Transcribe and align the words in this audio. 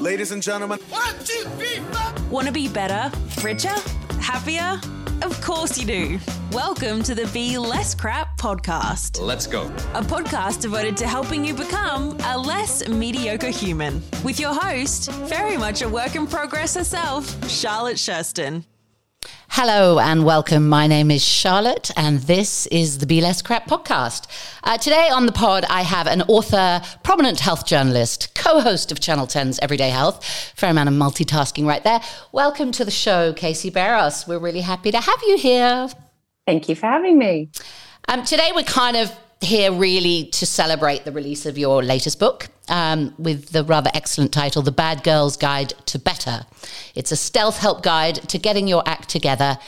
Ladies 0.00 0.30
and 0.30 0.42
gentlemen, 0.42 0.78
one, 0.90 1.14
two, 1.24 1.42
three, 1.58 1.76
four. 1.90 2.28
Want 2.30 2.46
to 2.46 2.52
be 2.52 2.68
better, 2.68 3.10
richer, 3.42 3.74
happier? 4.20 4.80
Of 5.22 5.40
course 5.40 5.76
you 5.76 5.86
do. 5.86 6.18
Welcome 6.52 7.02
to 7.02 7.14
the 7.16 7.26
Be 7.32 7.58
Less 7.58 7.94
Crap 7.96 8.38
podcast, 8.38 9.20
Let's 9.20 9.46
go. 9.48 9.62
a 9.94 10.02
podcast 10.02 10.60
devoted 10.60 10.96
to 10.98 11.08
helping 11.08 11.44
you 11.44 11.52
become 11.52 12.16
a 12.26 12.38
less 12.38 12.86
mediocre 12.88 13.50
human. 13.50 14.00
With 14.24 14.38
your 14.38 14.54
host, 14.54 15.10
very 15.10 15.56
much 15.56 15.82
a 15.82 15.88
work 15.88 16.14
in 16.14 16.26
progress 16.28 16.74
herself, 16.74 17.50
Charlotte 17.50 17.96
Shurston. 17.96 18.64
Hello 19.60 19.98
and 19.98 20.24
welcome. 20.24 20.68
My 20.68 20.86
name 20.86 21.10
is 21.10 21.20
Charlotte, 21.20 21.90
and 21.96 22.20
this 22.20 22.68
is 22.68 22.98
the 22.98 23.06
Be 23.06 23.20
Less 23.20 23.42
Crap 23.42 23.66
podcast. 23.66 24.28
Uh, 24.62 24.78
today 24.78 25.08
on 25.12 25.26
the 25.26 25.32
pod, 25.32 25.64
I 25.68 25.82
have 25.82 26.06
an 26.06 26.22
author, 26.28 26.80
prominent 27.02 27.40
health 27.40 27.66
journalist, 27.66 28.36
co 28.36 28.60
host 28.60 28.92
of 28.92 29.00
Channel 29.00 29.26
10's 29.26 29.58
Everyday 29.58 29.90
Health. 29.90 30.24
Fair 30.54 30.70
amount 30.70 30.90
of 30.90 30.94
multitasking 30.94 31.66
right 31.66 31.82
there. 31.82 32.00
Welcome 32.30 32.70
to 32.70 32.84
the 32.84 32.92
show, 32.92 33.32
Casey 33.32 33.68
Beros. 33.68 34.28
We're 34.28 34.38
really 34.38 34.60
happy 34.60 34.92
to 34.92 35.00
have 35.00 35.20
you 35.26 35.36
here. 35.36 35.88
Thank 36.46 36.68
you 36.68 36.76
for 36.76 36.86
having 36.86 37.18
me. 37.18 37.50
Um, 38.06 38.22
today, 38.22 38.52
we're 38.54 38.62
kind 38.62 38.96
of 38.96 39.12
here 39.40 39.72
really 39.72 40.26
to 40.26 40.46
celebrate 40.46 41.04
the 41.04 41.10
release 41.10 41.46
of 41.46 41.58
your 41.58 41.82
latest 41.82 42.20
book 42.20 42.46
um, 42.68 43.14
with 43.18 43.50
the 43.50 43.64
rather 43.64 43.90
excellent 43.94 44.32
title, 44.32 44.62
The 44.62 44.72
Bad 44.72 45.02
Girl's 45.02 45.36
Guide 45.36 45.74
to 45.86 45.98
Better. 45.98 46.46
It's 46.94 47.12
a 47.12 47.16
stealth 47.16 47.58
help 47.58 47.82
guide 47.82 48.16
to 48.28 48.38
getting 48.38 48.68
your 48.68 48.82
act 48.86 49.08
together. 49.08 49.58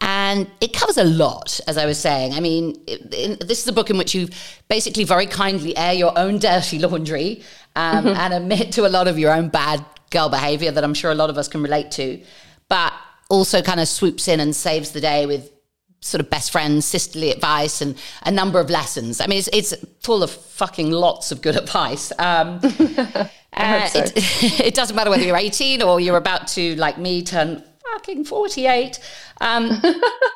And 0.00 0.50
it 0.60 0.72
covers 0.72 0.96
a 0.96 1.04
lot, 1.04 1.60
as 1.66 1.76
I 1.76 1.84
was 1.84 1.98
saying. 1.98 2.32
I 2.32 2.40
mean, 2.40 2.80
it, 2.86 3.46
this 3.46 3.62
is 3.62 3.68
a 3.68 3.72
book 3.72 3.90
in 3.90 3.98
which 3.98 4.14
you 4.14 4.28
basically 4.68 5.04
very 5.04 5.26
kindly 5.26 5.76
air 5.76 5.92
your 5.92 6.18
own 6.18 6.38
dirty 6.38 6.78
laundry 6.78 7.42
um, 7.76 8.06
and 8.06 8.32
admit 8.32 8.72
to 8.72 8.86
a 8.86 8.88
lot 8.88 9.08
of 9.08 9.18
your 9.18 9.32
own 9.32 9.48
bad 9.48 9.84
girl 10.10 10.28
behavior 10.28 10.70
that 10.70 10.82
I'm 10.82 10.94
sure 10.94 11.10
a 11.10 11.14
lot 11.14 11.30
of 11.30 11.36
us 11.36 11.48
can 11.48 11.62
relate 11.62 11.90
to, 11.92 12.20
but 12.68 12.92
also 13.28 13.62
kind 13.62 13.78
of 13.78 13.88
swoops 13.88 14.26
in 14.26 14.40
and 14.40 14.56
saves 14.56 14.90
the 14.92 15.00
day 15.00 15.26
with 15.26 15.52
sort 16.00 16.20
of 16.20 16.30
best 16.30 16.50
friends, 16.50 16.86
sisterly 16.86 17.30
advice, 17.30 17.80
and 17.80 17.96
a 18.24 18.30
number 18.30 18.58
of 18.58 18.70
lessons. 18.70 19.20
I 19.20 19.26
mean, 19.26 19.38
it's, 19.38 19.48
it's 19.52 19.74
full 20.00 20.22
of 20.22 20.30
fucking 20.30 20.90
lots 20.90 21.30
of 21.30 21.42
good 21.42 21.56
advice. 21.62 22.12
Um, 22.18 22.60
uh, 23.52 23.86
so. 23.86 24.00
it, 24.00 24.12
it 24.60 24.74
doesn't 24.74 24.96
matter 24.96 25.10
whether 25.10 25.24
you're 25.24 25.36
18 25.36 25.82
or 25.82 26.00
you're 26.00 26.16
about 26.16 26.48
to, 26.48 26.74
like 26.76 26.98
me, 26.98 27.22
turn 27.22 27.62
fucking 27.92 28.24
48. 28.24 28.98
Um, 29.40 29.82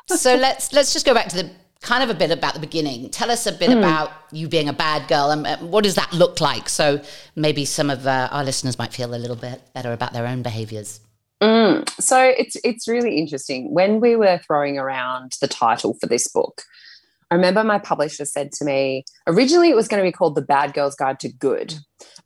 so 0.07 0.35
let's 0.35 0.73
let's 0.73 0.93
just 0.93 1.05
go 1.05 1.13
back 1.13 1.29
to 1.29 1.35
the 1.35 1.51
kind 1.81 2.03
of 2.03 2.09
a 2.09 2.15
bit 2.15 2.31
about 2.31 2.55
the 2.55 2.59
beginning. 2.59 3.09
Tell 3.11 3.29
us 3.29 3.45
a 3.45 3.51
bit 3.51 3.69
about 3.69 4.11
you 4.31 4.47
being 4.47 4.69
a 4.69 4.73
bad 4.73 5.07
girl 5.07 5.29
and 5.29 5.71
what 5.71 5.83
does 5.83 5.95
that 5.95 6.11
look 6.11 6.41
like? 6.41 6.67
So 6.67 6.99
maybe 7.35 7.63
some 7.63 7.91
of 7.91 8.07
uh, 8.07 8.27
our 8.31 8.43
listeners 8.43 8.79
might 8.79 8.91
feel 8.91 9.13
a 9.13 9.17
little 9.17 9.35
bit 9.35 9.61
better 9.73 9.93
about 9.93 10.11
their 10.11 10.25
own 10.25 10.41
behaviors. 10.41 10.99
Mm. 11.41 11.89
So 12.01 12.21
it's 12.21 12.55
it's 12.63 12.87
really 12.87 13.17
interesting. 13.17 13.73
When 13.73 13.99
we 13.99 14.15
were 14.15 14.39
throwing 14.45 14.77
around 14.77 15.33
the 15.41 15.47
title 15.47 15.95
for 15.99 16.07
this 16.07 16.27
book, 16.27 16.63
I 17.29 17.35
remember 17.35 17.63
my 17.63 17.79
publisher 17.79 18.25
said 18.25 18.51
to 18.53 18.65
me, 18.65 19.03
originally 19.27 19.69
it 19.69 19.75
was 19.75 19.87
going 19.87 20.01
to 20.01 20.07
be 20.07 20.11
called 20.11 20.35
The 20.35 20.41
Bad 20.41 20.73
Girl's 20.73 20.95
Guide 20.95 21.19
to 21.21 21.31
Good. 21.31 21.75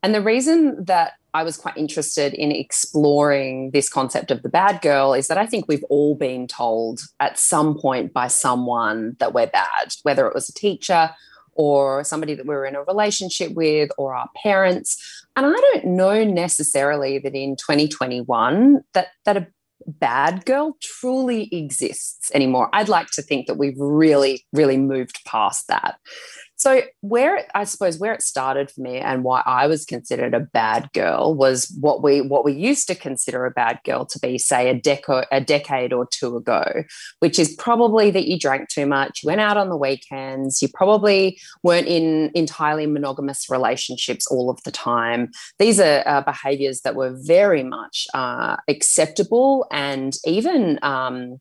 And 0.03 0.13
the 0.13 0.21
reason 0.21 0.83
that 0.85 1.13
I 1.33 1.43
was 1.43 1.57
quite 1.57 1.77
interested 1.77 2.33
in 2.33 2.51
exploring 2.51 3.71
this 3.71 3.89
concept 3.89 4.31
of 4.31 4.41
the 4.41 4.49
bad 4.49 4.81
girl 4.81 5.13
is 5.13 5.27
that 5.27 5.37
I 5.37 5.45
think 5.45 5.65
we've 5.67 5.83
all 5.89 6.15
been 6.15 6.47
told 6.47 7.01
at 7.19 7.37
some 7.37 7.77
point 7.77 8.13
by 8.13 8.27
someone 8.27 9.15
that 9.19 9.33
we're 9.33 9.47
bad, 9.47 9.93
whether 10.03 10.27
it 10.27 10.33
was 10.33 10.49
a 10.49 10.53
teacher 10.53 11.11
or 11.53 12.03
somebody 12.03 12.33
that 12.33 12.47
we 12.47 12.55
were 12.55 12.65
in 12.65 12.75
a 12.75 12.83
relationship 12.83 13.53
with 13.53 13.91
or 13.97 14.15
our 14.15 14.29
parents. 14.41 15.25
And 15.35 15.45
I 15.45 15.51
don't 15.51 15.85
know 15.85 16.23
necessarily 16.23 17.19
that 17.19 17.35
in 17.35 17.55
2021 17.55 18.81
that 18.93 19.07
that 19.25 19.37
a 19.37 19.47
bad 19.87 20.45
girl 20.45 20.77
truly 20.81 21.49
exists 21.51 22.31
anymore. 22.33 22.69
I'd 22.73 22.89
like 22.89 23.07
to 23.11 23.21
think 23.21 23.47
that 23.47 23.57
we've 23.57 23.79
really, 23.79 24.45
really 24.53 24.77
moved 24.77 25.21
past 25.25 25.67
that. 25.67 25.97
So 26.59 26.81
where 26.99 27.47
I 27.55 27.63
suppose 27.63 27.99
where 27.99 28.13
it 28.13 28.21
started 28.21 28.69
for 28.69 28.81
me 28.81 28.97
and 28.97 29.23
why 29.23 29.41
I 29.45 29.65
was 29.67 29.85
considered 29.85 30.33
a 30.33 30.41
bad 30.41 30.89
girl 30.93 31.33
was 31.33 31.73
what 31.79 32.03
we 32.03 32.19
what 32.19 32.43
we 32.43 32.51
used 32.51 32.85
to 32.87 32.95
consider 32.95 33.45
a 33.45 33.51
bad 33.51 33.79
girl 33.85 34.05
to 34.07 34.19
be, 34.19 34.37
say, 34.37 34.69
a 34.69 34.77
deco 34.77 35.25
a 35.31 35.39
decade 35.39 35.93
or 35.93 36.05
two 36.05 36.35
ago, 36.35 36.83
which 37.19 37.39
is 37.39 37.55
probably 37.55 38.11
that 38.11 38.27
you 38.27 38.37
drank 38.37 38.67
too 38.67 38.85
much, 38.85 39.23
you 39.23 39.27
went 39.27 39.39
out 39.39 39.55
on 39.55 39.69
the 39.69 39.77
weekends, 39.77 40.61
you 40.61 40.67
probably 40.73 41.39
weren't 41.63 41.87
in 41.87 42.29
entirely 42.35 42.87
monogamous 42.87 43.49
relationships 43.49 44.27
all 44.27 44.49
of 44.49 44.61
the 44.63 44.71
time. 44.71 45.31
These 45.59 45.79
are 45.79 46.03
uh, 46.05 46.21
behaviors 46.21 46.81
that 46.81 46.95
were 46.95 47.15
very 47.23 47.63
much 47.63 48.05
uh, 48.13 48.57
acceptable 48.67 49.65
and 49.71 50.13
even 50.25 50.77
um, 50.81 51.39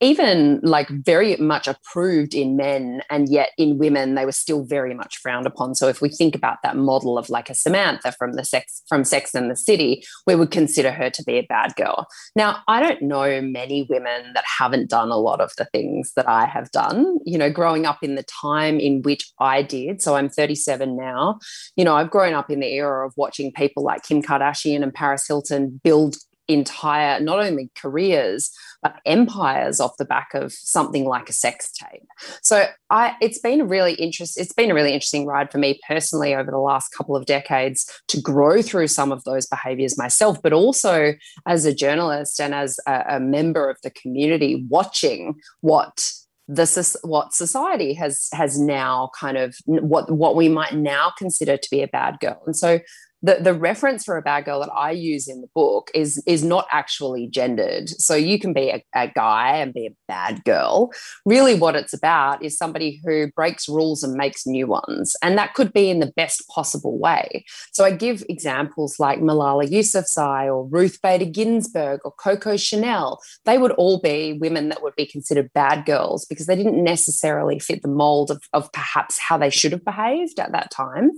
even 0.00 0.60
like 0.62 0.88
very 0.88 1.36
much 1.36 1.68
approved 1.68 2.34
in 2.34 2.56
men 2.56 3.02
and 3.10 3.28
yet 3.28 3.50
in 3.58 3.78
women 3.78 4.14
they 4.14 4.24
were 4.24 4.32
still 4.32 4.64
very 4.64 4.94
much 4.94 5.18
frowned 5.18 5.46
upon. 5.46 5.74
So 5.74 5.88
if 5.88 6.00
we 6.00 6.08
think 6.08 6.34
about 6.34 6.58
that 6.62 6.76
model 6.76 7.18
of 7.18 7.28
like 7.28 7.50
a 7.50 7.54
samantha 7.54 8.12
from 8.12 8.32
the 8.32 8.44
sex 8.44 8.82
from 8.88 9.04
sex 9.04 9.34
and 9.34 9.50
the 9.50 9.56
city 9.56 10.02
we 10.26 10.34
would 10.34 10.50
consider 10.50 10.90
her 10.90 11.10
to 11.10 11.22
be 11.24 11.34
a 11.34 11.46
bad 11.46 11.74
girl. 11.76 12.06
Now 12.34 12.62
i 12.66 12.80
don't 12.80 13.02
know 13.02 13.40
many 13.42 13.86
women 13.88 14.32
that 14.34 14.44
haven't 14.58 14.90
done 14.90 15.10
a 15.10 15.16
lot 15.18 15.40
of 15.40 15.52
the 15.58 15.66
things 15.66 16.12
that 16.16 16.28
i 16.28 16.46
have 16.46 16.70
done. 16.70 17.18
You 17.24 17.38
know 17.38 17.50
growing 17.50 17.86
up 17.86 18.02
in 18.02 18.14
the 18.14 18.24
time 18.24 18.80
in 18.80 19.02
which 19.02 19.30
i 19.38 19.62
did 19.62 20.00
so 20.00 20.16
i'm 20.16 20.28
37 20.28 20.96
now 20.96 21.38
you 21.76 21.84
know 21.84 21.94
i've 21.94 22.10
grown 22.10 22.34
up 22.34 22.50
in 22.50 22.60
the 22.60 22.72
era 22.74 23.06
of 23.06 23.12
watching 23.16 23.52
people 23.52 23.82
like 23.82 24.02
kim 24.02 24.22
kardashian 24.22 24.82
and 24.82 24.94
paris 24.94 25.26
hilton 25.26 25.80
build 25.82 26.16
entire 26.52 27.20
not 27.20 27.38
only 27.38 27.70
careers 27.76 28.50
but 28.82 28.96
empires 29.04 29.78
off 29.78 29.96
the 29.98 30.04
back 30.04 30.28
of 30.32 30.52
something 30.52 31.04
like 31.04 31.28
a 31.28 31.32
sex 31.32 31.70
tape. 31.72 32.06
So 32.42 32.66
i 32.90 33.14
it's 33.20 33.38
been 33.38 33.60
a 33.60 33.64
really 33.64 33.94
interest 33.94 34.38
it's 34.38 34.52
been 34.52 34.70
a 34.70 34.74
really 34.74 34.92
interesting 34.92 35.26
ride 35.26 35.50
for 35.50 35.58
me 35.58 35.78
personally 35.86 36.34
over 36.34 36.50
the 36.50 36.58
last 36.58 36.90
couple 36.90 37.16
of 37.16 37.26
decades 37.26 37.90
to 38.08 38.20
grow 38.20 38.62
through 38.62 38.88
some 38.88 39.12
of 39.12 39.22
those 39.24 39.46
behaviors 39.46 39.98
myself 39.98 40.40
but 40.42 40.52
also 40.52 41.14
as 41.46 41.64
a 41.64 41.74
journalist 41.74 42.40
and 42.40 42.54
as 42.54 42.78
a, 42.86 43.04
a 43.10 43.20
member 43.20 43.68
of 43.68 43.78
the 43.82 43.90
community 43.90 44.66
watching 44.68 45.34
what 45.60 46.12
the 46.50 46.66
soc- 46.66 47.00
what 47.04 47.32
society 47.32 47.94
has 47.94 48.28
has 48.32 48.60
now 48.60 49.10
kind 49.18 49.36
of 49.36 49.54
what 49.66 50.10
what 50.10 50.34
we 50.34 50.48
might 50.48 50.74
now 50.74 51.12
consider 51.16 51.56
to 51.56 51.70
be 51.70 51.80
a 51.80 51.88
bad 51.88 52.18
girl. 52.20 52.42
And 52.44 52.56
so 52.56 52.80
the, 53.22 53.38
the 53.40 53.54
reference 53.54 54.04
for 54.04 54.16
a 54.16 54.22
bad 54.22 54.46
girl 54.46 54.60
that 54.60 54.72
I 54.74 54.92
use 54.92 55.28
in 55.28 55.40
the 55.40 55.48
book 55.54 55.90
is 55.94 56.22
is 56.26 56.42
not 56.42 56.66
actually 56.70 57.26
gendered. 57.26 57.88
So 57.88 58.14
you 58.14 58.38
can 58.38 58.52
be 58.52 58.70
a, 58.70 58.82
a, 58.94 59.08
guy 59.08 59.56
and 59.56 59.74
be 59.74 59.86
a 59.86 59.94
bad 60.08 60.42
girl. 60.44 60.90
Really, 61.26 61.54
what 61.54 61.76
it's 61.76 61.92
about 61.92 62.42
is 62.42 62.56
somebody 62.56 63.00
who 63.04 63.30
breaks 63.32 63.68
rules 63.68 64.02
and 64.02 64.14
makes 64.14 64.46
new 64.46 64.66
ones, 64.66 65.16
and 65.22 65.36
that 65.36 65.54
could 65.54 65.72
be 65.72 65.90
in 65.90 66.00
the 66.00 66.12
best 66.16 66.48
possible 66.48 66.98
way. 66.98 67.44
So 67.72 67.84
I 67.84 67.90
give 67.90 68.24
examples 68.28 68.98
like 68.98 69.20
Malala 69.20 69.68
Yousafzai 69.68 70.46
or 70.46 70.66
Ruth 70.66 70.98
Bader 71.02 71.26
Ginsburg 71.26 72.00
or 72.04 72.12
Coco 72.12 72.56
Chanel. 72.56 73.20
They 73.44 73.58
would 73.58 73.72
all 73.72 74.00
be 74.00 74.34
women 74.40 74.68
that 74.70 74.82
would 74.82 74.96
be 74.96 75.06
considered 75.06 75.52
bad 75.52 75.84
girls 75.84 76.24
because 76.24 76.46
they 76.46 76.56
didn't 76.56 76.82
necessarily 76.82 77.58
fit 77.58 77.82
the 77.82 77.88
mold 77.88 78.30
of, 78.30 78.42
of 78.52 78.72
perhaps 78.72 79.18
how 79.18 79.36
they 79.36 79.50
should 79.50 79.72
have 79.72 79.84
behaved 79.84 80.38
at 80.38 80.52
that 80.52 80.70
time. 80.70 81.10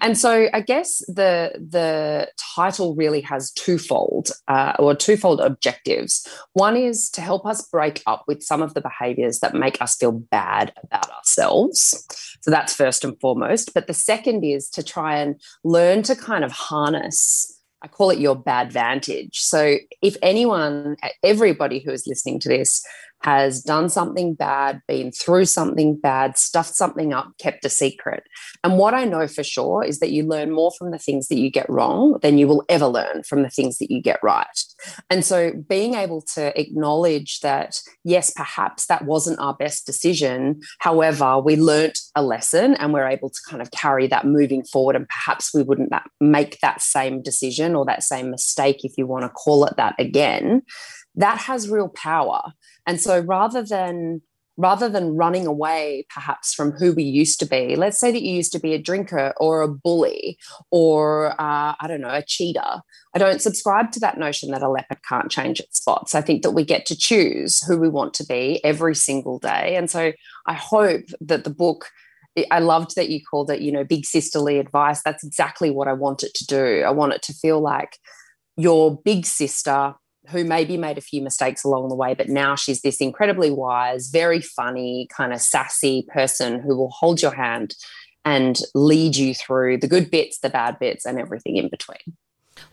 And 0.00 0.16
so 0.16 0.48
I 0.52 0.60
guess 0.60 0.98
the 1.08 1.41
the 1.54 2.28
title 2.54 2.94
really 2.94 3.20
has 3.22 3.50
twofold 3.52 4.30
uh, 4.48 4.74
or 4.78 4.94
twofold 4.94 5.40
objectives. 5.40 6.26
One 6.52 6.76
is 6.76 7.10
to 7.10 7.20
help 7.20 7.46
us 7.46 7.66
break 7.68 8.02
up 8.06 8.24
with 8.26 8.42
some 8.42 8.62
of 8.62 8.74
the 8.74 8.80
behaviors 8.80 9.40
that 9.40 9.54
make 9.54 9.80
us 9.80 9.96
feel 9.96 10.12
bad 10.12 10.72
about 10.82 11.10
ourselves. 11.10 12.06
So 12.40 12.50
that's 12.50 12.74
first 12.74 13.04
and 13.04 13.18
foremost. 13.20 13.74
But 13.74 13.86
the 13.86 13.94
second 13.94 14.44
is 14.44 14.68
to 14.70 14.82
try 14.82 15.18
and 15.18 15.40
learn 15.64 16.02
to 16.04 16.16
kind 16.16 16.44
of 16.44 16.52
harness 16.52 17.58
I 17.82 17.88
call 17.88 18.10
it 18.10 18.20
your 18.20 18.36
bad 18.36 18.72
vantage. 18.72 19.40
So, 19.40 19.76
if 20.00 20.16
anyone, 20.22 20.96
everybody 21.24 21.80
who 21.80 21.90
is 21.90 22.06
listening 22.06 22.38
to 22.40 22.48
this 22.48 22.84
has 23.22 23.62
done 23.62 23.88
something 23.88 24.34
bad, 24.34 24.80
been 24.86 25.12
through 25.12 25.44
something 25.44 25.96
bad, 25.96 26.36
stuffed 26.36 26.74
something 26.74 27.12
up, 27.12 27.32
kept 27.38 27.64
a 27.64 27.68
secret. 27.68 28.24
And 28.64 28.78
what 28.78 28.94
I 28.94 29.04
know 29.04 29.26
for 29.26 29.44
sure 29.44 29.84
is 29.84 30.00
that 30.00 30.10
you 30.10 30.24
learn 30.24 30.50
more 30.50 30.72
from 30.78 30.90
the 30.90 30.98
things 30.98 31.28
that 31.28 31.38
you 31.38 31.50
get 31.50 31.68
wrong 31.68 32.18
than 32.22 32.38
you 32.38 32.48
will 32.48 32.64
ever 32.68 32.86
learn 32.86 33.22
from 33.22 33.42
the 33.42 33.50
things 33.50 33.78
that 33.78 33.90
you 33.90 34.02
get 34.02 34.18
right. 34.22 34.46
And 35.10 35.24
so 35.24 35.52
being 35.68 35.94
able 35.94 36.22
to 36.34 36.58
acknowledge 36.60 37.40
that, 37.40 37.80
yes, 38.04 38.32
perhaps 38.34 38.86
that 38.86 39.04
wasn't 39.04 39.38
our 39.38 39.54
best 39.54 39.86
decision. 39.86 40.60
However, 40.80 41.38
we 41.38 41.56
learnt 41.56 41.98
a 42.14 42.22
lesson 42.22 42.74
and 42.74 42.92
we're 42.92 43.08
able 43.08 43.30
to 43.30 43.40
kind 43.48 43.62
of 43.62 43.70
carry 43.70 44.06
that 44.08 44.26
moving 44.26 44.64
forward. 44.64 44.96
And 44.96 45.08
perhaps 45.08 45.54
we 45.54 45.62
wouldn't 45.62 45.92
make 46.20 46.58
that 46.60 46.82
same 46.82 47.22
decision 47.22 47.74
or 47.74 47.84
that 47.86 48.02
same 48.02 48.30
mistake, 48.30 48.84
if 48.84 48.92
you 48.96 49.06
want 49.06 49.24
to 49.24 49.28
call 49.28 49.64
it 49.64 49.76
that 49.76 49.94
again. 49.98 50.62
That 51.14 51.38
has 51.38 51.68
real 51.68 51.88
power. 51.88 52.52
And 52.86 53.00
so 53.00 53.20
rather 53.20 53.62
than 53.62 54.22
rather 54.56 54.88
than 54.88 55.16
running 55.16 55.46
away 55.46 56.06
perhaps 56.12 56.52
from 56.52 56.72
who 56.72 56.92
we 56.92 57.02
used 57.02 57.40
to 57.40 57.46
be. 57.46 57.74
Let's 57.74 57.98
say 57.98 58.12
that 58.12 58.22
you 58.22 58.34
used 58.34 58.52
to 58.52 58.60
be 58.60 58.74
a 58.74 58.78
drinker 58.78 59.32
or 59.38 59.62
a 59.62 59.68
bully 59.68 60.38
or, 60.70 61.32
uh, 61.40 61.74
I 61.80 61.86
don't 61.88 62.02
know, 62.02 62.08
a 62.08 62.22
cheater. 62.22 62.82
I 63.14 63.18
don't 63.18 63.40
subscribe 63.40 63.92
to 63.92 64.00
that 64.00 64.18
notion 64.18 64.50
that 64.50 64.62
a 64.62 64.68
leopard 64.68 64.98
can't 65.08 65.30
change 65.30 65.58
its 65.58 65.78
spots. 65.78 66.14
I 66.14 66.20
think 66.20 66.42
that 66.42 66.50
we 66.52 66.64
get 66.64 66.86
to 66.86 66.96
choose 66.96 67.62
who 67.64 67.78
we 67.78 67.88
want 67.88 68.14
to 68.14 68.26
be 68.26 68.62
every 68.64 68.94
single 68.94 69.38
day. 69.38 69.74
And 69.76 69.90
so 69.90 70.12
I 70.46 70.54
hope 70.54 71.06
that 71.20 71.44
the 71.44 71.50
book. 71.50 71.90
I 72.50 72.60
loved 72.60 72.96
that 72.96 73.10
you 73.10 73.20
called 73.22 73.50
it, 73.50 73.60
you 73.60 73.70
know, 73.70 73.84
big 73.84 74.06
sisterly 74.06 74.58
advice. 74.58 75.02
That's 75.02 75.22
exactly 75.22 75.70
what 75.70 75.86
I 75.86 75.92
want 75.92 76.22
it 76.22 76.32
to 76.36 76.46
do. 76.46 76.82
I 76.82 76.88
want 76.88 77.12
it 77.12 77.20
to 77.24 77.34
feel 77.34 77.60
like 77.60 77.98
your 78.56 78.98
big 79.04 79.26
sister 79.26 79.94
who 80.28 80.44
maybe 80.44 80.76
made 80.76 80.98
a 80.98 81.02
few 81.02 81.20
mistakes 81.20 81.64
along 81.64 81.88
the 81.88 81.94
way, 81.94 82.14
but 82.14 82.28
now 82.28 82.54
she's 82.54 82.82
this 82.82 83.00
incredibly 83.00 83.50
wise, 83.50 84.08
very 84.08 84.40
funny, 84.40 85.08
kind 85.14 85.32
of 85.32 85.40
sassy 85.40 86.06
person 86.12 86.60
who 86.60 86.76
will 86.76 86.90
hold 86.90 87.20
your 87.20 87.34
hand 87.34 87.74
and 88.24 88.60
lead 88.74 89.16
you 89.16 89.34
through 89.34 89.78
the 89.78 89.88
good 89.88 90.10
bits, 90.10 90.38
the 90.38 90.48
bad 90.48 90.78
bits, 90.78 91.04
and 91.04 91.18
everything 91.18 91.56
in 91.56 91.68
between. 91.68 92.16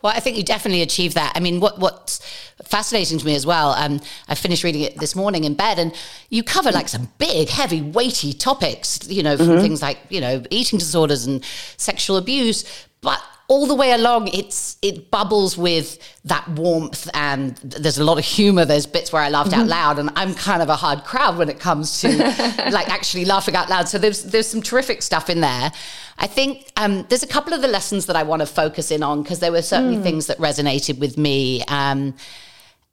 Well, 0.02 0.12
I 0.14 0.20
think 0.20 0.36
you 0.36 0.42
definitely 0.42 0.82
achieved 0.82 1.14
that. 1.14 1.32
I 1.34 1.40
mean, 1.40 1.58
what 1.60 1.78
what's 1.78 2.20
fascinating 2.62 3.18
to 3.18 3.26
me 3.26 3.34
as 3.34 3.44
well, 3.44 3.70
um, 3.72 4.00
I 4.28 4.34
finished 4.34 4.62
reading 4.62 4.82
it 4.82 4.98
this 4.98 5.16
morning 5.16 5.44
in 5.44 5.54
bed, 5.54 5.78
and 5.78 5.92
you 6.28 6.42
cover 6.42 6.70
like 6.70 6.88
some 6.88 7.08
big, 7.18 7.48
heavy, 7.48 7.82
weighty 7.82 8.32
topics, 8.32 9.08
you 9.08 9.22
know, 9.22 9.36
from 9.36 9.48
mm-hmm. 9.48 9.62
things 9.62 9.82
like, 9.82 9.98
you 10.08 10.20
know, 10.20 10.42
eating 10.50 10.78
disorders 10.78 11.26
and 11.26 11.44
sexual 11.76 12.16
abuse, 12.16 12.64
but 13.00 13.20
all 13.50 13.66
the 13.66 13.74
way 13.74 13.90
along 13.90 14.28
it's 14.28 14.76
it 14.80 15.10
bubbles 15.10 15.58
with 15.58 15.98
that 16.24 16.48
warmth 16.50 17.10
and 17.14 17.56
there's 17.56 17.98
a 17.98 18.04
lot 18.04 18.16
of 18.16 18.24
humor 18.24 18.64
there's 18.64 18.86
bits 18.86 19.12
where 19.12 19.20
i 19.20 19.28
laughed 19.28 19.50
mm-hmm. 19.50 19.62
out 19.62 19.66
loud 19.66 19.98
and 19.98 20.08
i'm 20.14 20.32
kind 20.34 20.62
of 20.62 20.68
a 20.68 20.76
hard 20.76 21.02
crowd 21.02 21.36
when 21.36 21.48
it 21.48 21.58
comes 21.58 22.00
to 22.00 22.16
like 22.70 22.88
actually 22.88 23.24
laughing 23.24 23.56
out 23.56 23.68
loud 23.68 23.88
so 23.88 23.98
there's 23.98 24.22
there's 24.22 24.46
some 24.46 24.62
terrific 24.62 25.02
stuff 25.02 25.28
in 25.28 25.40
there 25.40 25.72
i 26.18 26.28
think 26.28 26.70
um, 26.76 27.04
there's 27.08 27.24
a 27.24 27.26
couple 27.26 27.52
of 27.52 27.60
the 27.60 27.66
lessons 27.66 28.06
that 28.06 28.14
i 28.14 28.22
want 28.22 28.38
to 28.38 28.46
focus 28.46 28.92
in 28.92 29.02
on 29.02 29.20
because 29.20 29.40
there 29.40 29.52
were 29.52 29.62
certainly 29.62 29.96
mm. 29.96 30.02
things 30.04 30.28
that 30.28 30.38
resonated 30.38 31.00
with 31.00 31.18
me 31.18 31.64
um, 31.66 32.14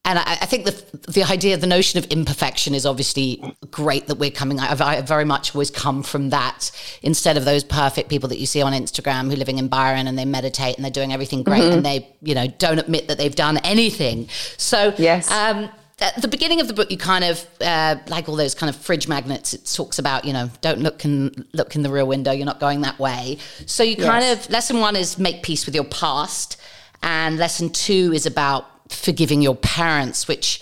and 0.07 0.19
I, 0.19 0.37
I, 0.41 0.45
think 0.45 0.65
the 0.65 1.11
the 1.11 1.23
idea, 1.23 1.57
the 1.57 1.67
notion 1.67 1.99
of 1.99 2.05
imperfection 2.05 2.73
is 2.73 2.85
obviously 2.85 3.43
great 3.69 4.07
that 4.07 4.15
we're 4.15 4.31
coming. 4.31 4.57
I've, 4.57 4.81
I 4.81 5.01
very 5.01 5.25
much 5.25 5.53
always 5.53 5.69
come 5.69 6.01
from 6.01 6.29
that 6.29 6.71
instead 7.01 7.35
of 7.35 7.43
those 7.43 7.65
perfect 7.65 8.09
people 8.09 8.29
that 8.29 8.39
you 8.39 8.45
see 8.45 8.61
on 8.61 8.71
Instagram 8.71 9.25
who 9.25 9.33
are 9.33 9.37
living 9.37 9.57
in 9.57 9.67
Byron 9.67 10.07
and 10.07 10.17
they 10.17 10.23
meditate 10.23 10.77
and 10.77 10.85
they're 10.85 10.91
doing 10.91 11.11
everything 11.11 11.43
great 11.43 11.61
mm-hmm. 11.61 11.73
and 11.73 11.85
they 11.85 12.07
you 12.21 12.33
know 12.33 12.47
don't 12.47 12.79
admit 12.79 13.09
that 13.09 13.17
they've 13.17 13.35
done 13.35 13.57
anything. 13.59 14.29
So 14.55 14.93
yes. 14.97 15.29
Um, 15.29 15.69
at 15.99 16.21
the 16.21 16.27
beginning 16.27 16.61
of 16.61 16.67
the 16.67 16.73
book, 16.73 16.89
you 16.89 16.97
kind 16.97 17.25
of 17.25 17.45
uh, 17.59 17.97
like 18.07 18.29
all 18.29 18.35
those 18.35 18.55
kind 18.55 18.69
of 18.69 18.77
fridge 18.77 19.09
magnets. 19.09 19.53
It 19.53 19.65
talks 19.65 19.99
about 19.99 20.23
you 20.23 20.31
know 20.31 20.49
don't 20.61 20.79
look 20.79 21.03
in 21.03 21.45
look 21.53 21.75
in 21.75 21.81
the 21.81 21.89
rear 21.89 22.05
window. 22.05 22.31
You're 22.31 22.45
not 22.45 22.61
going 22.61 22.81
that 22.81 22.97
way. 22.97 23.39
So 23.65 23.83
you 23.83 23.97
kind 23.97 24.23
yes. 24.23 24.45
of 24.45 24.51
lesson 24.51 24.79
one 24.79 24.95
is 24.95 25.17
make 25.17 25.43
peace 25.43 25.65
with 25.65 25.75
your 25.75 25.83
past, 25.83 26.61
and 27.03 27.37
lesson 27.37 27.71
two 27.71 28.13
is 28.13 28.25
about 28.25 28.69
forgiving 28.89 29.41
your 29.41 29.55
parents, 29.55 30.27
which 30.27 30.61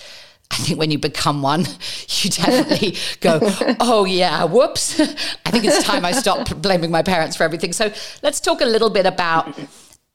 I 0.51 0.56
think 0.57 0.80
when 0.80 0.92
you 0.92 1.00
become 1.00 1.42
one, 1.42 1.62
you 2.07 2.30
definitely 2.30 2.98
go, 3.19 3.39
oh, 3.80 4.06
yeah, 4.06 4.44
whoops. 4.45 5.00
I 5.45 5.51
think 5.51 5.66
it's 5.66 5.83
time 5.83 6.06
I 6.06 6.12
stop 6.12 6.56
blaming 6.62 6.92
my 6.92 7.04
parents 7.04 7.36
for 7.36 7.44
everything. 7.44 7.74
So 7.74 7.92
let's 8.24 8.39
talk 8.39 8.62
a 8.62 8.66
little 8.66 8.89
bit 8.89 9.06
about 9.06 9.57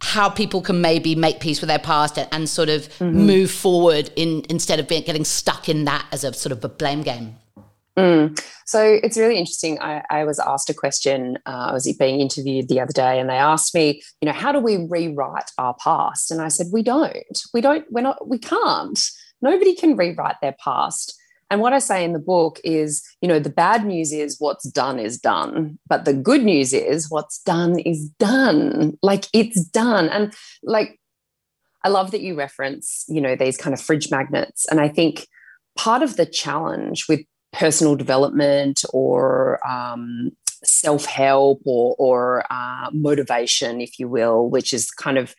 how 0.02 0.30
people 0.30 0.62
can 0.62 0.80
maybe 0.80 1.14
make 1.14 1.40
peace 1.40 1.60
with 1.60 1.68
their 1.68 1.78
past 1.78 2.16
and, 2.16 2.28
and 2.32 2.48
sort 2.48 2.70
of 2.70 2.88
mm-hmm. 2.98 3.12
move 3.12 3.50
forward 3.50 4.10
in 4.16 4.42
instead 4.48 4.80
of 4.80 4.88
being, 4.88 5.02
getting 5.02 5.24
stuck 5.24 5.68
in 5.68 5.84
that 5.84 6.06
as 6.10 6.24
a 6.24 6.32
sort 6.32 6.52
of 6.52 6.64
a 6.64 6.68
blame 6.68 7.02
game. 7.02 7.36
Mm. 7.98 8.40
So 8.66 8.98
it's 9.02 9.16
really 9.16 9.36
interesting. 9.36 9.78
I, 9.80 10.02
I 10.10 10.24
was 10.24 10.38
asked 10.38 10.70
a 10.70 10.74
question. 10.74 11.38
Uh, 11.44 11.68
I 11.70 11.72
was 11.72 11.92
being 11.98 12.20
interviewed 12.20 12.68
the 12.68 12.80
other 12.80 12.92
day, 12.92 13.18
and 13.18 13.28
they 13.28 13.34
asked 13.34 13.74
me, 13.74 14.02
you 14.20 14.26
know, 14.26 14.32
how 14.32 14.52
do 14.52 14.60
we 14.60 14.86
rewrite 14.88 15.50
our 15.58 15.74
past? 15.82 16.30
And 16.30 16.40
I 16.40 16.48
said, 16.48 16.68
we 16.72 16.82
don't. 16.82 17.38
We 17.52 17.60
don't. 17.60 17.84
We're 17.90 18.02
not. 18.02 18.28
We 18.28 18.38
can't. 18.38 19.00
Nobody 19.42 19.74
can 19.74 19.96
rewrite 19.96 20.36
their 20.40 20.54
past. 20.62 21.16
And 21.50 21.60
what 21.60 21.72
I 21.72 21.80
say 21.80 22.04
in 22.04 22.12
the 22.12 22.20
book 22.20 22.60
is, 22.62 23.02
you 23.20 23.28
know, 23.28 23.40
the 23.40 23.50
bad 23.50 23.84
news 23.84 24.12
is 24.12 24.36
what's 24.38 24.70
done 24.70 25.00
is 25.00 25.18
done, 25.18 25.78
but 25.88 26.04
the 26.04 26.14
good 26.14 26.44
news 26.44 26.72
is 26.72 27.10
what's 27.10 27.40
done 27.42 27.80
is 27.80 28.08
done. 28.20 28.96
Like 29.02 29.26
it's 29.32 29.64
done. 29.64 30.08
And 30.10 30.32
like, 30.62 31.00
I 31.82 31.88
love 31.88 32.12
that 32.12 32.20
you 32.20 32.36
reference, 32.36 33.04
you 33.08 33.20
know, 33.20 33.34
these 33.34 33.56
kind 33.56 33.74
of 33.74 33.80
fridge 33.80 34.12
magnets. 34.12 34.64
And 34.70 34.80
I 34.80 34.88
think 34.88 35.26
part 35.76 36.02
of 36.02 36.16
the 36.16 36.26
challenge 36.26 37.06
with 37.08 37.20
personal 37.52 37.96
development 37.96 38.84
or 38.92 39.58
um, 39.68 40.30
self 40.64 41.04
help 41.06 41.60
or, 41.64 41.96
or 41.98 42.44
uh, 42.50 42.90
motivation, 42.92 43.80
if 43.80 43.98
you 43.98 44.08
will, 44.08 44.48
which 44.48 44.72
is 44.72 44.90
kind 44.90 45.18
of 45.18 45.34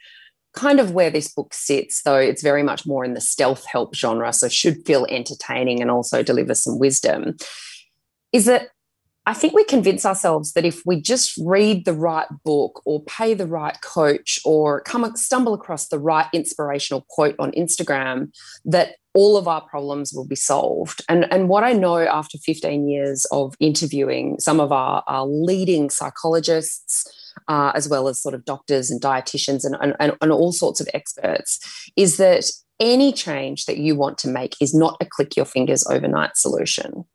kind 0.53 0.79
of 0.79 0.91
where 0.91 1.09
this 1.09 1.33
book 1.33 1.53
sits, 1.53 2.01
though 2.03 2.17
it's 2.17 2.43
very 2.43 2.63
much 2.63 2.85
more 2.85 3.05
in 3.05 3.13
the 3.13 3.21
stealth 3.21 3.65
help 3.71 3.95
genre, 3.95 4.33
so 4.33 4.49
should 4.49 4.85
feel 4.85 5.05
entertaining 5.09 5.81
and 5.81 5.89
also 5.89 6.21
deliver 6.21 6.53
some 6.53 6.77
wisdom. 6.77 7.35
Is 8.33 8.45
that 8.45 8.69
I 9.27 9.33
think 9.33 9.53
we 9.53 9.63
convince 9.65 10.03
ourselves 10.03 10.53
that 10.53 10.65
if 10.65 10.81
we 10.83 10.99
just 10.99 11.37
read 11.43 11.85
the 11.85 11.93
right 11.93 12.25
book 12.43 12.81
or 12.85 13.03
pay 13.03 13.35
the 13.35 13.45
right 13.45 13.79
coach 13.81 14.39
or 14.43 14.81
come 14.81 15.15
stumble 15.15 15.53
across 15.53 15.89
the 15.89 15.99
right 15.99 16.25
inspirational 16.33 17.05
quote 17.09 17.35
on 17.37 17.51
Instagram, 17.51 18.31
that 18.65 18.95
all 19.13 19.37
of 19.37 19.47
our 19.47 19.61
problems 19.61 20.11
will 20.13 20.25
be 20.25 20.35
solved. 20.35 21.03
And, 21.07 21.31
and 21.31 21.49
what 21.49 21.63
I 21.63 21.73
know 21.73 21.99
after 21.99 22.37
15 22.39 22.87
years 22.87 23.25
of 23.31 23.53
interviewing 23.59 24.39
some 24.39 24.59
of 24.59 24.71
our, 24.71 25.03
our 25.07 25.27
leading 25.27 25.89
psychologists, 25.91 27.05
uh, 27.47 27.73
as 27.75 27.87
well 27.87 28.07
as 28.07 28.21
sort 28.21 28.33
of 28.33 28.45
doctors 28.45 28.89
and 28.89 28.99
dietitians 28.99 29.63
and, 29.63 29.95
and, 29.99 30.17
and 30.19 30.31
all 30.31 30.51
sorts 30.51 30.81
of 30.81 30.87
experts, 30.93 31.59
is 31.95 32.17
that 32.17 32.45
any 32.79 33.13
change 33.13 33.65
that 33.65 33.77
you 33.77 33.95
want 33.95 34.17
to 34.17 34.27
make 34.27 34.55
is 34.59 34.73
not 34.73 34.97
a 34.99 35.05
click 35.05 35.35
your 35.35 35.45
fingers 35.45 35.85
overnight 35.87 36.35
solution. 36.35 37.05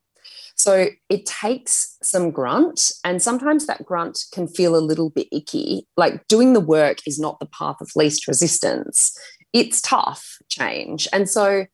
So 0.57 0.87
it 1.09 1.25
takes 1.25 1.97
some 2.01 2.31
grunt, 2.31 2.91
and 3.05 3.21
sometimes 3.21 3.67
that 3.67 3.85
grunt 3.85 4.19
can 4.33 4.47
feel 4.47 4.75
a 4.75 4.81
little 4.81 5.11
bit 5.11 5.27
icky. 5.31 5.87
Like 5.95 6.27
doing 6.27 6.53
the 6.53 6.59
work 6.59 6.97
is 7.05 7.19
not 7.19 7.39
the 7.39 7.45
path 7.45 7.77
of 7.79 7.91
least 7.95 8.27
resistance. 8.27 9.17
It's 9.53 9.81
tough 9.81 10.37
change. 10.49 11.07
And 11.13 11.29
so 11.29 11.65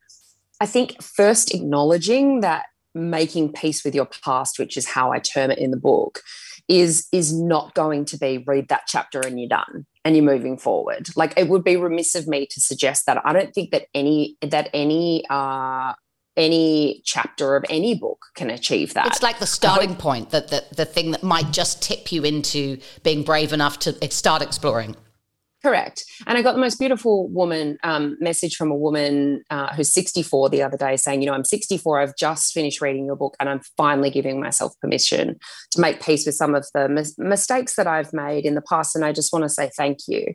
I 0.59 0.65
think 0.65 1.01
first 1.01 1.53
acknowledging 1.53 2.41
that 2.41 2.65
making 2.93 3.53
peace 3.53 3.83
with 3.83 3.95
your 3.95 4.07
past, 4.23 4.59
which 4.59 4.77
is 4.77 4.85
how 4.85 5.11
I 5.11 5.19
term 5.19 5.49
it 5.49 5.59
in 5.59 5.71
the 5.71 5.77
book, 5.77 6.21
is 6.67 7.07
is 7.11 7.33
not 7.33 7.73
going 7.73 8.05
to 8.05 8.17
be 8.17 8.43
read 8.47 8.67
that 8.69 8.83
chapter 8.87 9.19
and 9.19 9.39
you're 9.39 9.49
done 9.49 9.85
and 10.05 10.15
you're 10.15 10.25
moving 10.25 10.57
forward. 10.57 11.09
Like 11.15 11.33
it 11.37 11.49
would 11.49 11.63
be 11.63 11.75
remiss 11.75 12.15
of 12.15 12.27
me 12.27 12.47
to 12.47 12.61
suggest 12.61 13.05
that 13.05 13.21
I 13.25 13.33
don't 13.33 13.53
think 13.53 13.71
that 13.71 13.87
any 13.93 14.37
that 14.41 14.69
any 14.73 15.25
uh 15.29 15.93
any 16.35 17.01
chapter 17.05 17.55
of 17.55 17.65
any 17.69 17.95
book 17.95 18.25
can 18.35 18.49
achieve 18.49 18.93
that. 18.93 19.07
It's 19.07 19.21
like 19.21 19.39
the 19.39 19.45
starting 19.45 19.95
point, 19.95 20.31
that 20.31 20.47
the, 20.49 20.63
the 20.75 20.85
thing 20.85 21.11
that 21.11 21.23
might 21.23 21.51
just 21.51 21.81
tip 21.81 22.11
you 22.11 22.23
into 22.23 22.79
being 23.03 23.23
brave 23.23 23.53
enough 23.53 23.79
to 23.79 24.09
start 24.09 24.41
exploring. 24.41 24.95
Correct. 25.63 26.03
And 26.27 26.37
I 26.37 26.41
got 26.41 26.53
the 26.53 26.59
most 26.59 26.77
beautiful 26.77 27.29
woman 27.29 27.77
um, 27.83 28.17
message 28.19 28.57
from 28.57 28.69
a 28.69 28.75
woman 28.75 29.43
uh, 29.49 29.73
who's 29.73 29.93
64 29.93 30.49
the 30.49 30.61
other 30.61 30.75
day 30.75 30.97
saying, 30.97 31.21
you 31.21 31.27
know, 31.27 31.33
I'm 31.33 31.45
64, 31.45 32.01
I've 32.01 32.17
just 32.17 32.53
finished 32.53 32.81
reading 32.81 33.05
your 33.05 33.15
book, 33.15 33.37
and 33.39 33.47
I'm 33.47 33.61
finally 33.77 34.09
giving 34.09 34.41
myself 34.41 34.73
permission 34.81 35.39
to 35.71 35.79
make 35.79 36.03
peace 36.03 36.25
with 36.25 36.35
some 36.35 36.53
of 36.53 36.67
the 36.73 36.89
mis- 36.89 37.17
mistakes 37.17 37.75
that 37.75 37.87
I've 37.87 38.11
made 38.11 38.45
in 38.45 38.55
the 38.55 38.61
past. 38.61 38.93
And 38.93 39.05
I 39.05 39.13
just 39.13 39.31
want 39.31 39.43
to 39.43 39.49
say 39.49 39.71
thank 39.77 39.99
you. 40.05 40.33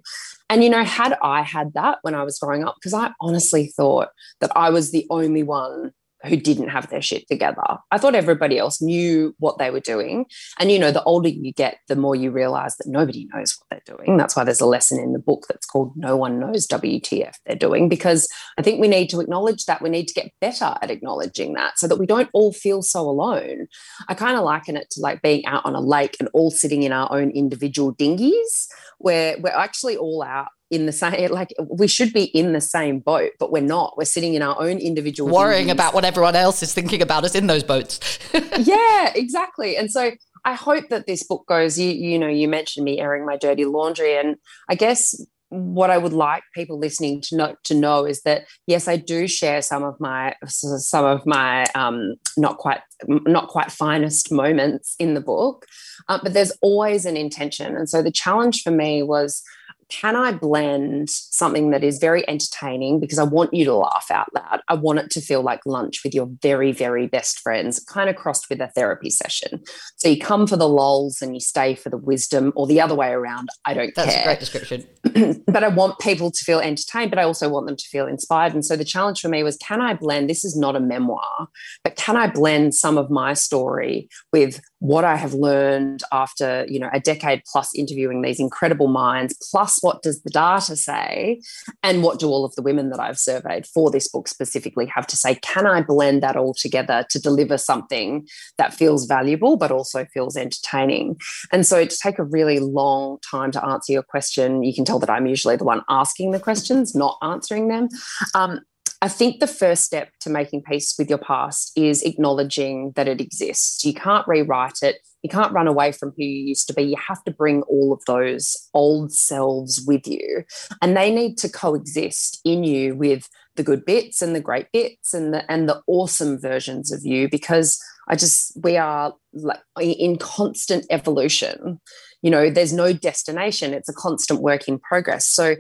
And, 0.49 0.65
you 0.65 0.71
know, 0.71 0.83
had 0.83 1.19
I 1.23 1.43
had 1.43 1.75
that 1.75 1.99
when 2.01 2.15
I 2.15 2.23
was 2.23 2.39
growing 2.39 2.65
up, 2.65 2.77
because 2.81 2.95
I 2.95 3.11
honestly 3.21 3.67
thought 3.77 4.09
that 4.41 4.51
I 4.57 4.71
was 4.71 4.93
the 4.93 5.07
only 5.11 5.43
one 5.43 5.93
who 6.25 6.37
didn't 6.37 6.69
have 6.69 6.89
their 6.91 7.03
shit 7.03 7.29
together. 7.29 7.63
I 7.91 7.99
thought 7.99 8.15
everybody 8.15 8.59
else 8.59 8.83
knew 8.83 9.35
what 9.39 9.59
they 9.59 9.71
were 9.71 9.81
doing. 9.81 10.27
And, 10.59 10.71
you 10.71 10.79
know, 10.79 10.91
the 10.91 11.03
older 11.05 11.29
you 11.29 11.53
get, 11.53 11.79
the 11.89 11.97
more 11.97 12.17
you 12.17 12.31
realize 12.31 12.77
that 12.77 12.89
nobody 12.89 13.29
knows 13.33 13.57
what 13.59 13.67
they're 13.71 13.97
doing. 13.97 14.17
That's 14.17 14.35
why 14.35 14.45
there's 14.45 14.61
a 14.61 14.67
lesson 14.67 14.99
in 14.99 15.13
the 15.13 15.19
book 15.19 15.47
that's 15.49 15.67
called 15.67 15.97
No 15.97 16.17
One 16.17 16.41
Knows 16.41 16.67
WTF 16.67 17.35
They're 17.47 17.57
Doing, 17.57 17.89
because 17.89 18.29
I 18.59 18.63
think 18.63 18.81
we 18.81 18.89
need 18.89 19.09
to 19.11 19.21
acknowledge 19.21 19.67
that. 19.67 19.81
We 19.81 19.91
need 19.91 20.09
to 20.09 20.15
get 20.15 20.33
better 20.41 20.77
at 20.83 20.91
acknowledging 20.91 21.55
that 21.55 21.79
so 21.79 21.87
that 21.87 21.99
we 21.99 22.07
don't 22.07 22.31
all 22.33 22.53
feel 22.53 22.83
so 22.83 23.01
alone. 23.03 23.69
I 24.09 24.15
kind 24.15 24.37
of 24.37 24.45
liken 24.45 24.77
it 24.77 24.91
to 24.91 25.01
like 25.01 25.23
being 25.23 25.47
out 25.47 25.65
on 25.65 25.75
a 25.75 25.81
lake 25.81 26.17
and 26.19 26.29
all 26.33 26.51
sitting 26.51 26.83
in 26.83 26.93
our 26.93 27.13
own 27.13 27.31
individual 27.31 27.93
dinghies 27.93 28.69
where 28.99 29.37
we're 29.39 29.51
actually 29.51 29.97
all 29.97 30.23
out 30.23 30.49
in 30.71 30.87
the 30.87 30.93
same 30.93 31.31
like 31.31 31.55
we 31.69 31.87
should 31.87 32.13
be 32.13 32.25
in 32.25 32.53
the 32.53 32.61
same 32.61 32.99
boat 33.01 33.33
but 33.39 33.51
we're 33.51 33.63
not. 33.63 33.97
We're 33.97 34.05
sitting 34.05 34.35
in 34.35 34.43
our 34.43 34.61
own 34.61 34.79
individual 34.79 35.33
worrying 35.33 35.71
about 35.71 35.95
what 35.95 36.05
everyone 36.05 36.37
else 36.37 36.63
is 36.63 36.73
thinking 36.75 37.03
about 37.03 37.25
us 37.25 37.35
in 37.35 37.47
those 37.47 37.63
boats. 37.63 38.19
Yeah 38.59 39.13
exactly. 39.15 39.77
And 39.77 39.91
so 39.91 40.13
i 40.45 40.55
hope 40.55 40.89
that 40.89 41.07
this 41.07 41.25
book 41.25 41.45
goes 41.49 41.77
you 41.79 41.91
you 41.91 42.17
know 42.17 42.29
you 42.29 42.47
mentioned 42.47 42.85
me 42.85 43.01
airing 43.01 43.27
my 43.27 43.37
dirty 43.37 43.65
laundry 43.65 44.17
and 44.17 44.37
i 44.69 44.75
guess 44.77 45.17
what 45.51 45.91
I 45.91 45.97
would 45.97 46.13
like 46.13 46.43
people 46.55 46.79
listening 46.79 47.23
to 47.23 47.37
know 47.37 47.57
to 47.65 47.75
know 47.75 48.05
is 48.05 48.23
that 48.23 48.45
yes, 48.67 48.87
I 48.87 48.97
do 48.97 49.27
share 49.27 49.63
some 49.63 49.83
of 49.83 49.99
my 49.99 50.35
some 50.47 51.05
of 51.05 51.25
my 51.27 51.65
um, 51.75 52.17
not 52.37 52.59
quite 52.59 52.81
not 53.07 53.49
quite 53.49 53.73
finest 53.73 54.31
moments 54.31 54.95
in 54.99 55.15
the 55.15 55.21
book, 55.21 55.67
uh, 56.09 56.19
but 56.23 56.35
there's 56.35 56.53
always 56.61 57.07
an 57.07 57.17
intention. 57.17 57.77
And 57.77 57.89
so 57.89 58.03
the 58.03 58.13
challenge 58.13 58.63
for 58.63 58.71
me 58.71 59.03
was 59.03 59.43
can 59.89 60.17
I 60.17 60.33
blend 60.33 61.09
something 61.09 61.71
that 61.71 61.83
is 61.83 61.99
very 61.99 62.29
entertaining 62.29 63.01
because 63.01 63.19
I 63.19 63.25
want 63.25 63.55
you 63.55 63.65
to 63.65 63.75
laugh 63.75 64.07
out 64.11 64.33
loud? 64.35 64.61
I 64.69 64.75
want 64.75 64.99
it 64.99 65.11
to 65.13 65.21
feel 65.21 65.43
like 65.43 65.65
lunch 65.65 66.03
with 66.05 66.15
your 66.15 66.29
very, 66.43 66.73
very 66.73 67.07
best 67.07 67.41
friends, 67.41 67.81
kind 67.81 68.11
of 68.11 68.17
crossed 68.17 68.51
with 68.51 68.61
a 68.61 68.69
therapy 68.69 69.11
session. 69.11 69.63
So 69.97 70.09
you 70.09 70.21
come 70.21 70.47
for 70.47 70.57
the 70.57 70.69
lols 70.69 71.23
and 71.23 71.35
you 71.35 71.41
stay 71.41 71.75
for 71.75 71.89
the 71.89 71.97
wisdom, 71.97 72.53
or 72.55 72.67
the 72.67 72.81
other 72.81 72.95
way 72.95 73.11
around. 73.11 73.49
I 73.65 73.75
don't 73.75 73.95
That's 73.95 74.13
care. 74.13 74.23
a 74.23 74.25
great 74.25 74.41
description. 74.41 74.87
but 75.47 75.65
I 75.65 75.69
want 75.69 75.99
people 75.99 76.31
to 76.31 76.45
feel 76.45 76.61
entertained, 76.61 77.11
but 77.11 77.19
I 77.19 77.25
also 77.25 77.49
want 77.49 77.67
them 77.67 77.77
to 77.77 77.85
feel 77.85 78.07
inspired. 78.07 78.55
And 78.55 78.65
so 78.65 78.77
the 78.77 78.85
challenge 78.85 79.21
for 79.21 79.29
me 79.29 79.43
was 79.43 79.57
can 79.57 79.81
I 79.81 79.95
blend? 79.95 80.29
This 80.29 80.45
is 80.45 80.57
not 80.57 80.77
a 80.77 80.81
memoir, 80.81 81.49
but 81.83 81.97
can 81.97 82.17
I 82.17 82.29
blend 82.29 82.75
some 82.75 82.99
of 82.99 83.11
my 83.11 83.33
story 83.33 84.09
with 84.33 84.61
what 84.81 85.05
I 85.05 85.17
have 85.17 85.35
learned 85.35 86.03
after, 86.13 86.65
you 86.69 86.79
know, 86.79 86.91
a 86.93 87.01
decade 87.01 87.43
plus 87.51 87.75
interviewing 87.75 88.23
these 88.23 88.39
incredible 88.39 88.89
minds, 88.89 89.37
plus 89.51 89.79
what 89.83 90.03
does 90.03 90.23
the 90.23 90.31
data 90.31 90.77
say, 90.77 91.41
and 91.83 92.03
what 92.03 92.19
do 92.19 92.29
all 92.29 92.45
of 92.45 92.55
the 92.55 92.63
women 92.63 92.91
that 92.91 93.01
I've 93.01 93.19
surveyed 93.19 93.67
for 93.67 93.91
this 93.91 94.09
book 94.09 94.29
specifically 94.29 94.87
have 94.87 95.07
to 95.09 95.17
say? 95.17 95.35
Can 95.37 95.67
I 95.67 95.83
blend 95.83 96.23
that 96.23 96.37
all 96.37 96.55
together 96.55 97.05
to 97.11 97.21
deliver 97.21 97.59
something 97.59 98.27
that 98.57 98.75
feels 98.75 99.07
valuable 99.07 99.57
but 99.57 99.73
also 99.73 100.05
feels 100.07 100.37
entertaining? 100.37 101.17
And 101.53 101.67
so 101.67 101.85
to 101.85 101.99
take 102.01 102.19
a 102.19 102.25
really 102.25 102.61
long 102.61 103.19
time 103.29 103.51
to 103.53 103.65
answer 103.65 103.93
your 103.93 104.03
question, 104.03 104.63
you 104.63 104.75
can 104.75 104.85
tell 104.85 104.99
that 105.01 105.11
I'm 105.11 105.27
usually 105.27 105.57
the 105.57 105.65
one 105.65 105.83
asking 105.89 106.31
the 106.31 106.41
questions, 106.41 106.95
not 106.95 107.19
answering 107.23 107.69
them. 107.69 107.89
Um, 108.35 108.61
I 109.01 109.09
think 109.09 109.39
the 109.39 109.47
first 109.47 109.85
step 109.85 110.11
to 110.21 110.31
making 110.31 110.63
peace 110.63 110.97
with 110.99 111.09
your 111.09 111.19
past 111.19 111.73
is 111.77 112.03
acknowledging 112.03 112.93
that 112.97 113.07
it 113.07 113.21
exists. 113.21 113.85
You 113.85 113.95
can't 113.95 114.27
rewrite 114.27 114.83
it. 114.83 114.97
You 115.23 115.31
can't 115.31 115.53
run 115.53 115.69
away 115.69 115.93
from 115.93 116.11
who 116.11 116.25
you 116.25 116.49
used 116.49 116.67
to 116.69 116.75
be. 116.75 116.83
You 116.83 116.97
have 117.07 117.23
to 117.25 117.31
bring 117.31 117.63
all 117.63 117.93
of 117.93 118.03
those 118.07 118.57
old 118.75 119.13
selves 119.13 119.85
with 119.87 120.07
you, 120.07 120.45
and 120.83 120.97
they 120.97 121.13
need 121.13 121.39
to 121.39 121.49
coexist 121.49 122.41
in 122.45 122.65
you 122.65 122.95
with 122.95 123.29
the 123.57 123.63
good 123.63 123.85
bits 123.85 124.23
and 124.23 124.35
the 124.35 124.41
great 124.41 124.67
bits 124.73 125.13
and 125.13 125.35
the 125.35 125.51
and 125.51 125.69
the 125.69 125.83
awesome 125.87 126.41
versions 126.41 126.93
of 126.93 127.05
you 127.05 127.29
because 127.29 127.79
I 128.09 128.17
just 128.17 128.53
we 128.63 128.77
are 128.77 129.15
like 129.33 129.61
in 129.79 130.17
constant 130.17 130.87
evolution. 130.91 131.81
You 132.23 132.31
know, 132.31 132.51
there's 132.51 132.73
no 132.73 132.93
destination. 132.93 133.75
It's 133.75 133.89
a 133.89 133.95
constant 133.95 134.41
work 134.41 134.67
in 134.67 134.79
progress. 134.79 135.27
So 135.29 135.57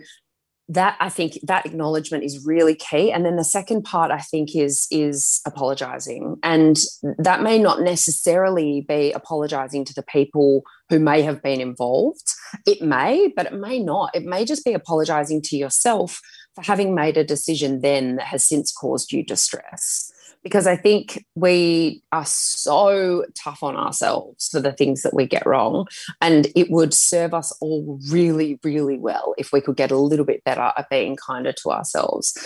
that 0.68 0.96
I 1.00 1.08
think 1.08 1.38
that 1.44 1.64
acknowledgement 1.64 2.24
is 2.24 2.44
really 2.44 2.74
key. 2.74 3.10
And 3.10 3.24
then 3.24 3.36
the 3.36 3.44
second 3.44 3.84
part 3.84 4.10
I 4.10 4.18
think 4.18 4.54
is 4.54 4.86
is 4.90 5.40
apologizing. 5.46 6.36
And 6.42 6.78
that 7.18 7.42
may 7.42 7.58
not 7.58 7.80
necessarily 7.80 8.84
be 8.86 9.12
apologizing 9.12 9.84
to 9.86 9.94
the 9.94 10.02
people 10.02 10.62
who 10.90 10.98
may 10.98 11.22
have 11.22 11.42
been 11.42 11.60
involved. 11.60 12.34
It 12.66 12.82
may, 12.82 13.32
but 13.34 13.46
it 13.46 13.54
may 13.54 13.78
not. 13.78 14.10
It 14.14 14.24
may 14.24 14.44
just 14.44 14.64
be 14.64 14.74
apologizing 14.74 15.42
to 15.42 15.56
yourself 15.56 16.20
for 16.54 16.62
having 16.62 16.94
made 16.94 17.16
a 17.16 17.24
decision 17.24 17.80
then 17.80 18.16
that 18.16 18.26
has 18.26 18.46
since 18.46 18.72
caused 18.72 19.12
you 19.12 19.24
distress 19.24 20.07
because 20.42 20.66
I 20.66 20.76
think 20.76 21.24
we 21.34 22.02
are 22.12 22.24
so 22.24 23.24
tough 23.34 23.62
on 23.62 23.76
ourselves 23.76 24.48
for 24.48 24.60
the 24.60 24.72
things 24.72 25.02
that 25.02 25.14
we 25.14 25.26
get 25.26 25.46
wrong. 25.46 25.86
And 26.20 26.48
it 26.54 26.70
would 26.70 26.94
serve 26.94 27.34
us 27.34 27.56
all 27.60 27.98
really, 28.08 28.58
really 28.62 28.98
well 28.98 29.34
if 29.38 29.52
we 29.52 29.60
could 29.60 29.76
get 29.76 29.90
a 29.90 29.98
little 29.98 30.24
bit 30.24 30.44
better 30.44 30.72
at 30.76 30.88
being 30.90 31.16
kinder 31.16 31.52
to 31.52 31.70
ourselves. 31.70 32.36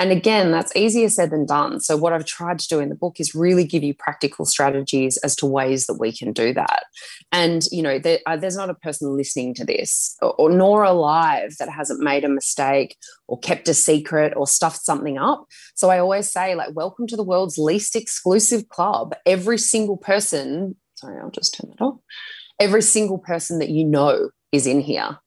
And 0.00 0.12
again, 0.12 0.50
that's 0.50 0.74
easier 0.74 1.10
said 1.10 1.30
than 1.30 1.44
done. 1.44 1.78
So, 1.78 1.94
what 1.94 2.14
I've 2.14 2.24
tried 2.24 2.58
to 2.60 2.68
do 2.68 2.80
in 2.80 2.88
the 2.88 2.94
book 2.94 3.20
is 3.20 3.34
really 3.34 3.64
give 3.64 3.82
you 3.82 3.92
practical 3.92 4.46
strategies 4.46 5.18
as 5.18 5.36
to 5.36 5.46
ways 5.46 5.84
that 5.86 6.00
we 6.00 6.10
can 6.10 6.32
do 6.32 6.54
that. 6.54 6.84
And, 7.32 7.64
you 7.70 7.82
know, 7.82 7.98
there, 7.98 8.18
uh, 8.24 8.38
there's 8.38 8.56
not 8.56 8.70
a 8.70 8.74
person 8.74 9.14
listening 9.14 9.52
to 9.56 9.64
this 9.64 10.16
or, 10.22 10.32
or, 10.36 10.50
nor 10.50 10.84
alive 10.84 11.52
that 11.58 11.68
hasn't 11.68 12.00
made 12.00 12.24
a 12.24 12.30
mistake 12.30 12.96
or 13.28 13.38
kept 13.40 13.68
a 13.68 13.74
secret 13.74 14.32
or 14.36 14.46
stuffed 14.46 14.82
something 14.82 15.18
up. 15.18 15.44
So, 15.74 15.90
I 15.90 15.98
always 15.98 16.30
say, 16.30 16.54
like, 16.54 16.74
welcome 16.74 17.06
to 17.08 17.16
the 17.16 17.22
world's 17.22 17.58
least 17.58 17.94
exclusive 17.94 18.70
club. 18.70 19.14
Every 19.26 19.58
single 19.58 19.98
person, 19.98 20.76
sorry, 20.94 21.20
I'll 21.20 21.30
just 21.30 21.54
turn 21.54 21.74
that 21.76 21.84
off. 21.84 21.98
Every 22.58 22.82
single 22.82 23.18
person 23.18 23.58
that 23.58 23.68
you 23.68 23.84
know 23.84 24.30
is 24.50 24.66
in 24.66 24.80
here 24.80 25.18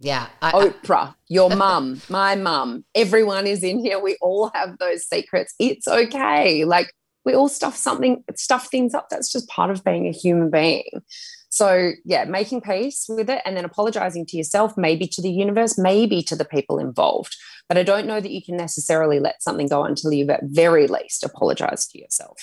yeah. 0.00 0.28
I, 0.42 0.52
Oprah, 0.52 1.14
your 1.28 1.50
mum, 1.54 2.02
my 2.08 2.34
mum, 2.34 2.84
everyone 2.94 3.46
is 3.46 3.62
in 3.62 3.78
here. 3.78 4.00
We 4.00 4.16
all 4.20 4.50
have 4.54 4.78
those 4.78 5.06
secrets. 5.06 5.54
It's 5.58 5.86
okay. 5.86 6.64
Like 6.64 6.92
we 7.24 7.34
all 7.34 7.48
stuff 7.48 7.76
something, 7.76 8.24
stuff 8.36 8.68
things 8.70 8.94
up. 8.94 9.08
That's 9.10 9.32
just 9.32 9.48
part 9.48 9.70
of 9.70 9.84
being 9.84 10.06
a 10.06 10.12
human 10.12 10.50
being. 10.50 11.02
So, 11.48 11.92
yeah, 12.04 12.24
making 12.24 12.62
peace 12.62 13.06
with 13.08 13.30
it 13.30 13.40
and 13.44 13.56
then 13.56 13.64
apologizing 13.64 14.26
to 14.26 14.36
yourself, 14.36 14.76
maybe 14.76 15.06
to 15.06 15.22
the 15.22 15.30
universe, 15.30 15.78
maybe 15.78 16.20
to 16.24 16.34
the 16.34 16.44
people 16.44 16.80
involved. 16.80 17.36
But 17.68 17.78
I 17.78 17.84
don't 17.84 18.08
know 18.08 18.20
that 18.20 18.32
you 18.32 18.42
can 18.42 18.56
necessarily 18.56 19.20
let 19.20 19.40
something 19.40 19.68
go 19.68 19.84
until 19.84 20.12
you've 20.12 20.30
at 20.30 20.40
very 20.42 20.88
least 20.88 21.22
apologized 21.22 21.92
to 21.92 22.00
yourself. 22.00 22.38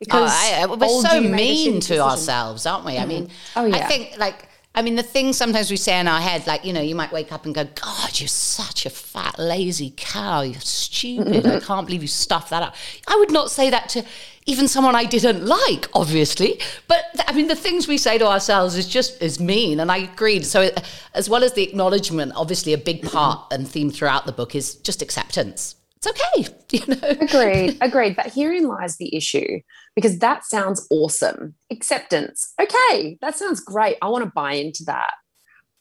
Because 0.00 0.30
oh, 0.32 0.54
I, 0.54 0.66
we're 0.66 1.00
so 1.00 1.20
mean 1.20 1.80
to 1.82 1.98
ourselves, 1.98 2.66
aren't 2.66 2.84
we? 2.84 2.94
Mm-hmm. 2.94 3.02
I 3.02 3.06
mean, 3.06 3.30
oh, 3.54 3.64
yeah. 3.66 3.76
I 3.76 3.82
think 3.84 4.18
like 4.18 4.48
I 4.76 4.82
mean, 4.82 4.94
the 4.94 5.02
things 5.02 5.38
sometimes 5.38 5.70
we 5.70 5.78
say 5.78 5.98
in 5.98 6.06
our 6.06 6.20
head, 6.20 6.46
like, 6.46 6.62
you 6.62 6.74
know, 6.74 6.82
you 6.82 6.94
might 6.94 7.10
wake 7.10 7.32
up 7.32 7.46
and 7.46 7.54
go, 7.54 7.64
God, 7.64 8.20
you're 8.20 8.28
such 8.28 8.84
a 8.84 8.90
fat, 8.90 9.38
lazy 9.38 9.94
cow. 9.96 10.42
You're 10.42 10.60
stupid. 10.60 11.46
I 11.46 11.60
can't 11.60 11.86
believe 11.86 12.02
you 12.02 12.08
stuffed 12.08 12.50
that 12.50 12.62
up. 12.62 12.74
I 13.08 13.16
would 13.16 13.32
not 13.32 13.50
say 13.50 13.70
that 13.70 13.88
to 13.90 14.04
even 14.44 14.68
someone 14.68 14.94
I 14.94 15.04
didn't 15.04 15.46
like, 15.46 15.88
obviously. 15.94 16.60
But 16.88 17.04
I 17.26 17.32
mean, 17.32 17.48
the 17.48 17.56
things 17.56 17.88
we 17.88 17.96
say 17.96 18.18
to 18.18 18.26
ourselves 18.26 18.76
is 18.76 18.86
just 18.86 19.22
is 19.22 19.40
mean. 19.40 19.80
And 19.80 19.90
I 19.90 19.96
agreed. 19.96 20.44
So, 20.44 20.64
uh, 20.64 20.80
as 21.14 21.30
well 21.30 21.42
as 21.42 21.54
the 21.54 21.62
acknowledgement, 21.62 22.34
obviously, 22.36 22.74
a 22.74 22.78
big 22.78 23.02
part 23.02 23.46
and 23.50 23.66
theme 23.66 23.90
throughout 23.90 24.26
the 24.26 24.32
book 24.32 24.54
is 24.54 24.74
just 24.74 25.00
acceptance 25.00 25.76
it's 25.96 26.06
okay. 26.06 26.54
You 26.72 26.82
know? 26.88 27.08
Agreed, 27.20 27.78
agreed. 27.80 28.16
But 28.16 28.32
herein 28.34 28.66
lies 28.66 28.96
the 28.96 29.14
issue 29.16 29.60
because 29.96 30.18
that 30.20 30.44
sounds 30.44 30.86
awesome. 30.90 31.54
Acceptance. 31.72 32.52
Okay, 32.60 33.18
that 33.22 33.36
sounds 33.36 33.60
great. 33.60 33.96
I 34.00 34.08
want 34.08 34.24
to 34.24 34.30
buy 34.32 34.52
into 34.52 34.84
that. 34.84 35.10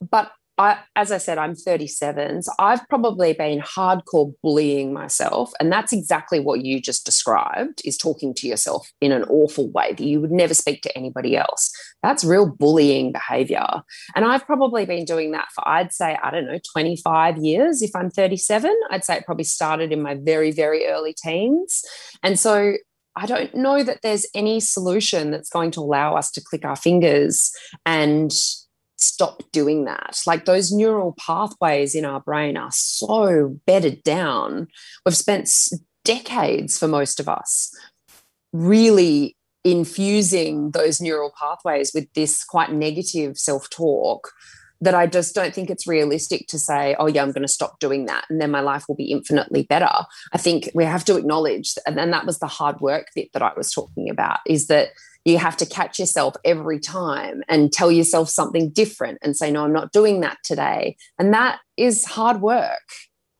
But 0.01 0.31
I, 0.57 0.77
as 0.95 1.11
I 1.11 1.17
said, 1.17 1.37
I'm 1.37 1.53
37. 1.53 2.43
So 2.43 2.51
I've 2.59 2.87
probably 2.87 3.33
been 3.33 3.59
hardcore 3.59 4.33
bullying 4.41 4.93
myself. 4.93 5.51
And 5.59 5.69
that's 5.69 5.91
exactly 5.91 6.39
what 6.39 6.63
you 6.63 6.81
just 6.81 7.05
described 7.05 7.81
is 7.83 7.97
talking 7.97 8.33
to 8.35 8.47
yourself 8.47 8.89
in 9.01 9.11
an 9.11 9.23
awful 9.25 9.69
way 9.71 9.91
that 9.91 10.05
you 10.05 10.21
would 10.21 10.31
never 10.31 10.53
speak 10.53 10.81
to 10.83 10.97
anybody 10.97 11.35
else. 11.35 11.71
That's 12.03 12.23
real 12.23 12.45
bullying 12.49 13.11
behavior. 13.11 13.67
And 14.15 14.23
I've 14.23 14.45
probably 14.45 14.85
been 14.85 15.03
doing 15.03 15.31
that 15.31 15.49
for, 15.53 15.67
I'd 15.67 15.91
say, 15.91 16.17
I 16.23 16.31
don't 16.31 16.45
know, 16.45 16.59
25 16.71 17.37
years. 17.37 17.81
If 17.81 17.91
I'm 17.93 18.09
37, 18.09 18.73
I'd 18.91 19.03
say 19.03 19.17
it 19.17 19.25
probably 19.25 19.43
started 19.43 19.91
in 19.91 20.01
my 20.01 20.15
very, 20.15 20.51
very 20.51 20.87
early 20.87 21.13
teens. 21.21 21.83
And 22.23 22.39
so 22.39 22.75
I 23.15 23.25
don't 23.25 23.53
know 23.55 23.83
that 23.83 24.01
there's 24.01 24.25
any 24.33 24.59
solution 24.59 25.31
that's 25.31 25.49
going 25.49 25.71
to 25.71 25.79
allow 25.79 26.15
us 26.15 26.31
to 26.31 26.41
click 26.41 26.65
our 26.65 26.75
fingers 26.75 27.51
and 27.85 28.31
stop 28.97 29.43
doing 29.51 29.85
that. 29.85 30.19
Like 30.25 30.45
those 30.45 30.71
neural 30.71 31.15
pathways 31.17 31.95
in 31.95 32.05
our 32.05 32.19
brain 32.19 32.57
are 32.57 32.71
so 32.71 33.59
bedded 33.65 34.03
down. 34.03 34.67
We've 35.05 35.15
spent 35.15 35.49
decades 36.03 36.77
for 36.77 36.87
most 36.87 37.19
of 37.19 37.29
us 37.29 37.73
really 38.53 39.35
infusing 39.63 40.71
those 40.71 41.01
neural 41.01 41.33
pathways 41.37 41.91
with 41.93 42.11
this 42.13 42.43
quite 42.43 42.71
negative 42.71 43.37
self 43.37 43.69
talk 43.69 44.31
that 44.81 44.95
I 44.95 45.07
just 45.07 45.33
don't 45.33 45.53
think 45.53 45.69
it's 45.69 45.87
realistic 45.87 46.47
to 46.47 46.59
say, 46.59 46.95
oh, 46.99 47.07
yeah, 47.07 47.21
I'm 47.21 47.31
going 47.31 47.41
to 47.41 47.47
stop 47.47 47.79
doing 47.79 48.05
that 48.05 48.25
and 48.29 48.41
then 48.41 48.51
my 48.51 48.61
life 48.61 48.85
will 48.87 48.95
be 48.95 49.11
infinitely 49.11 49.63
better. 49.63 49.91
I 50.33 50.37
think 50.37 50.69
we 50.73 50.83
have 50.85 51.05
to 51.05 51.17
acknowledge, 51.17 51.73
and 51.87 51.97
then 51.97 52.11
that 52.11 52.25
was 52.25 52.39
the 52.39 52.47
hard 52.47 52.81
work 52.81 53.07
bit 53.15 53.31
that 53.33 53.41
I 53.41 53.51
was 53.55 53.71
talking 53.71 54.09
about, 54.09 54.39
is 54.45 54.67
that 54.67 54.89
you 55.23 55.39
have 55.39 55.57
to 55.57 55.65
catch 55.65 55.97
yourself 55.97 56.35
every 56.45 56.79
time 56.79 57.41
and 57.47 57.71
tell 57.71 57.91
yourself 57.91 58.29
something 58.29 58.69
different 58.69 59.17
and 59.23 59.35
say, 59.35 59.49
no, 59.49 59.63
I'm 59.63 59.73
not 59.73 59.91
doing 59.91 60.21
that 60.21 60.37
today. 60.43 60.97
And 61.17 61.33
that 61.33 61.59
is 61.77 62.05
hard 62.05 62.41
work 62.41 62.83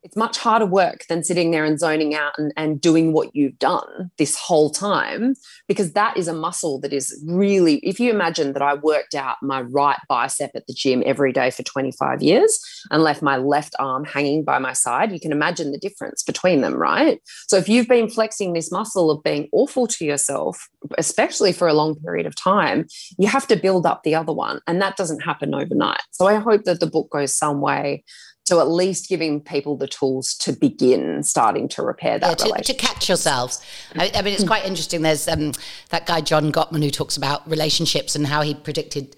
it's 0.06 0.16
much 0.16 0.38
harder 0.38 0.68
work 0.68 1.04
than 1.10 1.24
sitting 1.24 1.50
there 1.50 1.66
and 1.66 1.80
zoning 1.80 2.14
out 2.14 2.34
and, 2.38 2.54
and 2.56 2.80
doing 2.80 3.12
what 3.12 3.36
you've 3.36 3.58
done 3.58 4.12
this 4.20 4.38
whole 4.38 4.70
time 4.70 5.34
because 5.68 5.94
that 5.94 6.16
is 6.16 6.28
a 6.28 6.34
muscle 6.34 6.80
that 6.80 6.94
is 6.94 7.22
really 7.28 7.78
if 7.78 8.00
you 8.00 8.12
imagine 8.12 8.54
that 8.54 8.62
i 8.62 8.76
worked 8.76 9.16
out 9.16 9.38
my 9.42 9.62
right 9.62 9.98
bicep 10.08 10.52
at 10.54 10.68
the 10.68 10.74
gym 10.74 11.02
every 11.06 11.34
day 11.34 11.50
for 11.50 11.64
25 11.64 12.22
years 12.22 12.60
and 12.92 13.02
left 13.02 13.24
my 13.24 13.36
left 13.36 13.76
arm 13.80 14.06
hanging 14.06 14.44
by 14.44 14.60
my 14.60 14.74
side 14.74 15.12
you 15.12 15.20
can 15.20 15.32
imagine 15.32 15.72
the 15.72 15.80
difference 15.80 16.22
between 16.24 16.62
them 16.62 16.76
right? 16.76 17.20
So 17.48 17.58
if 17.58 17.68
you've 17.68 17.88
been 17.88 18.10
flexing 18.10 18.54
this 18.54 18.72
muscle 18.72 19.10
of 19.10 19.24
being 19.24 19.50
awful 19.52 19.88
to 19.88 20.06
yourself 20.06 20.68
especially 21.00 21.52
for 21.52 21.68
a 21.68 21.74
long 21.74 21.96
period 21.96 22.28
of 22.28 22.36
time 22.36 22.86
you 23.18 23.28
have 23.28 23.48
to 23.48 23.56
build 23.56 23.88
up 23.88 24.04
the 24.04 24.14
other 24.14 24.34
one 24.34 24.60
and 24.68 24.80
that 24.82 24.98
doesn't 24.98 25.22
happen 25.22 25.56
overnight. 25.56 26.02
So 26.12 26.28
i 26.28 26.36
hope 26.36 26.66
that 26.66 26.80
the 26.80 26.88
book 26.88 27.10
goes 27.10 27.34
some 27.34 27.60
way 27.60 28.04
to 28.46 28.60
at 28.60 28.68
least 28.68 29.10
giving 29.10 29.42
people 29.42 29.76
the 29.76 29.88
tools 29.88 30.36
to 30.36 30.54
begin 30.54 31.24
starting 31.24 31.68
to 31.68 31.82
repair 31.82 32.20
that 32.20 32.30
yeah, 32.30 32.36
to, 32.36 32.46
relationship. 32.46 32.78
to 32.78 32.86
catch 32.86 33.10
yourselves. 33.10 33.62
I, 33.96 34.12
I, 34.14 34.22
mean, 34.22 34.34
it's 34.34 34.44
quite 34.44 34.66
interesting. 34.66 35.02
There's 35.02 35.28
um, 35.28 35.52
that 35.90 36.06
guy 36.06 36.22
John 36.22 36.52
Gottman 36.52 36.84
who 36.84 36.92
talks 36.92 37.18
about 37.18 37.50
relationships 37.50 38.16
and 38.16 38.28
how 38.28 38.42
he 38.42 38.54
predicted 38.54 39.16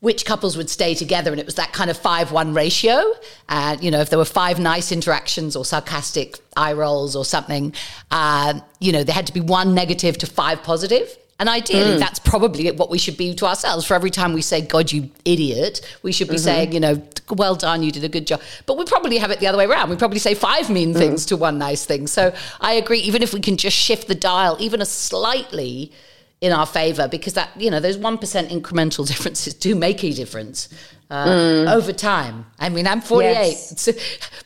which 0.00 0.26
couples 0.26 0.56
would 0.56 0.68
stay 0.68 0.94
together, 0.94 1.30
and 1.30 1.40
it 1.40 1.46
was 1.46 1.54
that 1.54 1.72
kind 1.72 1.90
of 1.90 1.96
five-one 1.96 2.52
ratio. 2.52 3.02
And 3.48 3.78
uh, 3.78 3.82
you 3.82 3.90
know, 3.90 4.00
if 4.00 4.10
there 4.10 4.18
were 4.18 4.26
five 4.26 4.60
nice 4.60 4.92
interactions 4.92 5.56
or 5.56 5.64
sarcastic 5.64 6.38
eye 6.56 6.74
rolls 6.74 7.16
or 7.16 7.24
something, 7.24 7.72
uh, 8.10 8.60
you 8.78 8.92
know, 8.92 9.02
there 9.02 9.14
had 9.14 9.26
to 9.26 9.32
be 9.32 9.40
one 9.40 9.74
negative 9.74 10.18
to 10.18 10.26
five 10.26 10.62
positive. 10.62 11.16
And 11.38 11.48
ideally, 11.50 11.96
mm. 11.96 11.98
that's 11.98 12.18
probably 12.18 12.70
what 12.70 12.88
we 12.88 12.96
should 12.96 13.18
be 13.18 13.34
to 13.34 13.46
ourselves. 13.46 13.84
For 13.86 13.94
every 13.94 14.10
time 14.10 14.32
we 14.32 14.40
say, 14.40 14.62
God, 14.62 14.90
you 14.90 15.10
idiot, 15.24 15.82
we 16.02 16.10
should 16.10 16.28
be 16.28 16.36
mm-hmm. 16.36 16.44
saying, 16.44 16.72
you 16.72 16.80
know, 16.80 17.02
well 17.30 17.54
done, 17.54 17.82
you 17.82 17.90
did 17.90 18.04
a 18.04 18.08
good 18.08 18.26
job. 18.26 18.40
But 18.64 18.78
we 18.78 18.84
probably 18.84 19.18
have 19.18 19.30
it 19.30 19.40
the 19.40 19.46
other 19.46 19.58
way 19.58 19.66
around. 19.66 19.90
We 19.90 19.96
probably 19.96 20.18
say 20.18 20.34
five 20.34 20.70
mean 20.70 20.94
mm. 20.94 20.98
things 20.98 21.26
to 21.26 21.36
one 21.36 21.58
nice 21.58 21.84
thing. 21.84 22.06
So 22.06 22.34
I 22.60 22.72
agree, 22.74 23.00
even 23.00 23.22
if 23.22 23.34
we 23.34 23.40
can 23.40 23.56
just 23.58 23.76
shift 23.76 24.08
the 24.08 24.14
dial 24.14 24.56
even 24.60 24.80
a 24.80 24.86
slightly 24.86 25.92
in 26.40 26.52
our 26.52 26.66
favor, 26.66 27.08
because 27.08 27.34
that, 27.34 27.50
you 27.60 27.70
know, 27.70 27.80
those 27.80 27.98
1% 27.98 28.18
incremental 28.48 29.06
differences 29.08 29.52
do 29.52 29.74
make 29.74 30.02
a 30.04 30.12
difference. 30.12 30.68
Uh, 31.08 31.24
mm. 31.24 31.72
over 31.72 31.92
time. 31.92 32.44
I 32.58 32.68
mean, 32.68 32.88
I'm 32.88 33.00
48. 33.00 33.32
Yes. 33.32 33.88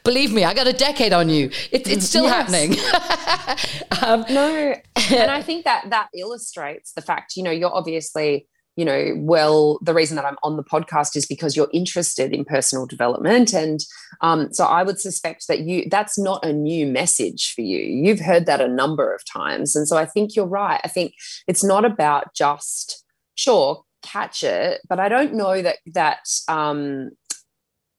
believe 0.05 0.31
me, 0.31 0.45
I 0.45 0.53
got 0.53 0.67
a 0.67 0.75
decade 0.75 1.15
on 1.15 1.31
you. 1.31 1.47
It, 1.73 1.89
it's 1.89 2.05
still 2.05 2.27
happening. 2.27 2.77
um, 4.03 4.27
no, 4.29 4.75
and 5.13 5.31
I 5.31 5.43
think 5.43 5.65
that 5.65 5.91
that 5.91 6.09
illustrates 6.17 6.93
the 6.93 7.03
fact. 7.03 7.37
You 7.37 7.43
know, 7.43 7.51
you're 7.51 7.75
obviously. 7.75 8.47
You 8.77 8.85
know, 8.87 9.13
well, 9.17 9.79
the 9.83 9.93
reason 9.93 10.17
that 10.17 10.25
I'm 10.25 10.39
on 10.43 10.57
the 10.57 10.63
podcast 10.63 11.15
is 11.15 11.27
because 11.27 11.55
you're 11.55 11.69
interested 11.75 12.33
in 12.33 12.47
personal 12.47 12.87
development. 12.87 13.53
And 13.53 13.81
um, 14.23 14.55
so 14.55 14.65
I 14.65 14.85
would 14.85 14.99
suspect 14.99 15.49
that 15.49 15.61
you 15.61 15.87
that's 15.91 16.19
not 16.19 16.43
a 16.47 16.53
new 16.53 16.87
message 16.87 17.53
for 17.55 17.61
you. 17.61 17.79
You've 17.79 18.21
heard 18.21 18.47
that 18.47 18.61
a 18.61 18.69
number 18.69 19.13
of 19.13 19.23
times. 19.31 19.77
And 19.77 19.87
so 19.87 19.99
I 19.99 20.07
think 20.07 20.35
you're 20.35 20.47
right. 20.47 20.81
I 20.83 20.89
think 20.89 21.13
it's 21.47 21.65
not 21.65 21.85
about 21.85 22.33
just, 22.35 23.05
sure, 23.35 23.83
catch 24.03 24.43
it, 24.43 24.81
but 24.89 24.99
I 24.99 25.11
don't 25.11 25.35
know 25.35 25.61
that 25.61 25.79
that 25.93 26.21
um, 26.49 27.11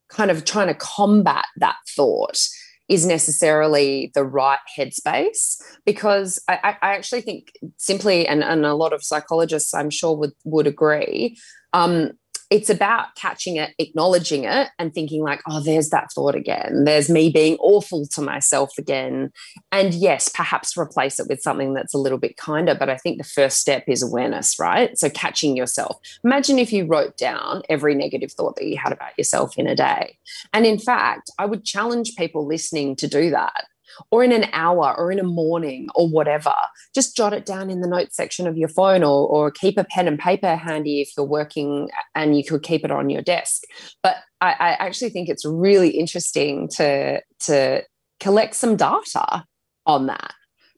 kind 0.09 0.31
of 0.31 0.45
trying 0.45 0.67
to 0.67 0.73
combat 0.73 1.45
that 1.57 1.75
thought 1.95 2.39
is 2.91 3.05
necessarily 3.05 4.11
the 4.15 4.23
right 4.25 4.59
headspace 4.77 5.61
because 5.85 6.37
I, 6.49 6.75
I 6.81 6.95
actually 6.95 7.21
think 7.21 7.53
simply 7.77 8.27
and, 8.27 8.43
and 8.43 8.65
a 8.65 8.75
lot 8.75 8.91
of 8.91 9.01
psychologists 9.01 9.73
I'm 9.73 9.89
sure 9.89 10.13
would 10.17 10.33
would 10.43 10.67
agree 10.67 11.37
um, 11.71 12.11
it's 12.51 12.69
about 12.69 13.15
catching 13.15 13.55
it, 13.55 13.73
acknowledging 13.79 14.43
it, 14.43 14.67
and 14.77 14.93
thinking, 14.93 15.23
like, 15.23 15.41
oh, 15.49 15.61
there's 15.61 15.89
that 15.89 16.11
thought 16.11 16.35
again. 16.35 16.83
There's 16.83 17.09
me 17.09 17.29
being 17.29 17.55
awful 17.59 18.05
to 18.07 18.21
myself 18.21 18.71
again. 18.77 19.31
And 19.71 19.93
yes, 19.93 20.27
perhaps 20.27 20.77
replace 20.77 21.17
it 21.17 21.29
with 21.29 21.41
something 21.41 21.73
that's 21.73 21.93
a 21.93 21.97
little 21.97 22.17
bit 22.17 22.35
kinder. 22.35 22.75
But 22.75 22.89
I 22.89 22.97
think 22.97 23.17
the 23.17 23.23
first 23.23 23.59
step 23.59 23.85
is 23.87 24.03
awareness, 24.03 24.59
right? 24.59 24.97
So 24.97 25.09
catching 25.09 25.55
yourself. 25.55 25.97
Imagine 26.25 26.59
if 26.59 26.73
you 26.73 26.85
wrote 26.85 27.15
down 27.15 27.61
every 27.69 27.95
negative 27.95 28.33
thought 28.33 28.57
that 28.57 28.67
you 28.67 28.77
had 28.77 28.91
about 28.91 29.17
yourself 29.17 29.57
in 29.57 29.65
a 29.65 29.75
day. 29.75 30.17
And 30.51 30.65
in 30.65 30.77
fact, 30.77 31.31
I 31.39 31.45
would 31.45 31.63
challenge 31.63 32.17
people 32.17 32.45
listening 32.45 32.97
to 32.97 33.07
do 33.07 33.29
that 33.29 33.63
or 34.09 34.23
in 34.23 34.31
an 34.31 34.45
hour 34.53 34.95
or 34.97 35.11
in 35.11 35.19
a 35.19 35.23
morning 35.23 35.87
or 35.95 36.09
whatever. 36.09 36.53
Just 36.93 37.15
jot 37.15 37.33
it 37.33 37.45
down 37.45 37.69
in 37.69 37.81
the 37.81 37.87
notes 37.87 38.15
section 38.15 38.47
of 38.47 38.57
your 38.57 38.69
phone 38.69 39.03
or, 39.03 39.27
or 39.27 39.51
keep 39.51 39.77
a 39.77 39.83
pen 39.83 40.07
and 40.07 40.19
paper 40.19 40.55
handy 40.55 41.01
if 41.01 41.11
you're 41.15 41.25
working 41.25 41.89
and 42.15 42.37
you 42.37 42.43
could 42.43 42.63
keep 42.63 42.83
it 42.83 42.91
on 42.91 43.09
your 43.09 43.21
desk. 43.21 43.63
But 44.03 44.17
I, 44.41 44.51
I 44.51 44.69
actually 44.79 45.09
think 45.09 45.29
it's 45.29 45.45
really 45.45 45.89
interesting 45.89 46.67
to, 46.75 47.21
to 47.45 47.83
collect 48.19 48.55
some 48.55 48.75
data 48.75 49.45
on 49.85 50.07
that 50.07 50.33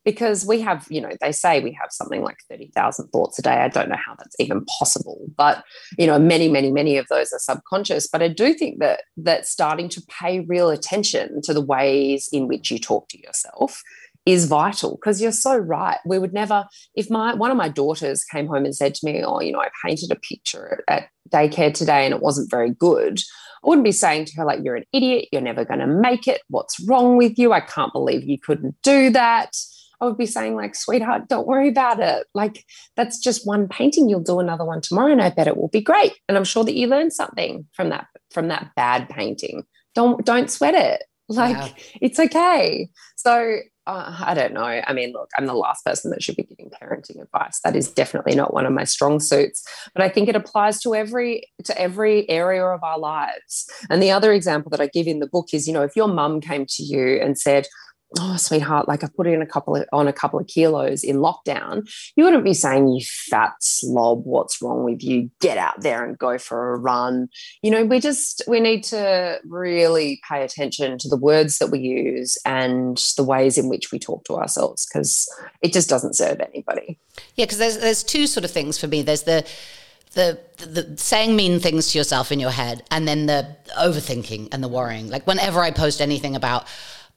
because 0.05 0.45
we 0.45 0.59
have, 0.61 0.85
you 0.89 1.01
know, 1.01 1.11
they 1.21 1.31
say 1.31 1.59
we 1.59 1.71
have 1.79 1.91
something 1.91 2.21
like 2.21 2.37
30,000 2.49 3.07
thoughts 3.09 3.39
a 3.39 3.41
day. 3.41 3.55
I 3.55 3.67
don't 3.69 3.89
know 3.89 3.95
how 3.95 4.15
that's 4.15 4.35
even 4.39 4.65
possible, 4.65 5.19
but, 5.37 5.63
you 5.97 6.07
know, 6.07 6.19
many, 6.19 6.49
many, 6.49 6.71
many 6.71 6.97
of 6.97 7.07
those 7.07 7.31
are 7.31 7.39
subconscious. 7.39 8.07
But 8.07 8.21
I 8.21 8.27
do 8.27 8.53
think 8.53 8.79
that 8.79 9.03
that 9.17 9.47
starting 9.47 9.89
to 9.89 10.01
pay 10.09 10.41
real 10.41 10.69
attention 10.69 11.41
to 11.43 11.53
the 11.53 11.61
ways 11.61 12.29
in 12.31 12.47
which 12.47 12.69
you 12.69 12.79
talk 12.79 13.07
to 13.09 13.21
yourself 13.21 13.81
is 14.25 14.45
vital 14.45 14.95
because 14.95 15.21
you're 15.21 15.31
so 15.31 15.57
right. 15.57 15.99
We 16.05 16.19
would 16.19 16.33
never, 16.33 16.65
if 16.95 17.09
my 17.09 17.33
one 17.33 17.51
of 17.51 17.57
my 17.57 17.67
daughters 17.67 18.23
came 18.23 18.47
home 18.47 18.65
and 18.65 18.75
said 18.75 18.95
to 18.95 19.05
me, 19.05 19.23
Oh, 19.23 19.41
you 19.41 19.51
know, 19.51 19.59
I 19.59 19.69
painted 19.85 20.11
a 20.11 20.15
picture 20.15 20.83
at 20.87 21.09
daycare 21.29 21.73
today 21.73 22.05
and 22.05 22.13
it 22.13 22.21
wasn't 22.21 22.49
very 22.49 22.71
good. 22.71 23.19
I 23.63 23.67
wouldn't 23.67 23.85
be 23.85 23.91
saying 23.91 24.25
to 24.25 24.35
her, 24.37 24.45
like, 24.45 24.59
you're 24.63 24.75
an 24.75 24.85
idiot, 24.91 25.29
you're 25.31 25.41
never 25.41 25.63
going 25.63 25.79
to 25.79 25.87
make 25.87 26.27
it. 26.27 26.41
What's 26.49 26.79
wrong 26.85 27.15
with 27.15 27.37
you? 27.37 27.53
I 27.53 27.61
can't 27.61 27.93
believe 27.93 28.23
you 28.23 28.37
couldn't 28.37 28.75
do 28.83 29.09
that. 29.11 29.55
I 30.03 30.05
would 30.05 30.17
be 30.17 30.25
saying, 30.25 30.55
like, 30.55 30.75
sweetheart, 30.75 31.29
don't 31.29 31.47
worry 31.47 31.69
about 31.69 31.99
it. 31.99 32.27
Like, 32.33 32.65
that's 32.97 33.17
just 33.19 33.47
one 33.47 33.69
painting. 33.69 34.09
You'll 34.09 34.19
do 34.19 34.39
another 34.39 34.65
one 34.65 34.81
tomorrow, 34.81 35.11
and 35.11 35.21
I 35.21 35.29
bet 35.29 35.47
it 35.47 35.55
will 35.55 35.69
be 35.69 35.81
great. 35.81 36.13
And 36.27 36.37
I'm 36.37 36.43
sure 36.43 36.65
that 36.65 36.75
you 36.75 36.87
learned 36.87 37.13
something 37.13 37.65
from 37.71 37.89
that 37.89 38.07
from 38.31 38.49
that 38.49 38.71
bad 38.75 39.07
painting. 39.07 39.63
Don't 39.95 40.25
don't 40.25 40.51
sweat 40.51 40.73
it. 40.73 41.03
Like, 41.29 41.95
it's 42.01 42.19
okay. 42.19 42.89
So 43.15 43.59
uh, 43.87 44.17
I 44.25 44.33
don't 44.33 44.53
know. 44.53 44.63
I 44.63 44.93
mean, 44.93 45.13
look, 45.13 45.29
I'm 45.37 45.45
the 45.45 45.53
last 45.53 45.83
person 45.85 46.11
that 46.11 46.21
should 46.21 46.35
be 46.35 46.43
giving 46.43 46.69
parenting 46.69 47.21
advice. 47.21 47.59
That 47.63 47.75
is 47.75 47.91
definitely 47.91 48.35
not 48.35 48.53
one 48.53 48.65
of 48.65 48.73
my 48.73 48.83
strong 48.83 49.19
suits. 49.19 49.63
But 49.95 50.03
I 50.03 50.09
think 50.09 50.29
it 50.29 50.35
applies 50.35 50.79
to 50.81 50.93
every 50.93 51.43
to 51.63 51.79
every 51.79 52.29
area 52.29 52.65
of 52.65 52.83
our 52.83 52.99
lives. 52.99 53.69
And 53.89 54.03
the 54.03 54.11
other 54.11 54.31
example 54.33 54.69
that 54.71 54.81
I 54.81 54.87
give 54.87 55.07
in 55.07 55.19
the 55.19 55.27
book 55.27 55.47
is, 55.53 55.67
you 55.67 55.73
know, 55.73 55.81
if 55.81 55.95
your 55.95 56.07
mum 56.07 56.41
came 56.41 56.65
to 56.67 56.83
you 56.83 57.19
and 57.21 57.37
said, 57.37 57.67
oh 58.19 58.37
sweetheart 58.37 58.87
like 58.87 59.03
i 59.03 59.07
put 59.15 59.27
in 59.27 59.41
a 59.41 59.45
couple 59.45 59.75
of 59.75 59.85
on 59.91 60.07
a 60.07 60.13
couple 60.13 60.39
of 60.39 60.47
kilos 60.47 61.03
in 61.03 61.17
lockdown. 61.17 61.89
You 62.15 62.23
wouldn't 62.23 62.43
be 62.43 62.53
saying 62.53 62.87
you 62.87 63.03
fat 63.29 63.53
slob 63.59 64.23
what's 64.25 64.61
wrong 64.61 64.83
with 64.83 65.03
you? 65.03 65.29
Get 65.39 65.57
out 65.57 65.81
there 65.81 66.05
and 66.05 66.17
go 66.17 66.37
for 66.37 66.73
a 66.73 66.77
run. 66.77 67.29
You 67.61 67.71
know 67.71 67.85
we 67.85 67.99
just 67.99 68.43
we 68.47 68.59
need 68.59 68.83
to 68.85 69.39
really 69.45 70.21
pay 70.27 70.43
attention 70.43 70.97
to 70.99 71.09
the 71.09 71.17
words 71.17 71.57
that 71.57 71.71
we 71.71 71.79
use 71.79 72.37
and 72.45 72.97
the 73.17 73.23
ways 73.23 73.57
in 73.57 73.69
which 73.69 73.91
we 73.91 73.99
talk 73.99 74.23
to 74.25 74.35
ourselves 74.35 74.85
because 74.85 75.27
it 75.61 75.73
just 75.73 75.89
doesn't 75.89 76.15
serve 76.15 76.39
anybody. 76.41 76.99
Yeah 77.35 77.45
because 77.45 77.57
there's 77.57 77.77
there's 77.77 78.03
two 78.03 78.27
sort 78.27 78.45
of 78.45 78.51
things 78.51 78.77
for 78.77 78.87
me. 78.87 79.01
There's 79.01 79.23
the 79.23 79.45
the, 80.13 80.39
the 80.57 80.97
saying 80.97 81.35
mean 81.35 81.59
things 81.59 81.91
to 81.91 81.97
yourself 81.97 82.31
in 82.31 82.39
your 82.39 82.51
head 82.51 82.83
and 82.91 83.07
then 83.07 83.25
the 83.25 83.55
overthinking 83.77 84.49
and 84.51 84.63
the 84.63 84.67
worrying. 84.67 85.09
Like 85.09 85.25
whenever 85.25 85.59
i 85.61 85.71
post 85.71 86.01
anything 86.01 86.35
about 86.35 86.67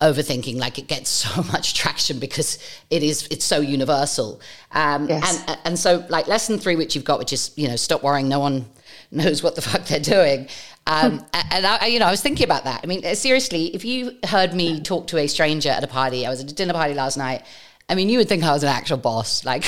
overthinking 0.01 0.57
like 0.57 0.79
it 0.79 0.87
gets 0.87 1.09
so 1.25 1.43
much 1.45 1.75
traction 1.75 2.19
because 2.19 2.59
it 2.91 3.03
is 3.03 3.27
it's 3.31 3.45
so 3.45 3.61
universal 3.61 4.41
um, 4.73 5.09
yes. 5.09 5.43
and 5.49 5.59
and 5.65 5.79
so 5.79 6.05
like 6.09 6.27
lesson 6.27 6.59
three 6.59 6.77
which 6.77 6.95
you've 6.95 7.05
got 7.05 7.19
which 7.19 7.33
is 7.33 7.53
you 7.57 7.67
know 7.69 7.77
stop 7.77 8.03
worrying 8.03 8.29
no 8.29 8.41
one 8.41 8.67
knows 9.11 9.43
what 9.43 9.55
the 9.55 9.63
fuck 9.63 9.85
they're 9.87 10.01
doing 10.01 10.49
um, 10.87 11.25
and 11.51 11.67
I, 11.67 11.87
you 11.87 11.99
know, 11.99 12.07
I 12.07 12.11
was 12.11 12.21
thinking 12.21 12.45
about 12.45 12.65
that. 12.65 12.81
I 12.83 12.87
mean, 12.87 13.03
seriously, 13.15 13.75
if 13.75 13.85
you 13.85 14.13
heard 14.25 14.55
me 14.55 14.81
talk 14.81 15.09
to 15.09 15.19
a 15.19 15.27
stranger 15.27 15.69
at 15.69 15.83
a 15.83 15.89
party, 15.89 16.25
I 16.27 16.31
was 16.31 16.41
at 16.41 16.51
a 16.51 16.55
dinner 16.55 16.73
party 16.73 16.95
last 16.95 17.17
night. 17.17 17.43
I 17.89 17.95
mean, 17.95 18.09
you 18.09 18.19
would 18.19 18.29
think 18.29 18.43
I 18.43 18.53
was 18.53 18.65
an 18.65 18.69
actual 18.69 18.97
boss. 18.97 19.45
Like, 19.45 19.65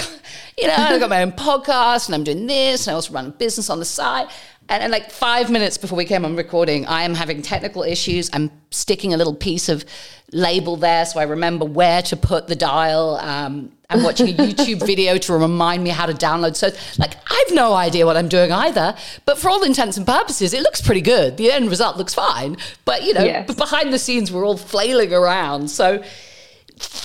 you 0.59 0.67
know, 0.67 0.75
I've 0.77 1.01
got 1.01 1.11
my 1.11 1.23
own 1.23 1.33
podcast 1.33 2.07
and 2.07 2.15
I'm 2.15 2.25
doing 2.25 2.47
this 2.47 2.87
and 2.87 2.93
I 2.93 2.95
also 2.95 3.13
run 3.13 3.27
a 3.27 3.31
business 3.31 3.71
on 3.71 3.79
the 3.79 3.85
side. 3.85 4.29
And, 4.69 4.83
and, 4.83 4.93
like 4.93 5.11
five 5.11 5.51
minutes 5.51 5.79
before 5.79 5.97
we 5.97 6.05
came 6.05 6.25
on 6.25 6.37
recording, 6.37 6.85
I 6.87 7.05
am 7.05 7.15
having 7.15 7.41
technical 7.41 7.83
issues. 7.83 8.29
I'm 8.33 8.51
sticking 8.71 9.15
a 9.15 9.17
little 9.17 9.35
piece 9.35 9.71
of 9.71 9.85
label 10.33 10.77
there 10.77 11.07
so 11.07 11.19
I 11.19 11.23
remember 11.23 11.65
where 11.65 12.03
to 12.03 12.17
put 12.17 12.49
the 12.49 12.57
dial. 12.57 13.17
Um, 13.17 13.73
I'm 13.89 14.03
watching 14.03 14.29
a 14.29 14.33
YouTube 14.35 14.85
video 14.85 15.17
to 15.17 15.33
remind 15.33 15.83
me 15.83 15.91
how 15.91 16.05
to 16.05 16.13
download. 16.13 16.55
So, 16.55 16.69
like, 16.99 17.15
I've 17.31 17.55
no 17.55 17.73
idea 17.73 18.05
what 18.05 18.19
I'm 18.19 18.29
doing 18.29 18.53
either. 18.53 18.95
But 19.25 19.39
for 19.39 19.49
all 19.49 19.63
intents 19.63 19.97
and 19.97 20.07
purposes, 20.07 20.53
it 20.53 20.63
looks 20.63 20.83
pretty 20.83 21.01
good. 21.01 21.39
The 21.39 21.51
end 21.51 21.71
result 21.71 21.97
looks 21.97 22.13
fine. 22.13 22.59
But, 22.85 23.05
you 23.05 23.15
know, 23.15 23.25
yes. 23.25 23.55
behind 23.55 23.93
the 23.93 23.99
scenes, 23.99 24.31
we're 24.31 24.45
all 24.45 24.59
flailing 24.59 25.15
around. 25.15 25.69
So, 25.69 26.03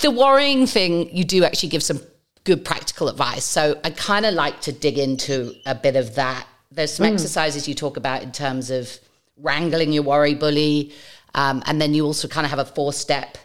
the 0.02 0.10
worrying 0.10 0.66
thing, 0.66 1.14
you 1.16 1.24
do 1.24 1.44
actually 1.44 1.70
give 1.70 1.82
some 1.82 2.00
good 2.44 2.62
practical 2.62 3.08
advice. 3.08 3.44
So, 3.44 3.80
I 3.82 3.88
kind 3.90 4.26
of 4.26 4.34
like 4.34 4.60
to 4.62 4.72
dig 4.72 4.98
into 4.98 5.54
a 5.64 5.74
bit 5.74 5.96
of 5.96 6.16
that 6.16 6.46
there's 6.74 6.92
some 6.92 7.06
mm. 7.06 7.12
exercises 7.12 7.68
you 7.68 7.74
talk 7.74 7.96
about 7.96 8.22
in 8.22 8.32
terms 8.32 8.70
of 8.70 8.98
wrangling 9.36 9.92
your 9.92 10.02
worry 10.02 10.34
bully. 10.34 10.92
Um, 11.34 11.62
and 11.66 11.80
then 11.80 11.94
you 11.94 12.04
also 12.04 12.28
kind 12.28 12.44
of 12.44 12.50
have 12.50 12.60
a 12.60 12.64
four 12.64 12.92
step 12.92 13.38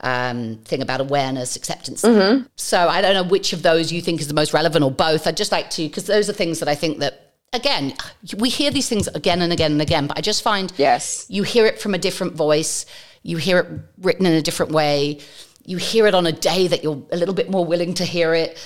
um, 0.00 0.58
thing 0.64 0.82
about 0.82 1.00
awareness, 1.00 1.56
acceptance. 1.56 2.02
Mm-hmm. 2.02 2.46
So 2.56 2.88
I 2.88 3.00
don't 3.00 3.14
know 3.14 3.28
which 3.28 3.52
of 3.52 3.62
those 3.62 3.92
you 3.92 4.00
think 4.00 4.20
is 4.20 4.28
the 4.28 4.34
most 4.34 4.52
relevant 4.52 4.84
or 4.84 4.90
both. 4.90 5.26
I'd 5.26 5.36
just 5.36 5.52
like 5.52 5.70
to, 5.70 5.82
because 5.84 6.06
those 6.06 6.28
are 6.28 6.32
things 6.32 6.58
that 6.60 6.68
I 6.68 6.74
think 6.74 6.98
that, 6.98 7.34
again, 7.52 7.94
we 8.36 8.48
hear 8.50 8.70
these 8.70 8.88
things 8.88 9.06
again 9.08 9.40
and 9.40 9.52
again 9.52 9.72
and 9.72 9.80
again, 9.80 10.06
but 10.06 10.18
I 10.18 10.20
just 10.20 10.42
find 10.42 10.72
yes, 10.76 11.26
you 11.28 11.42
hear 11.42 11.66
it 11.66 11.80
from 11.80 11.94
a 11.94 11.98
different 11.98 12.34
voice, 12.34 12.86
you 13.22 13.36
hear 13.36 13.58
it 13.60 13.68
written 13.98 14.26
in 14.26 14.32
a 14.32 14.42
different 14.42 14.72
way, 14.72 15.20
you 15.64 15.78
hear 15.78 16.06
it 16.06 16.14
on 16.14 16.26
a 16.26 16.32
day 16.32 16.66
that 16.66 16.82
you're 16.82 17.02
a 17.10 17.16
little 17.16 17.34
bit 17.34 17.50
more 17.50 17.64
willing 17.64 17.94
to 17.94 18.04
hear 18.04 18.34
it 18.34 18.58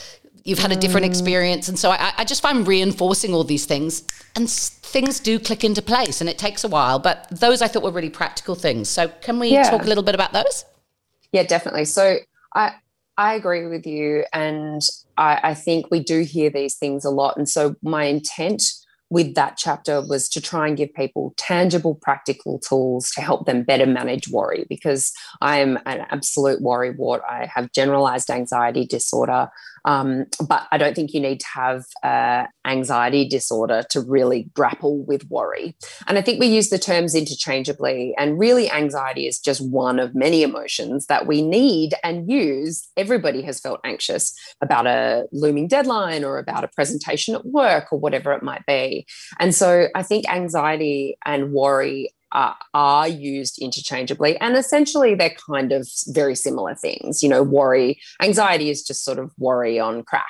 you've 0.49 0.59
had 0.59 0.73
a 0.73 0.77
different 0.77 1.05
experience. 1.05 1.69
And 1.69 1.79
so 1.79 1.91
I, 1.91 2.13
I 2.17 2.25
just 2.25 2.41
find 2.41 2.67
reinforcing 2.67 3.35
all 3.35 3.45
these 3.45 3.67
things 3.67 4.03
and 4.35 4.49
things 4.51 5.21
do 5.21 5.39
click 5.39 5.63
into 5.63 5.83
place 5.83 6.21
and 6.21 6.31
it 6.31 6.39
takes 6.39 6.65
a 6.65 6.69
while. 6.69 6.99
But 6.99 7.29
those 7.31 7.61
I 7.61 7.69
thought 7.69 7.83
were 7.83 7.91
really 7.91 8.11
practical 8.11 8.55
things. 8.55 8.89
So 8.89 9.09
can 9.21 9.39
we 9.39 9.51
Yeah. 9.51 9.71
talk 9.71 9.83
a 9.83 9.87
little 9.87 10.03
bit 10.05 10.15
about 10.15 10.33
those? 10.33 10.65
Yeah, 11.33 11.43
definitely. 11.43 11.85
So 11.85 12.17
I 12.55 12.73
I 13.19 13.35
agree 13.35 13.67
with 13.67 13.85
you, 13.85 14.25
and 14.33 14.81
I, 15.17 15.41
I 15.43 15.55
think 15.55 15.91
we 15.91 15.99
do 15.99 16.21
hear 16.21 16.51
these 16.51 16.77
things 16.77 17.05
a 17.05 17.11
lot. 17.11 17.37
And 17.37 17.49
so 17.49 17.75
my 17.83 18.05
intent 18.05 18.63
with 19.11 19.35
that 19.35 19.57
chapter 19.57 20.01
was 20.07 20.29
to 20.29 20.41
try 20.41 20.69
and 20.69 20.77
give 20.77 20.95
people 20.95 21.35
tangible, 21.37 21.97
practical 21.97 22.61
tools 22.61 23.11
to 23.13 23.21
help 23.21 23.45
them 23.47 23.65
better 23.65 23.87
manage 23.87 24.29
worry 24.29 24.67
because 24.69 25.13
I 25.41 25.59
am 25.59 25.79
an 25.87 26.07
absolute 26.11 26.61
worry 26.61 26.93
wart. 26.93 27.23
I 27.29 27.47
have 27.53 27.73
generalized 27.73 28.31
anxiety 28.31 28.87
disorder. 28.87 29.49
Um, 29.85 30.27
but 30.47 30.67
I 30.71 30.79
don't 30.79 30.95
think 30.95 31.13
you 31.13 31.21
need 31.21 31.41
to 31.41 31.47
have 31.55 31.85
uh, 32.03 32.47
anxiety 32.67 33.29
disorder 33.29 33.85
to 33.91 34.01
really 34.01 34.51
grapple 34.55 35.05
with 35.05 35.29
worry. 35.31 35.77
And 36.07 36.19
I 36.19 36.23
think 36.23 36.41
we 36.41 36.47
use 36.47 36.71
the 36.71 36.79
terms 36.79 37.15
interchangeably. 37.15 38.15
And 38.19 38.39
really, 38.39 38.71
anxiety 38.71 39.27
is 39.27 39.39
just 39.39 39.61
one 39.61 39.99
of 39.99 40.15
many 40.15 40.43
emotions 40.43 41.07
that 41.07 41.27
we 41.27 41.43
need 41.43 41.95
and 42.03 42.31
use. 42.31 42.89
Everybody 42.97 43.43
has 43.43 43.61
felt 43.61 43.81
anxious 43.85 44.35
about 44.61 44.87
a 44.87 45.27
looming 45.33 45.69
deadline 45.69 46.25
or 46.25 46.39
about 46.39 46.65
a 46.65 46.69
presentation 46.69 47.35
at 47.35 47.47
work 47.47 47.93
or 47.93 47.99
whatever 47.99 48.33
it 48.33 48.43
might 48.43 48.65
be. 48.67 49.07
And 49.39 49.55
so 49.55 49.89
I 49.95 50.03
think 50.03 50.29
anxiety 50.29 51.17
and 51.25 51.53
worry 51.53 52.11
uh, 52.33 52.55
are 52.75 53.09
used 53.09 53.59
interchangeably 53.61 54.37
and 54.39 54.57
essentially 54.57 55.15
they're 55.15 55.35
kind 55.51 55.73
of 55.73 55.89
very 56.09 56.35
similar 56.35 56.75
things 56.75 57.23
you 57.23 57.29
know 57.29 57.43
worry 57.43 57.99
anxiety 58.23 58.71
is 58.71 58.83
just 58.83 59.05
sort 59.05 59.19
of 59.19 59.33
worry 59.39 59.79
on 59.79 60.03
crack 60.03 60.27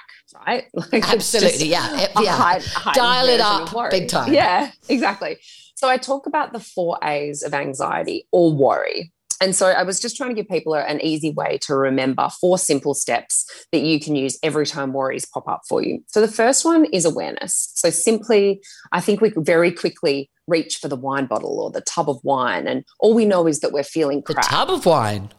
right 0.47 0.65
like 0.93 1.09
Absolutely, 1.09 1.67
yeah. 1.67 2.07
Yeah. 2.21 2.57
a 2.57 2.93
Dial 2.95 3.29
it 3.29 3.41
up 3.41 3.91
big 3.91 4.09
time. 4.09 4.33
yeah 4.33 4.71
exactly 4.89 5.39
so 5.75 5.89
i 5.89 5.97
talk 5.97 6.27
about 6.27 6.53
the 6.53 6.61
four 6.61 6.99
a's 7.03 7.43
of 7.43 7.55
anxiety 7.55 8.27
or 8.33 8.53
worry 8.53 9.13
and 9.41 9.55
so 9.55 9.69
I 9.69 9.85
was 9.85 10.01
just 10.01 10.17
trying 10.17 10.31
to 10.31 10.35
give 10.35 10.49
people 10.49 10.75
an 10.75 11.01
easy 11.01 11.31
way 11.31 11.59
to 11.63 11.77
remember 11.77 12.29
four 12.41 12.59
simple 12.59 12.95
steps 12.95 13.47
that 13.73 13.83
you 13.83 14.01
can 14.01 14.17
use 14.17 14.39
every 14.43 14.67
time 14.67 14.93
worries 14.93 15.27
pop 15.27 15.47
up 15.47 15.61
for 15.69 15.83
you. 15.83 16.01
So 16.09 16.21
the 16.21 16.27
first 16.27 16.65
one 16.65 16.87
is 16.87 17.05
awareness. 17.05 17.71
So 17.75 17.91
simply, 17.91 18.61
I 18.91 19.01
think 19.01 19.21
we 19.21 19.31
could 19.31 19.47
very 19.47 19.71
quickly 19.71 20.29
reach 20.49 20.79
for 20.79 20.89
the 20.89 20.97
wine 20.97 21.27
bottle 21.27 21.61
or 21.61 21.71
the 21.71 21.81
tub 21.83 22.09
of 22.11 22.19
wine, 22.25 22.67
and 22.67 22.85
all 23.01 23.15
we 23.15 23.25
know 23.25 23.47
is 23.47 23.61
that 23.61 23.73
we're 23.73 23.85
feeling 23.85 24.23
crap. 24.23 24.43
The 24.45 24.49
tub 24.51 24.71
of 24.71 24.87
wine. 24.87 25.31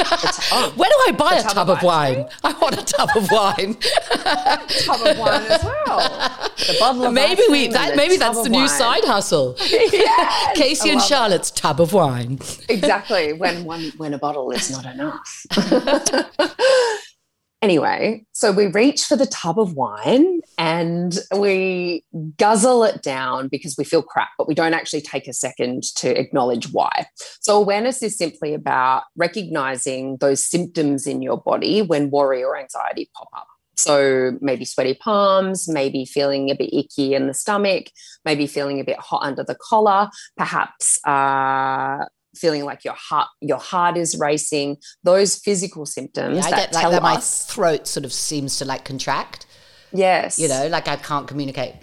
oh, 0.00 0.72
Where 0.76 0.90
do 0.90 0.96
I 1.08 1.12
buy 1.16 1.34
a 1.36 1.42
tub 1.42 1.52
tub, 1.54 1.70
of 1.70 1.78
of 1.78 1.82
wine? 1.82 2.26
I 2.44 2.52
want 2.60 2.76
a 2.78 2.84
tub 2.84 3.08
of 3.16 3.30
wine. 3.30 3.74
tub 3.76 5.00
of 5.06 5.18
wine 5.18 5.42
as 5.50 5.64
well. 5.64 5.98
The 6.58 6.76
bottle 6.78 7.04
of 7.06 7.14
maybe 7.14 7.42
we 7.50 7.68
that 7.68 7.96
maybe 7.96 8.16
that's 8.18 8.42
the 8.42 8.48
new 8.50 8.58
wine. 8.58 8.68
side 8.68 9.04
hustle. 9.04 9.56
Yes, 9.70 10.56
Casey 10.58 10.90
I 10.90 10.92
and 10.92 11.00
love 11.00 11.04
it. 11.06 11.08
Charlotte's 11.08 11.50
tub 11.50 11.80
of 11.80 11.92
wine. 11.92 12.38
exactly 12.68 13.32
when 13.32 13.64
one 13.64 13.92
when 13.96 14.12
a 14.14 14.18
bottle 14.18 14.50
is 14.50 14.70
not 14.70 14.84
enough 14.84 15.46
anyway 17.62 18.24
so 18.32 18.52
we 18.52 18.66
reach 18.66 19.04
for 19.04 19.16
the 19.16 19.26
tub 19.26 19.58
of 19.58 19.74
wine 19.74 20.40
and 20.58 21.18
we 21.36 22.04
guzzle 22.36 22.84
it 22.84 23.02
down 23.02 23.48
because 23.48 23.76
we 23.76 23.84
feel 23.84 24.02
crap 24.02 24.28
but 24.38 24.48
we 24.48 24.54
don't 24.54 24.74
actually 24.74 25.00
take 25.00 25.28
a 25.28 25.32
second 25.32 25.82
to 25.96 26.18
acknowledge 26.18 26.72
why. 26.72 27.06
So 27.40 27.56
awareness 27.56 28.02
is 28.02 28.16
simply 28.16 28.54
about 28.54 29.04
recognizing 29.16 30.16
those 30.18 30.44
symptoms 30.44 31.06
in 31.06 31.20
your 31.20 31.36
body 31.36 31.82
when 31.82 32.10
worry 32.10 32.42
or 32.42 32.56
anxiety 32.56 33.10
pop 33.14 33.28
up. 33.36 33.46
So 33.76 34.36
maybe 34.40 34.64
sweaty 34.64 34.94
palms, 34.94 35.68
maybe 35.68 36.04
feeling 36.04 36.50
a 36.50 36.54
bit 36.54 36.70
icky 36.72 37.14
in 37.14 37.28
the 37.28 37.34
stomach, 37.34 37.86
maybe 38.24 38.46
feeling 38.46 38.80
a 38.80 38.84
bit 38.84 38.98
hot 38.98 39.22
under 39.22 39.44
the 39.44 39.54
collar, 39.54 40.08
perhaps 40.36 40.98
uh, 41.06 42.04
feeling 42.38 42.64
like 42.64 42.84
your 42.84 42.94
heart 42.94 43.28
your 43.40 43.58
heart 43.58 43.96
is 43.96 44.18
racing. 44.18 44.76
Those 45.02 45.36
physical 45.36 45.86
symptoms 45.86 46.38
I 46.38 46.50
that 46.50 46.56
get 46.56 46.74
like 46.74 46.82
tell 46.82 46.90
that 46.92 47.02
my 47.02 47.18
throat 47.18 47.86
sort 47.86 48.04
of 48.04 48.12
seems 48.12 48.58
to 48.58 48.64
like 48.64 48.84
contract, 48.84 49.46
yes, 49.92 50.38
you 50.38 50.48
know, 50.48 50.68
like 50.68 50.88
I 50.88 50.96
can't 50.96 51.26
communicate. 51.26 51.74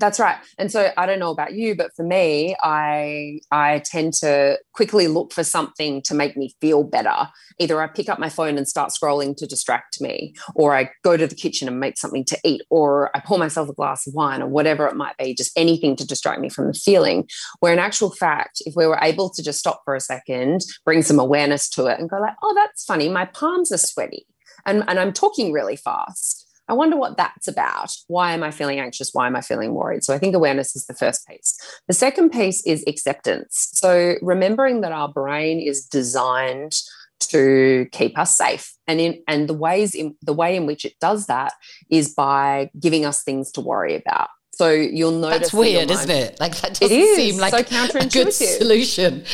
That's 0.00 0.18
right. 0.18 0.36
And 0.58 0.72
so 0.72 0.90
I 0.96 1.06
don't 1.06 1.20
know 1.20 1.30
about 1.30 1.54
you, 1.54 1.76
but 1.76 1.92
for 1.94 2.02
me, 2.02 2.56
I 2.62 3.38
I 3.50 3.80
tend 3.84 4.14
to 4.14 4.58
quickly 4.72 5.06
look 5.06 5.32
for 5.32 5.44
something 5.44 6.02
to 6.02 6.14
make 6.14 6.36
me 6.36 6.54
feel 6.60 6.82
better. 6.82 7.28
Either 7.60 7.80
I 7.80 7.86
pick 7.86 8.08
up 8.08 8.18
my 8.18 8.28
phone 8.28 8.56
and 8.56 8.66
start 8.66 8.90
scrolling 8.90 9.36
to 9.36 9.46
distract 9.46 10.00
me, 10.00 10.34
or 10.56 10.74
I 10.74 10.90
go 11.04 11.16
to 11.16 11.26
the 11.26 11.34
kitchen 11.36 11.68
and 11.68 11.78
make 11.78 11.96
something 11.96 12.24
to 12.26 12.38
eat, 12.44 12.62
or 12.70 13.16
I 13.16 13.20
pour 13.20 13.38
myself 13.38 13.68
a 13.68 13.72
glass 13.72 14.06
of 14.06 14.14
wine, 14.14 14.42
or 14.42 14.48
whatever 14.48 14.86
it 14.86 14.96
might 14.96 15.16
be, 15.16 15.32
just 15.32 15.56
anything 15.56 15.94
to 15.96 16.06
distract 16.06 16.40
me 16.40 16.48
from 16.48 16.66
the 16.66 16.74
feeling. 16.74 17.28
Where 17.60 17.72
in 17.72 17.78
actual 17.78 18.10
fact, 18.10 18.62
if 18.66 18.74
we 18.76 18.86
were 18.86 18.98
able 19.00 19.30
to 19.30 19.42
just 19.42 19.60
stop 19.60 19.82
for 19.84 19.94
a 19.94 20.00
second, 20.00 20.62
bring 20.84 21.02
some 21.02 21.20
awareness 21.20 21.68
to 21.70 21.86
it 21.86 22.00
and 22.00 22.10
go 22.10 22.18
like, 22.18 22.34
oh, 22.42 22.54
that's 22.54 22.84
funny, 22.84 23.08
my 23.08 23.26
palms 23.26 23.70
are 23.70 23.78
sweaty. 23.78 24.26
And, 24.66 24.82
and 24.88 24.98
I'm 24.98 25.12
talking 25.12 25.52
really 25.52 25.76
fast. 25.76 26.43
I 26.68 26.72
wonder 26.72 26.96
what 26.96 27.16
that's 27.16 27.46
about. 27.46 27.94
Why 28.06 28.32
am 28.32 28.42
I 28.42 28.50
feeling 28.50 28.80
anxious? 28.80 29.10
Why 29.12 29.26
am 29.26 29.36
I 29.36 29.40
feeling 29.40 29.74
worried? 29.74 30.04
So 30.04 30.14
I 30.14 30.18
think 30.18 30.34
awareness 30.34 30.74
is 30.74 30.86
the 30.86 30.94
first 30.94 31.26
piece. 31.26 31.56
The 31.88 31.94
second 31.94 32.30
piece 32.30 32.64
is 32.66 32.84
acceptance. 32.86 33.70
So 33.74 34.14
remembering 34.22 34.80
that 34.80 34.92
our 34.92 35.08
brain 35.08 35.60
is 35.60 35.84
designed 35.84 36.76
to 37.20 37.86
keep 37.92 38.18
us 38.18 38.36
safe 38.36 38.74
and 38.86 39.00
in 39.00 39.22
and 39.28 39.48
the 39.48 39.54
ways 39.54 39.94
in 39.94 40.16
the 40.22 40.32
way 40.32 40.56
in 40.56 40.66
which 40.66 40.84
it 40.84 40.94
does 41.00 41.26
that 41.26 41.52
is 41.88 42.12
by 42.12 42.70
giving 42.78 43.06
us 43.06 43.22
things 43.22 43.52
to 43.52 43.60
worry 43.60 43.94
about 43.94 44.28
so 44.54 44.70
you'll 44.70 45.12
notice 45.12 45.38
That's 45.38 45.50
that 45.50 45.58
weird, 45.58 45.90
isn't 45.90 46.10
it? 46.10 46.40
Like 46.40 46.56
that 46.60 46.78
doesn't 46.78 47.16
seem 47.16 47.38
like 47.38 47.50
so 47.50 47.56
a 47.58 47.62
good 47.62 47.68
counterintuitive. 47.72 48.58
solution. 48.58 49.24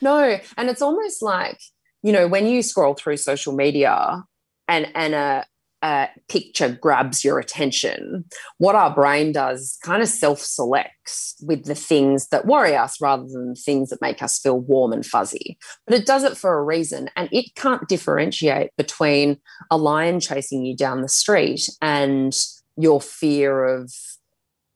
No, 0.00 0.38
and 0.56 0.68
it's 0.68 0.82
almost 0.82 1.22
like 1.22 1.60
you 2.02 2.12
know 2.12 2.28
when 2.28 2.46
you 2.46 2.62
scroll 2.62 2.94
through 2.94 3.16
social 3.16 3.54
media 3.54 4.24
and 4.68 4.90
and 4.94 5.14
a, 5.14 5.46
a 5.82 6.08
picture 6.28 6.76
grabs 6.80 7.24
your 7.24 7.38
attention. 7.38 8.24
What 8.58 8.74
our 8.74 8.94
brain 8.94 9.32
does 9.32 9.78
kind 9.82 10.02
of 10.02 10.08
self 10.08 10.40
selects 10.40 11.36
with 11.42 11.64
the 11.64 11.74
things 11.74 12.28
that 12.28 12.46
worry 12.46 12.74
us 12.74 13.00
rather 13.00 13.24
than 13.28 13.54
things 13.54 13.90
that 13.90 14.00
make 14.00 14.22
us 14.22 14.38
feel 14.38 14.58
warm 14.58 14.92
and 14.92 15.06
fuzzy. 15.06 15.58
But 15.86 15.96
it 15.96 16.06
does 16.06 16.24
it 16.24 16.36
for 16.36 16.58
a 16.58 16.64
reason, 16.64 17.10
and 17.16 17.28
it 17.32 17.54
can't 17.54 17.88
differentiate 17.88 18.70
between 18.76 19.38
a 19.70 19.76
lion 19.76 20.20
chasing 20.20 20.64
you 20.64 20.76
down 20.76 21.02
the 21.02 21.08
street 21.08 21.68
and 21.80 22.34
your 22.76 23.00
fear 23.00 23.64
of 23.64 23.92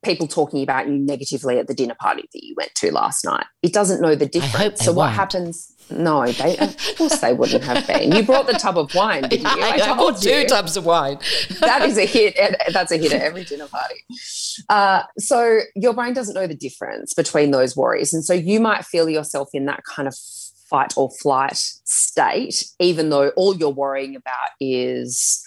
people 0.04 0.26
talking 0.26 0.62
about 0.62 0.88
you 0.88 0.98
negatively 0.98 1.58
at 1.58 1.68
the 1.68 1.74
dinner 1.74 1.94
party 2.00 2.22
that 2.32 2.42
you 2.42 2.54
went 2.56 2.74
to 2.74 2.92
last 2.92 3.24
night. 3.24 3.46
It 3.62 3.72
doesn't 3.72 4.00
know 4.00 4.14
the 4.14 4.26
difference. 4.26 4.84
so 4.84 4.92
what 4.92 5.06
won't. 5.06 5.14
happens? 5.14 5.72
No, 5.98 6.26
they 6.26 6.56
of 6.58 6.76
course 6.96 7.18
they 7.18 7.32
wouldn't 7.32 7.64
have 7.64 7.86
been. 7.86 8.12
You 8.12 8.22
brought 8.22 8.46
the 8.46 8.54
tub 8.54 8.78
of 8.78 8.94
wine, 8.94 9.22
didn't 9.22 9.42
you? 9.42 9.46
I, 9.62 9.78
I 9.80 9.96
bought 9.96 10.20
two 10.20 10.44
tubs 10.46 10.76
of 10.76 10.84
wine. 10.86 11.18
that 11.60 11.82
is 11.82 11.98
a 11.98 12.06
hit. 12.06 12.36
That's 12.72 12.92
a 12.92 12.96
hit 12.96 13.12
at 13.12 13.22
every 13.22 13.44
dinner 13.44 13.66
party. 13.66 13.96
Uh, 14.68 15.02
so 15.18 15.60
your 15.74 15.92
brain 15.94 16.14
doesn't 16.14 16.34
know 16.34 16.46
the 16.46 16.54
difference 16.54 17.14
between 17.14 17.50
those 17.50 17.76
worries, 17.76 18.12
and 18.12 18.24
so 18.24 18.34
you 18.34 18.60
might 18.60 18.84
feel 18.84 19.08
yourself 19.08 19.50
in 19.52 19.66
that 19.66 19.82
kind 19.84 20.08
of 20.08 20.14
fight 20.68 20.94
or 20.96 21.10
flight 21.10 21.56
state, 21.84 22.64
even 22.78 23.10
though 23.10 23.28
all 23.30 23.56
you're 23.56 23.70
worrying 23.70 24.16
about 24.16 24.50
is. 24.60 25.41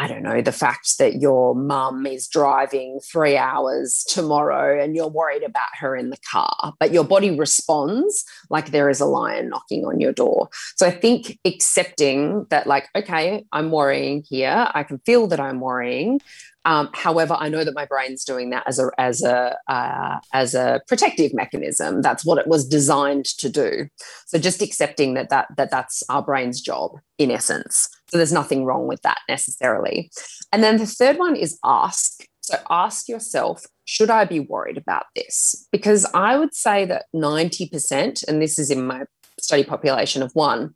I 0.00 0.08
don't 0.08 0.22
know, 0.22 0.40
the 0.40 0.50
fact 0.50 0.96
that 0.96 1.20
your 1.20 1.54
mum 1.54 2.06
is 2.06 2.26
driving 2.26 3.00
three 3.12 3.36
hours 3.36 4.02
tomorrow 4.08 4.82
and 4.82 4.96
you're 4.96 5.08
worried 5.08 5.42
about 5.42 5.68
her 5.78 5.94
in 5.94 6.08
the 6.08 6.16
car, 6.32 6.72
but 6.80 6.90
your 6.90 7.04
body 7.04 7.36
responds 7.36 8.24
like 8.48 8.70
there 8.70 8.88
is 8.88 9.00
a 9.00 9.04
lion 9.04 9.50
knocking 9.50 9.84
on 9.84 10.00
your 10.00 10.12
door. 10.12 10.48
So 10.76 10.86
I 10.86 10.90
think 10.90 11.38
accepting 11.44 12.46
that, 12.48 12.66
like, 12.66 12.88
okay, 12.96 13.44
I'm 13.52 13.70
worrying 13.70 14.24
here, 14.26 14.70
I 14.72 14.84
can 14.84 15.00
feel 15.00 15.26
that 15.26 15.38
I'm 15.38 15.60
worrying. 15.60 16.20
Um, 16.64 16.88
however, 16.94 17.36
I 17.38 17.50
know 17.50 17.64
that 17.64 17.74
my 17.74 17.84
brain's 17.84 18.24
doing 18.24 18.50
that 18.50 18.64
as 18.66 18.78
a 18.78 18.90
as 18.98 19.22
a 19.22 19.56
uh, 19.66 20.18
as 20.32 20.54
a 20.54 20.80
protective 20.88 21.32
mechanism. 21.32 22.02
That's 22.02 22.24
what 22.24 22.38
it 22.38 22.46
was 22.46 22.66
designed 22.66 23.24
to 23.38 23.48
do. 23.48 23.88
So 24.26 24.38
just 24.38 24.60
accepting 24.60 25.14
that 25.14 25.30
that 25.30 25.48
that 25.56 25.70
that's 25.70 26.02
our 26.10 26.22
brain's 26.22 26.60
job 26.60 26.98
in 27.16 27.30
essence. 27.30 27.88
So 28.10 28.16
there's 28.16 28.32
nothing 28.32 28.64
wrong 28.64 28.86
with 28.86 29.02
that 29.02 29.18
necessarily. 29.28 30.10
And 30.52 30.62
then 30.62 30.78
the 30.78 30.86
third 30.86 31.16
one 31.16 31.36
is 31.36 31.58
ask. 31.64 32.24
So 32.40 32.58
ask 32.68 33.08
yourself, 33.08 33.64
should 33.84 34.10
I 34.10 34.24
be 34.24 34.40
worried 34.40 34.76
about 34.76 35.04
this? 35.14 35.68
Because 35.70 36.04
I 36.14 36.36
would 36.36 36.54
say 36.54 36.84
that 36.86 37.06
90%, 37.14 38.24
and 38.26 38.42
this 38.42 38.58
is 38.58 38.70
in 38.70 38.86
my 38.86 39.04
study 39.38 39.62
population 39.62 40.22
of 40.22 40.32
one, 40.32 40.74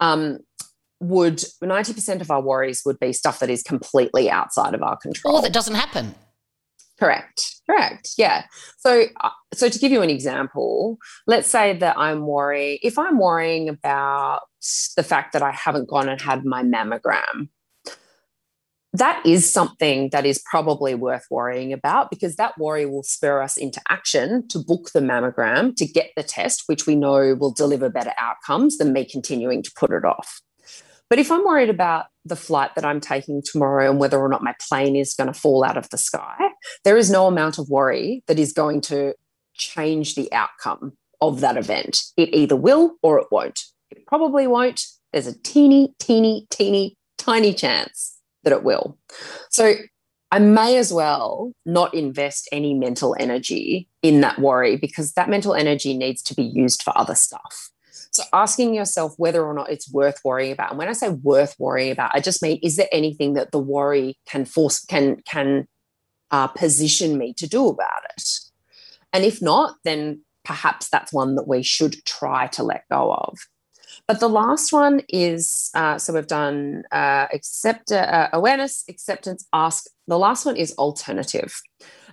um, 0.00 0.38
would 1.00 1.38
90% 1.62 2.20
of 2.20 2.30
our 2.30 2.40
worries 2.40 2.82
would 2.84 2.98
be 2.98 3.12
stuff 3.12 3.40
that 3.40 3.50
is 3.50 3.62
completely 3.62 4.30
outside 4.30 4.74
of 4.74 4.82
our 4.82 4.96
control. 4.96 5.36
Or 5.36 5.42
that 5.42 5.52
doesn't 5.52 5.74
happen. 5.74 6.14
Correct. 7.02 7.56
Correct. 7.68 8.10
Yeah. 8.16 8.44
So, 8.78 9.06
uh, 9.20 9.30
so 9.52 9.68
to 9.68 9.78
give 9.80 9.90
you 9.90 10.02
an 10.02 10.10
example, 10.10 10.98
let's 11.26 11.48
say 11.48 11.76
that 11.78 11.98
I'm 11.98 12.28
worried. 12.28 12.78
If 12.84 12.96
I'm 12.96 13.18
worrying 13.18 13.68
about 13.68 14.42
the 14.96 15.02
fact 15.02 15.32
that 15.32 15.42
I 15.42 15.50
haven't 15.50 15.88
gone 15.88 16.08
and 16.08 16.20
had 16.20 16.44
my 16.44 16.62
mammogram, 16.62 17.48
that 18.92 19.20
is 19.26 19.52
something 19.52 20.10
that 20.10 20.24
is 20.24 20.44
probably 20.48 20.94
worth 20.94 21.26
worrying 21.28 21.72
about 21.72 22.08
because 22.08 22.36
that 22.36 22.56
worry 22.56 22.86
will 22.86 23.02
spur 23.02 23.42
us 23.42 23.56
into 23.56 23.80
action 23.88 24.46
to 24.48 24.60
book 24.60 24.90
the 24.94 25.00
mammogram 25.00 25.74
to 25.74 25.86
get 25.86 26.10
the 26.14 26.22
test, 26.22 26.62
which 26.66 26.86
we 26.86 26.94
know 26.94 27.34
will 27.34 27.52
deliver 27.52 27.88
better 27.88 28.12
outcomes 28.16 28.78
than 28.78 28.92
me 28.92 29.04
continuing 29.04 29.60
to 29.64 29.72
put 29.74 29.90
it 29.90 30.04
off. 30.04 30.40
But 31.12 31.18
if 31.18 31.30
I'm 31.30 31.44
worried 31.44 31.68
about 31.68 32.06
the 32.24 32.36
flight 32.36 32.74
that 32.74 32.86
I'm 32.86 32.98
taking 32.98 33.42
tomorrow 33.44 33.90
and 33.90 34.00
whether 34.00 34.18
or 34.18 34.30
not 34.30 34.42
my 34.42 34.54
plane 34.66 34.96
is 34.96 35.12
going 35.12 35.30
to 35.30 35.38
fall 35.38 35.62
out 35.62 35.76
of 35.76 35.90
the 35.90 35.98
sky, 35.98 36.38
there 36.84 36.96
is 36.96 37.10
no 37.10 37.26
amount 37.26 37.58
of 37.58 37.68
worry 37.68 38.24
that 38.28 38.38
is 38.38 38.54
going 38.54 38.80
to 38.80 39.12
change 39.52 40.14
the 40.14 40.32
outcome 40.32 40.96
of 41.20 41.40
that 41.40 41.58
event. 41.58 42.00
It 42.16 42.32
either 42.32 42.56
will 42.56 42.94
or 43.02 43.18
it 43.18 43.26
won't. 43.30 43.60
It 43.90 44.06
probably 44.06 44.46
won't. 44.46 44.86
There's 45.12 45.26
a 45.26 45.38
teeny, 45.38 45.92
teeny, 45.98 46.46
teeny, 46.48 46.96
tiny 47.18 47.52
chance 47.52 48.18
that 48.44 48.54
it 48.54 48.64
will. 48.64 48.96
So 49.50 49.74
I 50.30 50.38
may 50.38 50.78
as 50.78 50.94
well 50.94 51.52
not 51.66 51.92
invest 51.92 52.48
any 52.52 52.72
mental 52.72 53.14
energy 53.20 53.86
in 54.02 54.22
that 54.22 54.38
worry 54.38 54.78
because 54.78 55.12
that 55.12 55.28
mental 55.28 55.52
energy 55.54 55.94
needs 55.94 56.22
to 56.22 56.34
be 56.34 56.44
used 56.44 56.82
for 56.82 56.96
other 56.96 57.14
stuff. 57.14 57.68
So 58.12 58.24
asking 58.32 58.74
yourself 58.74 59.14
whether 59.16 59.42
or 59.42 59.54
not 59.54 59.70
it's 59.70 59.90
worth 59.90 60.20
worrying 60.22 60.52
about. 60.52 60.70
And 60.70 60.78
when 60.78 60.88
I 60.88 60.92
say 60.92 61.08
worth 61.08 61.56
worrying 61.58 61.92
about, 61.92 62.10
I 62.14 62.20
just 62.20 62.42
mean 62.42 62.58
is 62.62 62.76
there 62.76 62.88
anything 62.92 63.32
that 63.34 63.52
the 63.52 63.58
worry 63.58 64.18
can 64.26 64.44
force 64.44 64.84
can 64.84 65.22
can 65.26 65.66
uh, 66.30 66.46
position 66.48 67.16
me 67.16 67.32
to 67.34 67.48
do 67.48 67.68
about 67.68 68.04
it? 68.16 68.28
And 69.14 69.24
if 69.24 69.40
not, 69.40 69.76
then 69.84 70.22
perhaps 70.44 70.88
that's 70.90 71.12
one 71.12 71.36
that 71.36 71.48
we 71.48 71.62
should 71.62 72.04
try 72.04 72.48
to 72.48 72.62
let 72.62 72.84
go 72.90 73.12
of. 73.12 73.38
But 74.06 74.20
the 74.20 74.28
last 74.28 74.72
one 74.72 75.00
is 75.08 75.70
uh, 75.74 75.96
so 75.96 76.12
we've 76.12 76.26
done 76.26 76.82
uh, 76.92 77.28
accept 77.32 77.92
uh, 77.92 78.28
awareness, 78.32 78.84
acceptance, 78.88 79.46
ask. 79.54 79.86
The 80.06 80.18
last 80.18 80.44
one 80.44 80.56
is 80.56 80.74
alternative. 80.76 81.58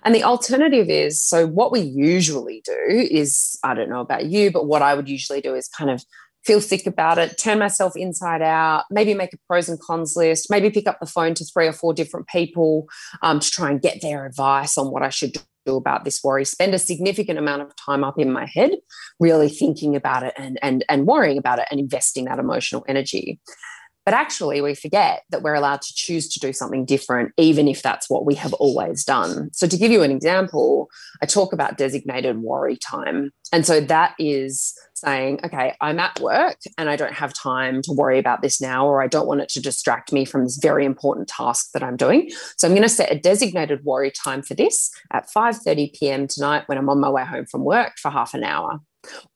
And 0.04 0.14
the 0.14 0.24
alternative 0.24 0.88
is 0.88 1.22
so 1.22 1.46
what 1.46 1.72
we 1.72 1.80
usually 1.80 2.62
do 2.64 3.08
is 3.10 3.58
I 3.62 3.74
don't 3.74 3.90
know 3.90 4.00
about 4.00 4.26
you, 4.26 4.50
but 4.50 4.66
what 4.66 4.82
I 4.82 4.94
would 4.94 5.08
usually 5.08 5.40
do 5.40 5.54
is 5.54 5.68
kind 5.68 5.90
of 5.90 6.04
feel 6.44 6.60
sick 6.60 6.86
about 6.86 7.18
it, 7.18 7.36
turn 7.38 7.58
myself 7.58 7.96
inside 7.96 8.42
out, 8.42 8.84
maybe 8.90 9.14
make 9.14 9.34
a 9.34 9.38
pros 9.46 9.68
and 9.68 9.78
cons 9.80 10.16
list, 10.16 10.50
maybe 10.50 10.70
pick 10.70 10.86
up 10.86 10.98
the 11.00 11.06
phone 11.06 11.34
to 11.34 11.44
three 11.44 11.66
or 11.66 11.72
four 11.72 11.92
different 11.92 12.26
people 12.28 12.88
um, 13.22 13.40
to 13.40 13.50
try 13.50 13.70
and 13.70 13.82
get 13.82 14.00
their 14.00 14.24
advice 14.24 14.78
on 14.78 14.90
what 14.90 15.02
I 15.02 15.10
should 15.10 15.36
do 15.66 15.76
about 15.76 16.04
this 16.04 16.24
worry, 16.24 16.44
spend 16.44 16.74
a 16.74 16.78
significant 16.78 17.38
amount 17.38 17.62
of 17.62 17.76
time 17.76 18.02
up 18.02 18.18
in 18.18 18.32
my 18.32 18.46
head, 18.46 18.72
really 19.18 19.48
thinking 19.50 19.94
about 19.94 20.22
it 20.22 20.32
and, 20.38 20.58
and, 20.62 20.84
and 20.88 21.06
worrying 21.06 21.36
about 21.36 21.58
it 21.58 21.66
and 21.70 21.78
investing 21.78 22.24
that 22.24 22.38
emotional 22.38 22.84
energy. 22.88 23.38
But 24.04 24.14
actually, 24.14 24.60
we 24.60 24.74
forget 24.74 25.22
that 25.30 25.42
we're 25.42 25.54
allowed 25.54 25.82
to 25.82 25.94
choose 25.94 26.28
to 26.30 26.40
do 26.40 26.52
something 26.52 26.84
different, 26.84 27.32
even 27.36 27.68
if 27.68 27.82
that's 27.82 28.08
what 28.08 28.24
we 28.24 28.34
have 28.36 28.54
always 28.54 29.04
done. 29.04 29.50
So, 29.52 29.66
to 29.66 29.76
give 29.76 29.90
you 29.90 30.02
an 30.02 30.10
example, 30.10 30.88
I 31.22 31.26
talk 31.26 31.52
about 31.52 31.78
designated 31.78 32.38
worry 32.38 32.76
time. 32.76 33.30
And 33.52 33.66
so 33.66 33.80
that 33.80 34.14
is 34.18 34.74
saying, 34.94 35.40
okay, 35.44 35.74
I'm 35.80 35.98
at 35.98 36.20
work 36.20 36.58
and 36.78 36.88
I 36.88 36.96
don't 36.96 37.14
have 37.14 37.32
time 37.32 37.82
to 37.82 37.92
worry 37.92 38.18
about 38.18 38.42
this 38.42 38.60
now, 38.60 38.86
or 38.86 39.02
I 39.02 39.06
don't 39.06 39.26
want 39.26 39.40
it 39.40 39.48
to 39.50 39.60
distract 39.60 40.12
me 40.12 40.24
from 40.24 40.44
this 40.44 40.58
very 40.60 40.84
important 40.84 41.28
task 41.28 41.70
that 41.72 41.82
I'm 41.82 41.96
doing. 41.96 42.30
So 42.56 42.68
I'm 42.68 42.74
going 42.74 42.82
to 42.82 42.88
set 42.88 43.12
a 43.12 43.18
designated 43.18 43.84
worry 43.84 44.10
time 44.10 44.42
for 44.42 44.54
this 44.54 44.90
at 45.12 45.28
5:30 45.28 45.98
p.m. 45.98 46.26
tonight 46.28 46.64
when 46.66 46.78
I'm 46.78 46.88
on 46.88 47.00
my 47.00 47.10
way 47.10 47.24
home 47.24 47.46
from 47.46 47.64
work 47.64 47.94
for 47.98 48.10
half 48.10 48.34
an 48.34 48.44
hour 48.44 48.80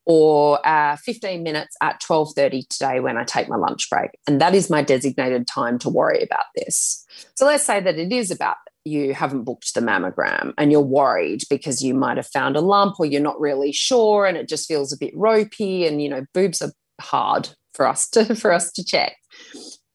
or 0.07 0.67
uh, 0.67 0.97
15 0.97 1.43
minutes 1.43 1.77
at 1.81 2.01
12.30 2.03 2.69
today 2.69 3.01
when 3.01 3.17
i 3.17 3.25
take 3.25 3.49
my 3.49 3.57
lunch 3.57 3.89
break. 3.89 4.11
And 4.27 4.41
that 4.41 4.55
is 4.55 4.71
my 4.71 4.83
designated 4.83 5.47
time 5.47 5.79
to 5.81 5.89
worry 5.89 6.23
about 6.23 6.47
this. 6.57 7.05
So 7.35 7.47
let's 7.47 7.65
say 7.65 7.81
that 7.81 7.99
it 7.99 8.13
is 8.13 8.31
about 8.31 8.57
you 8.85 9.15
haven't 9.15 9.45
booked 9.45 9.75
the 9.75 9.81
mammogram 9.81 10.53
and 10.59 10.71
you're 10.71 10.81
worried 10.81 11.43
because 11.49 11.83
you 11.83 11.95
might 11.95 12.19
have 12.19 12.27
found 12.27 12.57
a 12.57 12.61
lump 12.61 12.97
or 13.01 13.07
you're 13.07 13.21
not 13.21 13.41
really 13.41 13.73
sure 13.73 14.27
and 14.27 14.37
it 14.37 14.49
just 14.49 14.69
feels 14.69 14.93
a 14.93 14.99
bit 14.99 15.17
ropey 15.17 15.87
and 15.87 16.03
you 16.03 16.09
know 16.09 16.25
boobs 16.35 16.61
are 16.61 16.73
hard 17.01 17.49
for 17.73 17.87
us 17.87 18.09
to 18.11 18.35
for 18.37 18.53
us 18.53 18.71
to 18.73 18.85
check 18.85 19.17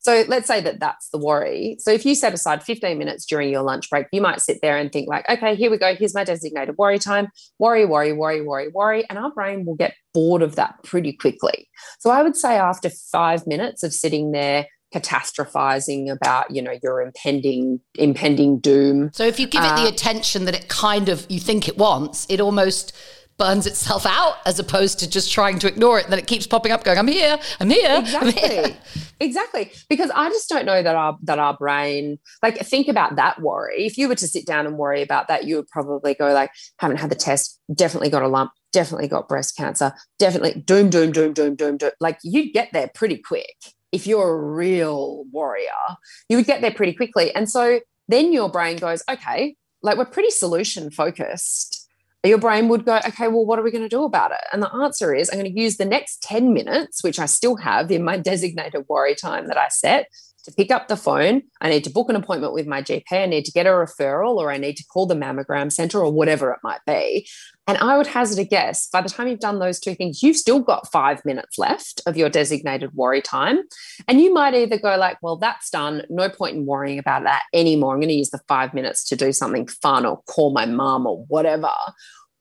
so 0.10 0.26
let's 0.28 0.48
say 0.48 0.60
that 0.62 0.80
that's 0.80 1.10
the 1.10 1.20
worry. 1.20 1.78
So 1.80 1.92
if 1.92 2.04
you 2.04 2.16
set 2.16 2.34
aside 2.34 2.64
15 2.64 2.98
minutes 2.98 3.28
during 3.28 3.52
your 3.52 3.62
lunch 3.62 3.92
break, 3.92 4.08
you 4.12 4.22
might 4.22 4.42
sit 4.42 4.58
there 4.64 4.76
and 4.76 4.92
think 4.92 5.08
like, 5.08 5.30
okay, 5.30 5.56
here 5.56 5.70
we 5.70 5.78
go. 5.78 5.94
Here's 5.94 6.16
my 6.16 6.24
designated 6.24 6.78
worry 6.80 6.98
time. 6.98 7.28
Worry, 7.60 7.86
worry, 7.86 8.12
worry, 8.12 8.42
worry, 8.42 8.70
worry. 8.70 9.08
And 9.08 9.20
our 9.20 9.32
brain 9.32 9.66
will 9.66 9.76
get 9.76 9.94
bored 10.12 10.42
of 10.42 10.56
that 10.56 10.84
pretty 10.84 11.14
quickly. 11.14 11.70
So 12.00 12.10
I 12.10 12.24
would 12.24 12.36
say 12.36 12.58
after 12.58 12.90
five 12.90 13.46
minutes 13.46 13.84
of 13.84 13.94
sitting 13.94 14.32
there 14.32 14.66
catastrophizing 14.96 16.12
about 16.12 16.50
you 16.50 16.64
know 16.64 16.74
your 16.82 17.00
impending 17.00 17.80
impending 17.94 18.60
doom 18.60 19.12
so 19.14 19.24
if 19.24 19.40
you 19.40 19.46
give 19.46 19.64
it 19.64 19.76
the 19.76 19.84
uh, 19.84 19.88
attention 19.88 20.46
that 20.46 20.56
it 20.56 20.68
kind 20.68 21.10
of 21.10 21.28
you 21.30 21.40
think 21.40 21.68
it 21.68 21.78
wants 21.78 22.26
it 22.28 22.42
almost 22.42 22.92
burns 23.40 23.66
itself 23.66 24.06
out 24.06 24.36
as 24.46 24.60
opposed 24.60 25.00
to 25.00 25.10
just 25.10 25.32
trying 25.32 25.58
to 25.60 25.68
ignore 25.68 25.98
it. 25.98 26.04
And 26.04 26.12
then 26.12 26.20
it 26.20 26.28
keeps 26.28 26.46
popping 26.46 26.72
up, 26.72 26.84
going, 26.84 27.00
"I'm 27.00 27.08
here, 27.08 27.40
I'm 27.60 27.70
here." 27.70 28.00
Exactly, 28.00 28.44
I'm 28.44 28.66
here. 28.66 28.78
exactly. 29.20 29.72
Because 29.90 30.12
I 30.14 30.30
just 30.30 30.50
don't 30.50 30.66
know 30.66 30.84
that 30.84 30.96
our 30.96 31.18
that 31.24 31.40
our 31.40 31.56
brain, 31.56 32.20
like, 32.44 32.60
think 32.60 32.88
about 32.88 33.16
that 33.16 33.42
worry. 33.42 33.86
If 33.86 33.98
you 33.98 34.08
were 34.08 34.16
to 34.16 34.28
sit 34.28 34.46
down 34.46 34.68
and 34.68 34.78
worry 34.78 35.02
about 35.02 35.30
that, 35.30 35.46
you 35.46 35.56
would 35.56 35.70
probably 35.70 36.14
go 36.14 36.32
like, 36.34 36.52
"Haven't 36.78 36.98
had 36.98 37.10
the 37.10 37.16
test, 37.16 37.60
definitely 37.74 38.10
got 38.10 38.22
a 38.22 38.28
lump, 38.28 38.52
definitely 38.72 39.08
got 39.08 39.28
breast 39.28 39.56
cancer, 39.58 39.94
definitely 40.20 40.62
doom, 40.62 40.90
doom, 40.90 41.12
doom, 41.12 41.34
doom, 41.34 41.56
doom, 41.56 41.78
doom." 41.78 41.92
Like, 42.00 42.20
you'd 42.24 42.54
get 42.54 42.70
there 42.74 42.92
pretty 42.94 43.18
quick 43.18 43.56
if 43.92 44.06
you're 44.06 44.30
a 44.30 44.52
real 44.52 45.24
warrior. 45.32 45.82
You 46.28 46.38
would 46.38 46.46
get 46.46 46.62
there 46.62 46.74
pretty 46.74 46.94
quickly, 46.94 47.34
and 47.34 47.50
so 47.50 47.80
then 48.10 48.34
your 48.34 48.50
brain 48.50 48.78
goes, 48.78 49.02
"Okay." 49.10 49.56
Like 49.82 49.98
we're 49.98 50.04
pretty 50.04 50.30
solution 50.30 50.92
focused 50.92 51.79
your 52.24 52.38
brain 52.38 52.68
would 52.68 52.86
go, 52.86 52.98
okay, 53.08 53.30
well, 53.30 53.46
what 53.46 53.60
are 53.60 53.64
we 53.64 53.72
going 53.72 53.84
to 53.84 53.90
do 53.90 54.04
about 54.04 54.32
it? 54.32 54.42
And 54.52 54.62
the 54.62 54.74
answer 54.74 55.16
is, 55.16 55.30
I'm 55.30 55.40
going 55.40 55.54
to 55.54 55.60
use 55.60 55.78
the 55.78 55.86
next 55.86 56.22
10 56.24 56.54
minutes, 56.54 57.02
which 57.04 57.18
I 57.18 57.26
still 57.26 57.56
have 57.58 57.92
in 57.92 58.04
my 58.04 58.18
designated 58.18 58.86
worry 58.90 59.16
time 59.16 59.48
that 59.48 59.58
I 59.58 59.70
set, 59.70 60.10
to 60.46 60.52
pick 60.52 60.72
up 60.72 60.88
the 60.88 60.98
phone. 60.98 61.44
I 61.62 61.70
need 61.70 61.84
to 61.84 61.90
book 61.90 62.10
an 62.10 62.16
appointment 62.16 62.54
with 62.54 62.68
my 62.68 62.82
GP. 62.82 63.12
I 63.12 63.26
need 63.26 63.46
to 63.46 63.52
get 63.52 63.66
a 63.66 63.70
referral, 63.70 64.36
or 64.36 64.52
I 64.52 64.58
need 64.58 64.78
to 64.78 64.86
call 64.86 65.06
the 65.06 65.16
mammogram 65.16 65.72
center, 65.72 66.00
or 66.00 66.12
whatever 66.12 66.52
it 66.52 66.60
might 66.64 66.80
be. 66.86 67.28
And 67.68 67.78
I 67.78 67.98
would 67.98 68.08
hazard 68.08 68.40
a 68.40 68.46
guess 68.46 68.88
by 68.88 69.02
the 69.02 69.10
time 69.10 69.28
you've 69.28 69.40
done 69.40 69.60
those 69.60 69.80
two 69.80 69.94
things, 69.94 70.24
you've 70.24 70.38
still 70.38 70.60
got 70.60 70.92
five 70.92 71.24
minutes 71.24 71.60
left 71.60 72.02
of 72.08 72.18
your 72.18 72.30
designated 72.30 72.94
worry 72.94 73.22
time. 73.22 73.60
And 74.08 74.20
you 74.20 74.34
might 74.34 74.56
either 74.56 74.80
go, 74.80 74.98
like, 74.98 75.18
well, 75.22 75.38
that's 75.38 75.70
done. 75.70 76.04
No 76.10 76.30
point 76.30 76.56
in 76.56 76.66
worrying 76.66 76.98
about 76.98 77.24
that 77.24 77.44
anymore. 77.54 77.94
I'm 77.94 78.00
going 78.00 78.10
to 78.10 78.16
use 78.16 78.32
the 78.32 78.42
five 78.48 78.74
minutes 78.74 79.08
to 79.10 79.16
do 79.16 79.32
something 79.32 79.68
fun 79.68 80.06
or 80.06 80.22
call 80.24 80.52
my 80.52 80.66
mom 80.66 81.06
or 81.06 81.24
whatever. 81.26 81.72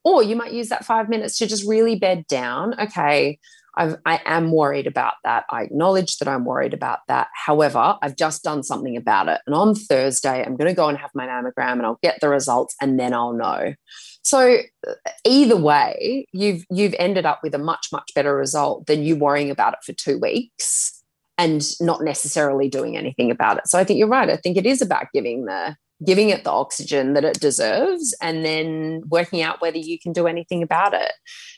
Or 0.04 0.22
you 0.22 0.37
might 0.37 0.52
use 0.54 0.70
that 0.70 0.87
five 0.87 1.11
minutes 1.11 1.37
to 1.38 1.46
just 1.46 1.68
really 1.68 1.96
bed 1.96 2.26
down. 2.28 2.80
Okay, 2.80 3.38
I've, 3.79 3.97
I 4.05 4.21
am 4.25 4.51
worried 4.51 4.87
about 4.87 5.14
that. 5.25 5.45
I 5.51 5.62
acknowledge 5.62 6.19
that 6.19 6.29
I'm 6.29 6.45
worried 6.45 6.75
about 6.75 6.99
that. 7.07 7.29
However, 7.33 7.97
I've 8.03 8.17
just 8.17 8.43
done 8.43 8.64
something 8.64 8.97
about 8.97 9.29
it. 9.29 9.41
And 9.47 9.55
on 9.55 9.75
Thursday, 9.75 10.45
I'm 10.45 10.57
going 10.57 10.69
to 10.69 10.75
go 10.75 10.88
and 10.88 10.99
have 10.99 11.11
my 11.14 11.27
mammogram 11.27 11.75
and 11.75 11.87
I'll 11.87 12.01
get 12.03 12.21
the 12.21 12.29
results 12.29 12.75
and 12.83 12.99
then 12.99 13.14
I'll 13.14 13.33
know. 13.33 13.75
So 14.23 14.59
uh, 14.87 14.93
either 15.25 15.57
way, 15.57 16.27
you've 16.33 16.64
you've 16.71 16.95
ended 16.99 17.25
up 17.25 17.41
with 17.43 17.55
a 17.55 17.59
much 17.59 17.87
much 17.93 18.11
better 18.14 18.37
result 18.37 18.87
than 18.87 19.05
you 19.05 19.17
worrying 19.17 19.51
about 19.51 19.75
it 19.75 19.79
for 19.87 19.93
2 19.93 20.19
weeks 20.19 21.03
and 21.38 21.64
not 21.81 22.03
necessarily 22.03 22.69
doing 22.69 22.97
anything 22.97 23.31
about 23.31 23.59
it. 23.59 23.69
So 23.69 23.79
I 23.79 23.85
think 23.85 23.99
you're 23.99 24.09
right. 24.09 24.29
I 24.29 24.37
think 24.37 24.57
it 24.57 24.67
is 24.67 24.83
about 24.83 25.07
giving 25.14 25.45
the 25.45 25.77
giving 26.04 26.30
it 26.30 26.44
the 26.44 26.50
oxygen 26.50 27.14
that 27.14 27.24
it 27.24 27.40
deserves 27.40 28.14
and 28.22 28.44
then 28.44 29.02
working 29.08 29.42
out 29.42 29.61
whether 29.61 29.78
you 29.78 29.98
can 29.98 30.12
do 30.12 30.26
anything 30.26 30.62
about 30.62 30.94
it. 30.94 31.12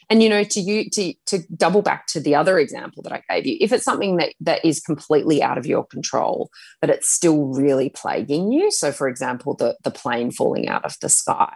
And 0.08 0.22
you 0.22 0.28
know 0.28 0.42
to 0.42 0.60
you 0.60 0.90
to 0.90 1.14
to 1.26 1.38
double 1.56 1.82
back 1.82 2.06
to 2.08 2.20
the 2.20 2.34
other 2.34 2.58
example 2.58 3.00
that 3.04 3.12
i 3.12 3.22
gave 3.30 3.46
you 3.46 3.56
if 3.60 3.72
it's 3.72 3.84
something 3.84 4.16
that 4.16 4.34
that 4.40 4.64
is 4.64 4.80
completely 4.80 5.40
out 5.40 5.56
of 5.56 5.66
your 5.66 5.86
control 5.86 6.50
but 6.80 6.90
it's 6.90 7.08
still 7.08 7.44
really 7.46 7.90
plaguing 7.90 8.50
you 8.50 8.72
so 8.72 8.90
for 8.90 9.08
example 9.08 9.54
the 9.54 9.76
the 9.84 9.90
plane 9.90 10.32
falling 10.32 10.68
out 10.68 10.84
of 10.84 10.96
the 11.00 11.08
sky 11.08 11.54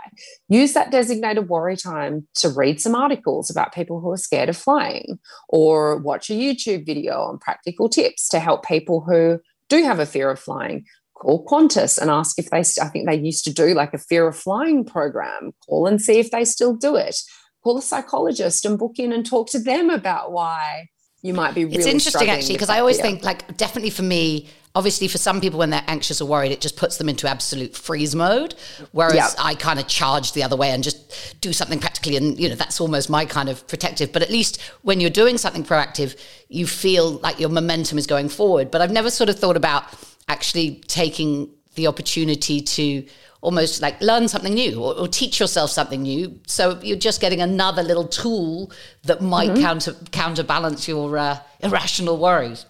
use 0.48 0.72
that 0.72 0.92
designated 0.92 1.48
worry 1.48 1.76
time 1.76 2.28
to 2.34 2.48
read 2.48 2.80
some 2.80 2.94
articles 2.94 3.50
about 3.50 3.74
people 3.74 4.00
who 4.00 4.10
are 4.10 4.16
scared 4.16 4.48
of 4.48 4.56
flying 4.56 5.18
or 5.48 5.96
watch 5.98 6.30
a 6.30 6.34
youtube 6.34 6.86
video 6.86 7.22
on 7.22 7.38
practical 7.38 7.88
tips 7.88 8.28
to 8.28 8.38
help 8.38 8.64
people 8.64 9.00
who 9.00 9.40
do 9.68 9.82
have 9.82 9.98
a 9.98 10.06
fear 10.06 10.30
of 10.30 10.38
flying 10.38 10.84
call 11.24 11.44
Qantas 11.46 11.98
and 11.98 12.10
ask 12.10 12.38
if 12.38 12.50
they, 12.50 12.58
I 12.58 12.88
think 12.88 13.08
they 13.08 13.16
used 13.16 13.44
to 13.44 13.52
do 13.52 13.74
like 13.74 13.94
a 13.94 13.98
fear 13.98 14.28
of 14.28 14.36
flying 14.36 14.84
program. 14.84 15.52
Call 15.66 15.86
and 15.86 16.00
see 16.00 16.18
if 16.18 16.30
they 16.30 16.44
still 16.44 16.76
do 16.76 16.96
it. 16.96 17.16
Call 17.62 17.78
a 17.78 17.82
psychologist 17.82 18.66
and 18.66 18.78
book 18.78 18.98
in 18.98 19.12
and 19.12 19.24
talk 19.24 19.48
to 19.50 19.58
them 19.58 19.88
about 19.88 20.32
why 20.32 20.88
you 21.22 21.32
might 21.32 21.54
be 21.54 21.64
really 21.64 21.78
It's 21.78 21.86
interesting 21.86 22.28
actually, 22.28 22.54
because 22.54 22.68
I 22.68 22.80
always 22.80 23.00
think 23.00 23.24
like 23.24 23.56
definitely 23.56 23.88
for 23.88 24.02
me, 24.02 24.50
obviously 24.74 25.08
for 25.08 25.16
some 25.16 25.40
people 25.40 25.58
when 25.58 25.70
they're 25.70 25.84
anxious 25.86 26.20
or 26.20 26.28
worried, 26.28 26.52
it 26.52 26.60
just 26.60 26.76
puts 26.76 26.98
them 26.98 27.08
into 27.08 27.26
absolute 27.26 27.74
freeze 27.74 28.14
mode. 28.14 28.54
Whereas 28.92 29.14
yep. 29.14 29.30
I 29.38 29.54
kind 29.54 29.78
of 29.80 29.86
charge 29.86 30.32
the 30.32 30.42
other 30.42 30.56
way 30.56 30.70
and 30.72 30.84
just 30.84 31.40
do 31.40 31.54
something 31.54 31.80
practically. 31.80 32.18
And, 32.18 32.38
you 32.38 32.50
know, 32.50 32.54
that's 32.54 32.78
almost 32.78 33.08
my 33.08 33.24
kind 33.24 33.48
of 33.48 33.66
protective. 33.66 34.12
But 34.12 34.20
at 34.20 34.28
least 34.28 34.60
when 34.82 35.00
you're 35.00 35.08
doing 35.08 35.38
something 35.38 35.64
proactive, 35.64 36.20
you 36.48 36.66
feel 36.66 37.12
like 37.12 37.40
your 37.40 37.48
momentum 37.48 37.96
is 37.96 38.06
going 38.06 38.28
forward. 38.28 38.70
But 38.70 38.82
I've 38.82 38.92
never 38.92 39.08
sort 39.08 39.30
of 39.30 39.38
thought 39.38 39.56
about 39.56 39.84
actually 40.28 40.82
taking 40.86 41.50
the 41.74 41.86
opportunity 41.86 42.60
to 42.60 43.04
almost 43.44 43.82
like 43.82 44.00
learn 44.00 44.26
something 44.26 44.54
new 44.54 44.82
or, 44.82 44.98
or, 44.98 45.06
teach 45.06 45.38
yourself 45.38 45.70
something 45.70 46.02
new. 46.02 46.40
So 46.46 46.80
you're 46.82 46.96
just 46.96 47.20
getting 47.20 47.42
another 47.42 47.82
little 47.82 48.08
tool 48.08 48.72
that 49.02 49.20
might 49.20 49.50
mm-hmm. 49.50 49.62
counter 49.62 49.94
counterbalance 50.12 50.88
your 50.88 51.18
uh, 51.18 51.38
irrational 51.60 52.16
worries. 52.16 52.64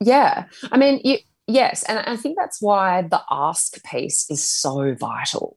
Yeah, 0.00 0.44
I 0.72 0.78
mean, 0.78 1.00
you, 1.04 1.18
yes, 1.46 1.82
and 1.82 1.98
I 1.98 2.16
think 2.16 2.36
that's 2.38 2.62
why 2.62 3.02
the 3.02 3.20
ask 3.30 3.82
piece 3.84 4.30
is 4.30 4.42
so 4.42 4.94
vital. 4.98 5.56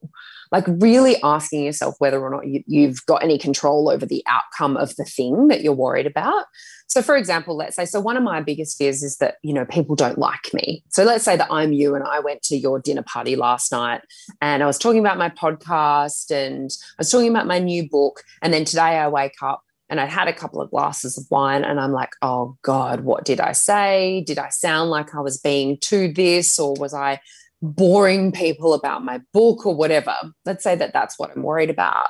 Like 0.52 0.66
really 0.68 1.16
asking 1.24 1.64
yourself 1.64 1.96
whether 2.00 2.22
or 2.22 2.30
not 2.30 2.46
you, 2.46 2.62
you've 2.68 3.06
got 3.06 3.24
any 3.24 3.38
control 3.38 3.90
over 3.90 4.06
the 4.06 4.24
outcome 4.28 4.76
of 4.76 4.94
the 4.98 5.06
thing 5.06 5.48
that 5.48 5.62
you're 5.62 5.72
worried 5.72 6.08
about. 6.08 6.44
So, 6.92 7.02
for 7.02 7.16
example, 7.16 7.56
let's 7.56 7.78
say, 7.78 7.86
so 7.86 8.02
one 8.02 8.18
of 8.18 8.24
my 8.24 8.42
biggest 8.42 8.78
fears 8.78 9.02
is 9.02 9.16
that, 9.20 9.36
you 9.44 9.54
know, 9.54 9.64
people 9.64 9.96
don't 9.96 10.18
like 10.18 10.54
me. 10.54 10.84
So, 10.90 11.06
let's 11.06 11.24
say 11.24 11.38
that 11.38 11.48
I'm 11.50 11.72
you 11.72 11.96
and 11.96 12.04
I 12.04 12.20
went 12.20 12.42
to 12.44 12.58
your 12.58 12.82
dinner 12.82 13.02
party 13.02 13.38
last 13.38 13.72
night 13.72 14.02
and 14.42 14.62
I 14.62 14.66
was 14.66 14.78
talking 14.78 15.00
about 15.00 15.18
my 15.18 15.30
podcast 15.30 16.32
and 16.32 16.70
I 16.70 16.96
was 16.98 17.10
talking 17.10 17.30
about 17.30 17.48
my 17.48 17.60
new 17.60 17.88
book. 17.88 18.24
And 18.42 18.54
then 18.54 18.66
today 18.66 19.00
I 19.00 19.08
wake 19.08 19.42
up 19.42 19.64
and 19.88 20.02
I'd 20.02 20.10
had 20.10 20.28
a 20.28 20.34
couple 20.34 20.60
of 20.62 20.70
glasses 20.70 21.18
of 21.18 21.24
wine 21.32 21.64
and 21.64 21.80
I'm 21.80 21.94
like, 21.94 22.12
oh 22.22 22.58
God, 22.62 23.06
what 23.06 23.24
did 23.24 23.40
I 23.40 23.54
say? 23.54 24.26
Did 24.28 24.38
I 24.38 24.50
sound 24.50 24.90
like 24.90 25.16
I 25.16 25.22
was 25.22 25.40
being 25.40 25.78
too 25.78 26.12
this 26.12 26.60
or 26.60 26.74
was 26.74 26.94
I 26.94 27.22
boring 27.62 28.34
people 28.34 28.74
about 28.74 29.06
my 29.06 29.22
book 29.32 29.66
or 29.66 29.74
whatever? 29.74 30.14
Let's 30.44 30.66
say 30.66 30.76
that 30.76 30.92
that's 30.92 31.18
what 31.18 31.32
I'm 31.34 31.44
worried 31.44 31.70
about. 31.70 32.10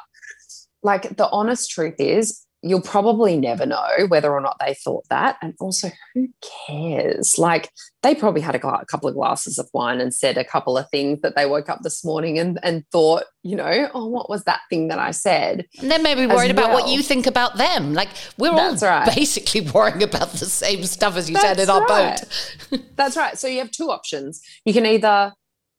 Like, 0.82 1.18
the 1.18 1.30
honest 1.30 1.70
truth 1.70 2.00
is, 2.00 2.48
you'll 2.64 2.82
probably 2.82 3.38
never 3.38 3.66
know 3.66 3.88
whether 4.08 4.32
or 4.32 4.42
not 4.42 4.58
they 4.60 4.76
thought 4.76 5.08
that. 5.10 5.38
And 5.42 5.56
also, 5.60 5.90
who 6.14 6.28
cares? 6.68 7.40
Like, 7.40 7.72
they 8.04 8.14
probably 8.14 8.42
had 8.42 8.56
a, 8.56 8.68
a, 8.68 8.86
couple 8.86 9.10
of 9.10 9.16
glasses 9.16 9.58
of 9.58 9.68
wine 9.74 10.00
and 10.00 10.14
said 10.14 10.38
a 10.38 10.44
couple 10.44 10.78
of 10.78 10.90
things 10.90 11.20
that 11.22 11.36
they 11.36 11.46
woke 11.46 11.70
up 11.70 11.80
this 11.82 12.06
morning 12.06 12.38
and, 12.38 12.60
and 12.62 12.84
thought, 12.92 13.24
you 13.44 13.56
know, 13.56 13.90
oh, 13.94 14.06
what 14.06 14.30
was 14.30 14.44
that 14.44 14.62
thing 14.70 14.90
that 14.90 15.00
I 15.00 15.12
said? 15.12 15.66
And 15.80 15.90
then 15.90 16.04
maybe 16.04 16.28
worried 16.28 16.56
well. 16.56 16.66
about 16.66 16.72
what 16.72 16.90
you 16.90 17.02
think 17.02 17.26
about 17.26 17.58
them. 17.58 17.94
Like, 17.94 18.10
we're 18.38 18.52
That's 18.52 18.84
all 18.84 18.90
right. 18.90 19.16
basically 19.16 19.62
worrying 19.74 20.04
about 20.04 20.30
the 20.32 20.46
same 20.46 20.84
stuff 20.84 21.16
as 21.18 21.30
you 21.30 21.36
That's 21.36 21.48
said 21.48 21.60
in 21.60 21.70
our 21.70 21.84
right. 21.86 22.24
boat. 22.70 22.82
That's 22.96 23.18
right. 23.18 23.38
So 23.38 23.48
you 23.48 23.60
have 23.60 23.72
two 23.72 23.90
options. 23.90 24.42
You 24.66 24.74
can 24.74 24.86
either 24.86 25.34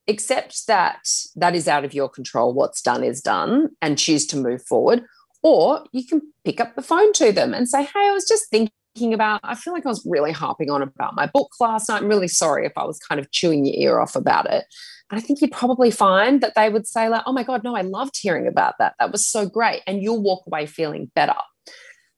accept 0.09 0.67
that 0.67 0.99
that 1.37 1.55
is 1.55 1.69
out 1.69 1.85
of 1.85 1.95
your 1.95 2.09
control, 2.09 2.53
what's 2.53 2.83
done 2.83 3.05
is 3.05 3.21
done, 3.21 3.69
and 3.81 3.97
choose 3.97 4.27
to 4.27 4.37
move 4.37 4.63
forward 4.67 5.05
or 5.43 5.85
you 5.93 6.07
can 6.07 6.23
pick 6.45 6.61
up 6.61 6.75
the 6.75 6.83
phone 6.83 7.13
to 7.15 7.33
them 7.33 7.55
and 7.55 7.69
say, 7.69 7.85
Hey, 7.85 7.91
I 7.95 8.13
was 8.13 8.27
just 8.27 8.49
thinking 8.51 9.15
about, 9.15 9.41
I 9.43 9.55
feel 9.55 9.73
like 9.73 9.87
I 9.87 9.89
was 9.89 10.07
really 10.09 10.33
harping 10.33 10.71
on 10.71 10.83
about 10.83 11.15
my 11.15 11.27
book 11.27 11.51
last 11.61 11.89
night. 11.89 12.03
I'm 12.03 12.09
really 12.09 12.29
sorry 12.29 12.67
if 12.67 12.73
I 12.77 12.85
was 12.85 12.99
kind 12.99 13.21
of 13.21 13.31
chewing 13.31 13.65
your 13.65 13.75
ear 13.77 14.01
off 14.01 14.17
about 14.17 14.47
it. 14.47 14.65
And 15.11 15.19
I 15.19 15.21
think 15.21 15.41
you'd 15.41 15.53
probably 15.53 15.91
find 15.91 16.41
that 16.41 16.55
they 16.55 16.71
would 16.71 16.87
say, 16.87 17.09
like, 17.09 17.23
oh 17.27 17.33
my 17.33 17.43
God, 17.43 17.63
no, 17.63 17.77
I 17.77 17.83
loved 17.83 18.17
hearing 18.19 18.47
about 18.47 18.75
that. 18.79 18.95
That 18.99 19.13
was 19.13 19.29
so 19.29 19.47
great. 19.47 19.83
And 19.87 20.03
you'll 20.03 20.23
walk 20.23 20.45
away 20.47 20.65
feeling 20.67 21.11
better. 21.15 21.35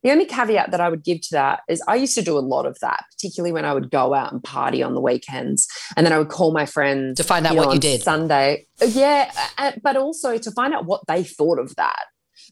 The 0.04 0.12
only 0.12 0.26
caveat 0.26 0.70
that 0.70 0.82
I 0.82 0.90
would 0.90 1.02
give 1.02 1.22
to 1.22 1.28
that 1.32 1.60
is 1.66 1.82
I 1.88 1.96
used 1.96 2.14
to 2.16 2.22
do 2.22 2.37
a 2.37 2.40
lot 2.40 2.66
of 2.66 2.76
that, 2.82 3.04
particularly 3.12 3.52
when 3.52 3.64
I 3.64 3.72
would 3.72 3.90
go 3.90 4.12
out 4.12 4.32
and 4.32 4.44
party 4.44 4.82
on 4.82 4.94
the 4.94 5.00
weekends. 5.00 5.66
And 5.96 6.04
then 6.04 6.12
I 6.12 6.18
would 6.18 6.28
call 6.28 6.52
my 6.52 6.66
friends 6.66 7.16
to 7.16 7.24
find 7.24 7.46
out 7.46 7.54
you 7.54 7.60
know, 7.60 7.68
what 7.68 7.74
you 7.74 7.80
did 7.80 8.02
Sunday. 8.02 8.66
Yeah. 8.87 9.32
But 9.82 9.96
also 9.96 10.37
to 10.37 10.50
find 10.50 10.74
out 10.74 10.84
what 10.84 11.00
they 11.08 11.24
thought 11.24 11.58
of 11.58 11.74
that 11.76 12.04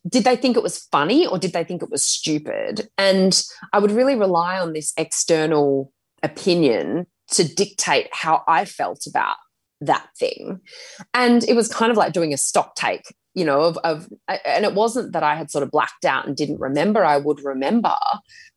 did 0.08 0.24
they 0.24 0.36
think 0.36 0.56
it 0.56 0.62
was 0.62 0.78
funny 0.90 1.26
or 1.26 1.38
did 1.38 1.52
they 1.52 1.64
think 1.64 1.82
it 1.82 1.90
was 1.90 2.04
stupid? 2.04 2.88
And 2.98 3.40
I 3.72 3.78
would 3.78 3.92
really 3.92 4.16
rely 4.16 4.58
on 4.58 4.72
this 4.72 4.92
external 4.96 5.92
opinion 6.22 7.06
to 7.32 7.44
dictate 7.44 8.08
how 8.12 8.42
I 8.48 8.64
felt 8.64 9.06
about 9.06 9.36
that 9.80 10.06
thing. 10.18 10.60
And 11.14 11.44
it 11.44 11.54
was 11.54 11.72
kind 11.72 11.90
of 11.90 11.96
like 11.96 12.12
doing 12.12 12.32
a 12.32 12.36
stock 12.36 12.74
take, 12.74 13.14
you 13.34 13.44
know, 13.44 13.62
of, 13.62 13.78
of 13.78 14.08
and 14.44 14.64
it 14.64 14.74
wasn't 14.74 15.12
that 15.12 15.22
I 15.22 15.34
had 15.34 15.50
sort 15.50 15.62
of 15.62 15.70
blacked 15.70 16.04
out 16.04 16.26
and 16.26 16.36
didn't 16.36 16.60
remember, 16.60 17.04
I 17.04 17.16
would 17.16 17.44
remember, 17.44 17.94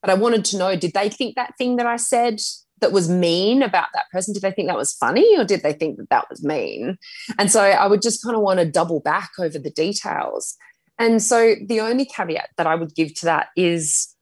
but 0.02 0.10
I 0.10 0.16
wanted 0.16 0.46
to 0.46 0.58
know 0.58 0.76
did 0.76 0.94
they 0.94 1.10
think 1.10 1.36
that 1.36 1.54
thing 1.58 1.78
that 1.78 1.88
I 1.88 1.98
said 1.98 2.40
that 2.82 2.92
was 2.92 3.10
mean 3.10 3.64
about 3.64 3.88
that 3.94 4.10
person 4.12 4.34
did 4.34 4.44
they 4.44 4.52
think 4.52 4.68
that 4.68 4.78
was 4.78 4.94
funny 4.94 5.38
or 5.38 5.46
did 5.46 5.64
they 5.64 5.74
think 5.74 5.98
that 5.98 6.10
that 6.10 6.26
was 6.30 6.44
mean 6.44 6.98
and 7.40 7.50
so 7.50 7.62
i 7.62 7.88
would 7.88 8.02
just 8.02 8.22
kind 8.22 8.36
of 8.36 8.42
want 8.42 8.60
to 8.60 8.70
double 8.70 9.00
back 9.00 9.32
over 9.40 9.58
the 9.58 9.72
details 9.72 10.58
and 10.98 11.22
so 11.22 11.56
the 11.66 11.82
only 11.82 12.06
caveat 12.06 12.50
that 12.58 12.68
I 12.68 12.76
would 12.76 12.96
give 12.96 13.14
to 13.16 13.26
that 13.26 13.48
is 13.56 14.16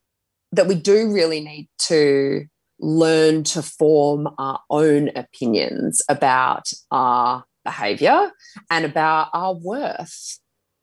that 0.51 0.67
we 0.67 0.75
do 0.75 1.11
really 1.11 1.39
need 1.39 1.67
to 1.79 2.45
learn 2.79 3.43
to 3.43 3.61
form 3.61 4.27
our 4.37 4.59
own 4.69 5.09
opinions 5.15 6.01
about 6.09 6.71
our 6.91 7.43
behavior 7.63 8.31
and 8.69 8.85
about 8.85 9.29
our 9.33 9.53
worth. 9.53 10.39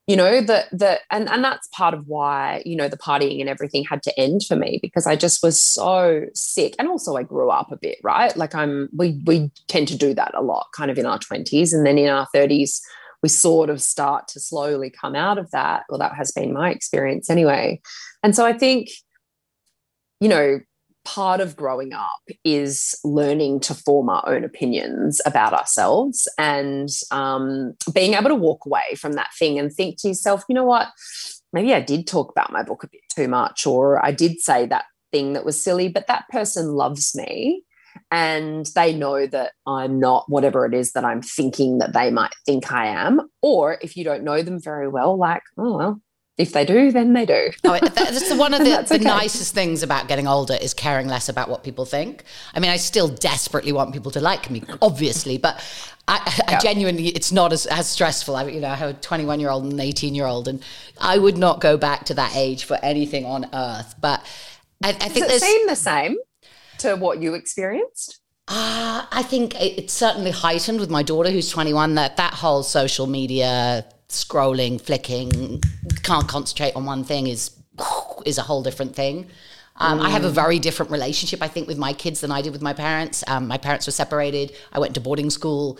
You 0.06 0.16
know 0.16 0.40
that 0.40 0.66
that 0.72 1.02
and 1.10 1.28
and 1.30 1.44
that's 1.44 1.68
part 1.68 1.94
of 1.94 2.08
why 2.08 2.64
you 2.66 2.74
know 2.74 2.88
the 2.88 2.96
partying 2.96 3.38
and 3.38 3.48
everything 3.48 3.84
had 3.84 4.02
to 4.04 4.18
end 4.18 4.42
for 4.42 4.56
me 4.56 4.80
because 4.82 5.06
i 5.06 5.14
just 5.14 5.40
was 5.40 5.62
so 5.62 6.24
sick. 6.34 6.74
And 6.80 6.88
also 6.88 7.14
i 7.14 7.22
grew 7.22 7.48
up 7.50 7.70
a 7.70 7.76
bit 7.76 7.98
right? 8.02 8.36
Like 8.36 8.52
i'm 8.52 8.88
we 8.96 9.20
we 9.24 9.52
tend 9.68 9.86
to 9.88 9.96
do 9.96 10.12
that 10.14 10.34
a 10.34 10.42
lot 10.42 10.66
kind 10.74 10.90
of 10.90 10.98
in 10.98 11.06
our 11.06 11.20
20s 11.20 11.72
and 11.72 11.86
then 11.86 11.96
in 11.96 12.08
our 12.08 12.26
30s 12.34 12.80
we 13.22 13.28
sort 13.28 13.70
of 13.70 13.82
start 13.82 14.28
to 14.28 14.40
slowly 14.40 14.90
come 14.90 15.14
out 15.14 15.38
of 15.38 15.50
that. 15.50 15.84
Well, 15.88 15.98
that 15.98 16.14
has 16.14 16.32
been 16.32 16.52
my 16.52 16.70
experience 16.70 17.30
anyway. 17.30 17.80
And 18.22 18.34
so 18.34 18.46
I 18.46 18.52
think, 18.52 18.88
you 20.20 20.28
know, 20.28 20.60
part 21.04 21.40
of 21.40 21.56
growing 21.56 21.92
up 21.92 22.20
is 22.44 22.98
learning 23.04 23.60
to 23.60 23.74
form 23.74 24.08
our 24.08 24.22
own 24.26 24.44
opinions 24.44 25.20
about 25.24 25.52
ourselves 25.52 26.28
and 26.38 26.88
um, 27.10 27.74
being 27.94 28.14
able 28.14 28.28
to 28.28 28.34
walk 28.34 28.66
away 28.66 28.94
from 28.96 29.14
that 29.14 29.30
thing 29.38 29.58
and 29.58 29.72
think 29.72 29.98
to 29.98 30.08
yourself, 30.08 30.44
you 30.48 30.54
know 30.54 30.64
what? 30.64 30.88
Maybe 31.52 31.74
I 31.74 31.80
did 31.80 32.06
talk 32.06 32.30
about 32.30 32.52
my 32.52 32.62
book 32.62 32.84
a 32.84 32.88
bit 32.88 33.00
too 33.14 33.28
much, 33.28 33.66
or 33.66 34.04
I 34.04 34.12
did 34.12 34.40
say 34.40 34.66
that 34.66 34.84
thing 35.10 35.32
that 35.32 35.44
was 35.44 35.60
silly, 35.60 35.88
but 35.88 36.06
that 36.06 36.28
person 36.28 36.72
loves 36.74 37.14
me 37.14 37.64
and 38.10 38.66
they 38.74 38.94
know 38.94 39.26
that 39.26 39.52
I'm 39.66 40.00
not 40.00 40.24
whatever 40.28 40.66
it 40.66 40.74
is 40.74 40.92
that 40.92 41.04
I'm 41.04 41.22
thinking 41.22 41.78
that 41.78 41.92
they 41.92 42.10
might 42.10 42.34
think 42.46 42.72
I 42.72 42.86
am. 42.86 43.20
Or 43.42 43.78
if 43.82 43.96
you 43.96 44.04
don't 44.04 44.24
know 44.24 44.42
them 44.42 44.60
very 44.60 44.88
well, 44.88 45.16
like, 45.16 45.42
oh, 45.56 45.76
well, 45.76 46.02
if 46.40 46.52
they 46.52 46.64
do, 46.64 46.90
then 46.90 47.12
they 47.12 47.26
do. 47.26 47.50
oh, 47.64 47.78
that's 47.78 48.34
one 48.34 48.54
of 48.54 48.60
the, 48.64 48.84
the 48.88 48.94
okay. 48.94 49.04
nicest 49.04 49.54
things 49.54 49.82
about 49.82 50.08
getting 50.08 50.26
older 50.26 50.54
is 50.54 50.72
caring 50.72 51.06
less 51.06 51.28
about 51.28 51.50
what 51.50 51.62
people 51.62 51.84
think. 51.84 52.24
I 52.54 52.60
mean, 52.60 52.70
I 52.70 52.78
still 52.78 53.08
desperately 53.08 53.72
want 53.72 53.92
people 53.92 54.10
to 54.12 54.20
like 54.20 54.50
me, 54.50 54.62
obviously, 54.80 55.36
but 55.36 55.62
I, 56.08 56.42
I 56.48 56.58
genuinely, 56.58 57.08
it's 57.08 57.30
not 57.30 57.52
as, 57.52 57.66
as 57.66 57.88
stressful. 57.88 58.36
I, 58.36 58.44
you 58.44 58.60
know, 58.60 58.68
I 58.68 58.74
have 58.74 58.90
a 58.90 58.94
21 58.94 59.38
year 59.38 59.50
old 59.50 59.64
and 59.64 59.74
an 59.74 59.80
18 59.80 60.14
year 60.14 60.26
old, 60.26 60.48
and 60.48 60.64
I 60.98 61.18
would 61.18 61.36
not 61.36 61.60
go 61.60 61.76
back 61.76 62.06
to 62.06 62.14
that 62.14 62.34
age 62.34 62.64
for 62.64 62.78
anything 62.82 63.26
on 63.26 63.46
earth. 63.52 63.94
But 64.00 64.24
I, 64.82 64.90
I 64.90 64.92
think 64.92 65.26
Does 65.26 65.42
it 65.42 65.44
seem 65.44 65.66
the 65.66 65.76
same? 65.76 66.16
To 66.80 66.96
what 66.96 67.20
you 67.22 67.34
experienced? 67.34 68.20
Uh, 68.48 69.06
I 69.12 69.22
think 69.22 69.54
it's 69.60 69.92
certainly 69.92 70.32
heightened 70.32 70.80
with 70.80 70.90
my 70.90 71.02
daughter 71.02 71.30
who's 71.30 71.48
21 71.50 71.94
that 71.94 72.16
that 72.16 72.34
whole 72.34 72.62
social 72.62 73.06
media 73.06 73.84
scrolling, 74.08 74.80
flicking, 74.80 75.62
can't 76.02 76.26
concentrate 76.26 76.74
on 76.74 76.84
one 76.84 77.04
thing 77.04 77.28
is 77.28 77.52
is 78.26 78.38
a 78.38 78.42
whole 78.42 78.62
different 78.62 78.94
thing. 78.94 79.26
Um, 79.76 80.00
mm. 80.00 80.02
I 80.04 80.10
have 80.10 80.24
a 80.24 80.30
very 80.30 80.58
different 80.58 80.90
relationship, 80.90 81.42
I 81.42 81.48
think, 81.48 81.68
with 81.68 81.78
my 81.78 81.92
kids 81.92 82.20
than 82.20 82.30
I 82.30 82.42
did 82.42 82.52
with 82.52 82.60
my 82.60 82.72
parents. 82.72 83.24
Um, 83.26 83.46
my 83.46 83.56
parents 83.56 83.86
were 83.86 83.92
separated. 83.92 84.52
I 84.72 84.78
went 84.78 84.94
to 84.94 85.00
boarding 85.00 85.30
school. 85.30 85.78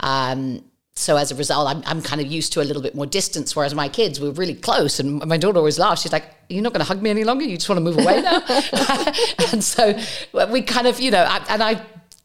Um, 0.00 0.64
so 0.94 1.16
as 1.16 1.32
a 1.32 1.34
result, 1.34 1.68
I'm, 1.68 1.82
I'm 1.86 2.02
kind 2.02 2.20
of 2.20 2.26
used 2.26 2.52
to 2.52 2.60
a 2.60 2.64
little 2.64 2.82
bit 2.82 2.94
more 2.94 3.06
distance. 3.06 3.56
Whereas 3.56 3.74
my 3.74 3.88
kids 3.88 4.20
were 4.20 4.30
really 4.30 4.54
close, 4.54 5.00
and 5.00 5.24
my 5.24 5.38
daughter 5.38 5.58
always 5.58 5.78
laughs. 5.78 6.02
She's 6.02 6.12
like, 6.12 6.24
"You're 6.48 6.62
not 6.62 6.72
going 6.72 6.84
to 6.84 6.86
hug 6.86 7.00
me 7.00 7.08
any 7.08 7.24
longer. 7.24 7.44
You 7.44 7.56
just 7.56 7.68
want 7.68 7.78
to 7.78 7.82
move 7.82 7.98
away 7.98 8.20
now." 8.20 8.42
and 9.52 9.64
so 9.64 9.98
we 10.50 10.60
kind 10.60 10.86
of, 10.86 11.00
you 11.00 11.10
know, 11.10 11.22
I, 11.22 11.44
and 11.48 11.62
I 11.62 11.82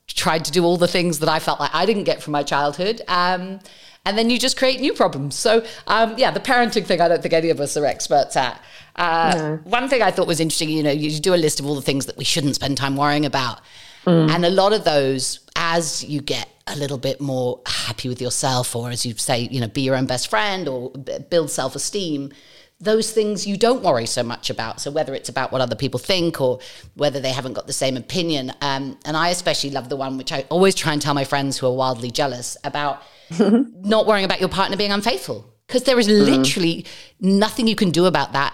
tried 0.08 0.44
to 0.46 0.52
do 0.52 0.66
all 0.66 0.78
the 0.78 0.88
things 0.88 1.20
that 1.20 1.30
I 1.30 1.40
felt 1.40 1.60
like 1.60 1.74
I 1.74 1.86
didn't 1.86 2.04
get 2.04 2.22
from 2.22 2.34
my 2.34 2.44
childhood. 2.44 3.02
Um, 3.08 3.60
and 4.06 4.18
then 4.18 4.30
you 4.30 4.40
just 4.40 4.58
create 4.58 4.80
new 4.80 4.94
problems. 4.94 5.36
So 5.36 5.66
um, 5.88 6.16
yeah, 6.18 6.32
the 6.32 6.40
parenting 6.40 6.86
thing, 6.86 7.02
I 7.02 7.08
don't 7.08 7.22
think 7.22 7.34
any 7.34 7.50
of 7.50 7.62
us 7.62 7.78
are 7.78 7.86
experts 7.86 8.36
at. 8.36 8.62
Uh, 8.96 9.34
no. 9.36 9.60
One 9.64 9.88
thing 9.90 10.02
I 10.02 10.12
thought 10.12 10.28
was 10.28 10.40
interesting, 10.40 10.70
you 10.70 10.84
know, 10.84 10.92
you 10.92 11.20
do 11.20 11.34
a 11.34 11.36
list 11.36 11.60
of 11.60 11.66
all 11.66 11.76
the 11.76 11.82
things 11.82 12.06
that 12.08 12.18
we 12.18 12.24
shouldn't 12.24 12.56
spend 12.56 12.78
time 12.78 12.96
worrying 12.96 13.26
about, 13.26 13.62
mm. 14.06 14.30
and 14.30 14.44
a 14.44 14.50
lot 14.50 14.74
of 14.74 14.86
those, 14.86 15.40
as 15.56 16.04
you 16.04 16.22
get 16.22 16.50
a 16.68 16.76
little 16.76 16.98
bit 16.98 17.20
more 17.22 17.62
happy 17.66 18.10
with 18.10 18.22
yourself, 18.22 18.76
or 18.76 18.90
as 18.90 19.06
you 19.06 19.14
say, 19.16 19.42
you 19.52 19.60
know, 19.60 19.68
be 19.68 19.82
your 19.82 19.96
own 19.96 20.06
best 20.06 20.30
friend 20.30 20.68
or 20.68 20.92
build 21.30 21.50
self 21.50 21.76
esteem, 21.76 22.32
those 22.80 23.12
things 23.12 23.48
you 23.48 23.58
don't 23.58 23.84
worry 23.84 24.06
so 24.06 24.22
much 24.22 24.50
about. 24.50 24.80
So 24.80 24.92
whether 24.92 25.16
it's 25.16 25.30
about 25.30 25.52
what 25.52 25.62
other 25.62 25.76
people 25.76 26.00
think 26.00 26.40
or 26.40 26.60
whether 26.96 27.20
they 27.20 27.32
haven't 27.32 27.54
got 27.54 27.68
the 27.68 27.74
same 27.74 27.98
opinion, 27.98 28.54
um, 28.62 28.98
and 29.06 29.18
I 29.18 29.30
especially 29.30 29.72
love 29.72 29.90
the 29.90 29.96
one 29.96 30.18
which 30.18 30.32
I 30.32 30.46
always 30.50 30.76
try 30.76 30.94
and 30.94 31.02
tell 31.02 31.14
my 31.14 31.24
friends 31.24 31.58
who 31.58 31.68
are 31.68 31.74
wildly 31.74 32.12
jealous 32.12 32.58
about 32.64 33.02
not 33.40 34.06
worrying 34.06 34.26
about 34.26 34.40
your 34.40 34.50
partner 34.50 34.78
being 34.78 34.92
unfaithful 34.92 35.52
because 35.66 35.84
there 35.84 36.00
is 36.00 36.08
mm. 36.08 36.26
literally 36.26 36.84
mm. 36.84 36.88
nothing 37.22 37.68
you 37.68 37.76
can 37.76 37.90
do 37.90 38.06
about 38.06 38.34
that 38.34 38.54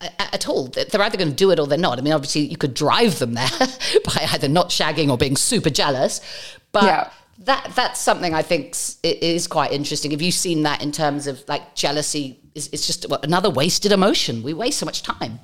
at 0.00 0.48
all. 0.48 0.66
They're 0.66 1.00
either 1.00 1.16
going 1.16 1.30
to 1.30 1.34
do 1.34 1.50
it 1.52 1.58
or 1.58 1.66
they're 1.66 1.78
not. 1.78 1.98
I 1.98 2.02
mean, 2.02 2.12
obviously, 2.12 2.42
you 2.42 2.56
could 2.56 2.74
drive 2.74 3.18
them 3.18 3.34
there 3.34 3.48
by 4.04 4.28
either 4.32 4.48
not 4.48 4.70
shagging 4.70 5.08
or 5.08 5.16
being 5.16 5.36
super 5.36 5.70
jealous, 5.70 6.20
but. 6.72 6.84
Yeah 6.84 7.10
that 7.40 7.72
that's 7.74 8.00
something 8.00 8.34
I 8.34 8.42
think 8.42 8.76
is 9.02 9.46
quite 9.46 9.72
interesting. 9.72 10.10
Have 10.12 10.22
you 10.22 10.32
seen 10.32 10.62
that 10.62 10.82
in 10.82 10.92
terms 10.92 11.26
of 11.26 11.44
like 11.48 11.74
jealousy? 11.74 12.40
Is 12.54 12.68
it's 12.72 12.86
just 12.86 13.06
another 13.22 13.50
wasted 13.50 13.92
emotion. 13.92 14.42
We 14.42 14.54
waste 14.54 14.78
so 14.78 14.86
much 14.86 15.02
time. 15.02 15.38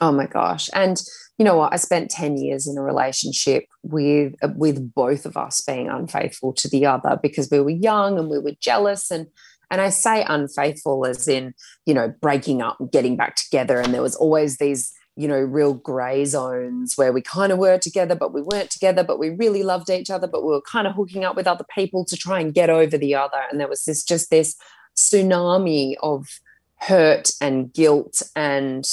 Oh 0.00 0.12
my 0.12 0.26
gosh! 0.26 0.70
And 0.72 1.00
you 1.36 1.44
know 1.44 1.56
what? 1.56 1.72
I 1.72 1.76
spent 1.76 2.10
ten 2.10 2.36
years 2.36 2.66
in 2.66 2.78
a 2.78 2.82
relationship 2.82 3.64
with 3.82 4.34
with 4.56 4.94
both 4.94 5.26
of 5.26 5.36
us 5.36 5.60
being 5.60 5.88
unfaithful 5.88 6.52
to 6.54 6.68
the 6.68 6.86
other 6.86 7.18
because 7.22 7.50
we 7.50 7.60
were 7.60 7.70
young 7.70 8.18
and 8.18 8.30
we 8.30 8.38
were 8.38 8.54
jealous 8.60 9.10
and 9.10 9.26
and 9.70 9.80
I 9.80 9.90
say 9.90 10.24
unfaithful 10.26 11.04
as 11.04 11.28
in 11.28 11.52
you 11.84 11.94
know 11.94 12.12
breaking 12.20 12.62
up 12.62 12.80
and 12.80 12.90
getting 12.90 13.16
back 13.16 13.36
together 13.36 13.78
and 13.78 13.92
there 13.92 14.02
was 14.02 14.16
always 14.16 14.58
these 14.58 14.92
you 15.18 15.26
know, 15.26 15.40
real 15.40 15.74
gray 15.74 16.24
zones 16.24 16.96
where 16.96 17.12
we 17.12 17.20
kind 17.20 17.50
of 17.50 17.58
were 17.58 17.76
together, 17.76 18.14
but 18.14 18.32
we 18.32 18.40
weren't 18.40 18.70
together, 18.70 19.02
but 19.02 19.18
we 19.18 19.30
really 19.30 19.64
loved 19.64 19.90
each 19.90 20.10
other, 20.10 20.28
but 20.28 20.44
we 20.44 20.50
were 20.50 20.60
kind 20.60 20.86
of 20.86 20.94
hooking 20.94 21.24
up 21.24 21.34
with 21.34 21.48
other 21.48 21.64
people 21.74 22.04
to 22.04 22.16
try 22.16 22.38
and 22.38 22.54
get 22.54 22.70
over 22.70 22.96
the 22.96 23.16
other. 23.16 23.42
And 23.50 23.58
there 23.58 23.66
was 23.66 23.84
this 23.84 24.04
just 24.04 24.30
this 24.30 24.54
tsunami 24.94 25.96
of 26.04 26.28
hurt 26.76 27.32
and 27.40 27.72
guilt. 27.72 28.22
And 28.36 28.84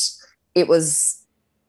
it 0.56 0.68
was, 0.68 1.24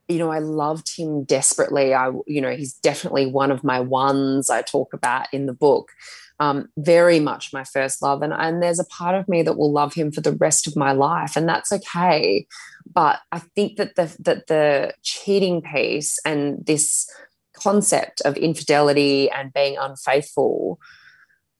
you 0.08 0.16
know, 0.16 0.32
I 0.32 0.38
loved 0.38 0.96
him 0.96 1.24
desperately. 1.24 1.92
I, 1.92 2.10
you 2.26 2.40
know, 2.40 2.56
he's 2.56 2.72
definitely 2.72 3.26
one 3.26 3.50
of 3.50 3.62
my 3.62 3.80
ones 3.80 4.48
I 4.48 4.62
talk 4.62 4.94
about 4.94 5.26
in 5.34 5.44
the 5.44 5.52
book 5.52 5.90
um, 6.38 6.68
very 6.76 7.20
much 7.20 7.52
my 7.52 7.64
first 7.64 8.02
love. 8.02 8.22
And, 8.22 8.32
and 8.32 8.62
there's 8.62 8.80
a 8.80 8.84
part 8.84 9.14
of 9.14 9.28
me 9.28 9.42
that 9.42 9.56
will 9.56 9.72
love 9.72 9.94
him 9.94 10.12
for 10.12 10.20
the 10.20 10.32
rest 10.32 10.66
of 10.66 10.76
my 10.76 10.92
life, 10.92 11.36
and 11.36 11.48
that's 11.48 11.72
okay. 11.72 12.46
But 12.92 13.20
I 13.32 13.38
think 13.38 13.76
that 13.76 13.96
the 13.96 14.14
that 14.20 14.46
the 14.46 14.94
cheating 15.02 15.62
piece 15.62 16.18
and 16.24 16.64
this 16.64 17.08
concept 17.54 18.20
of 18.22 18.36
infidelity 18.36 19.30
and 19.30 19.52
being 19.52 19.76
unfaithful, 19.78 20.78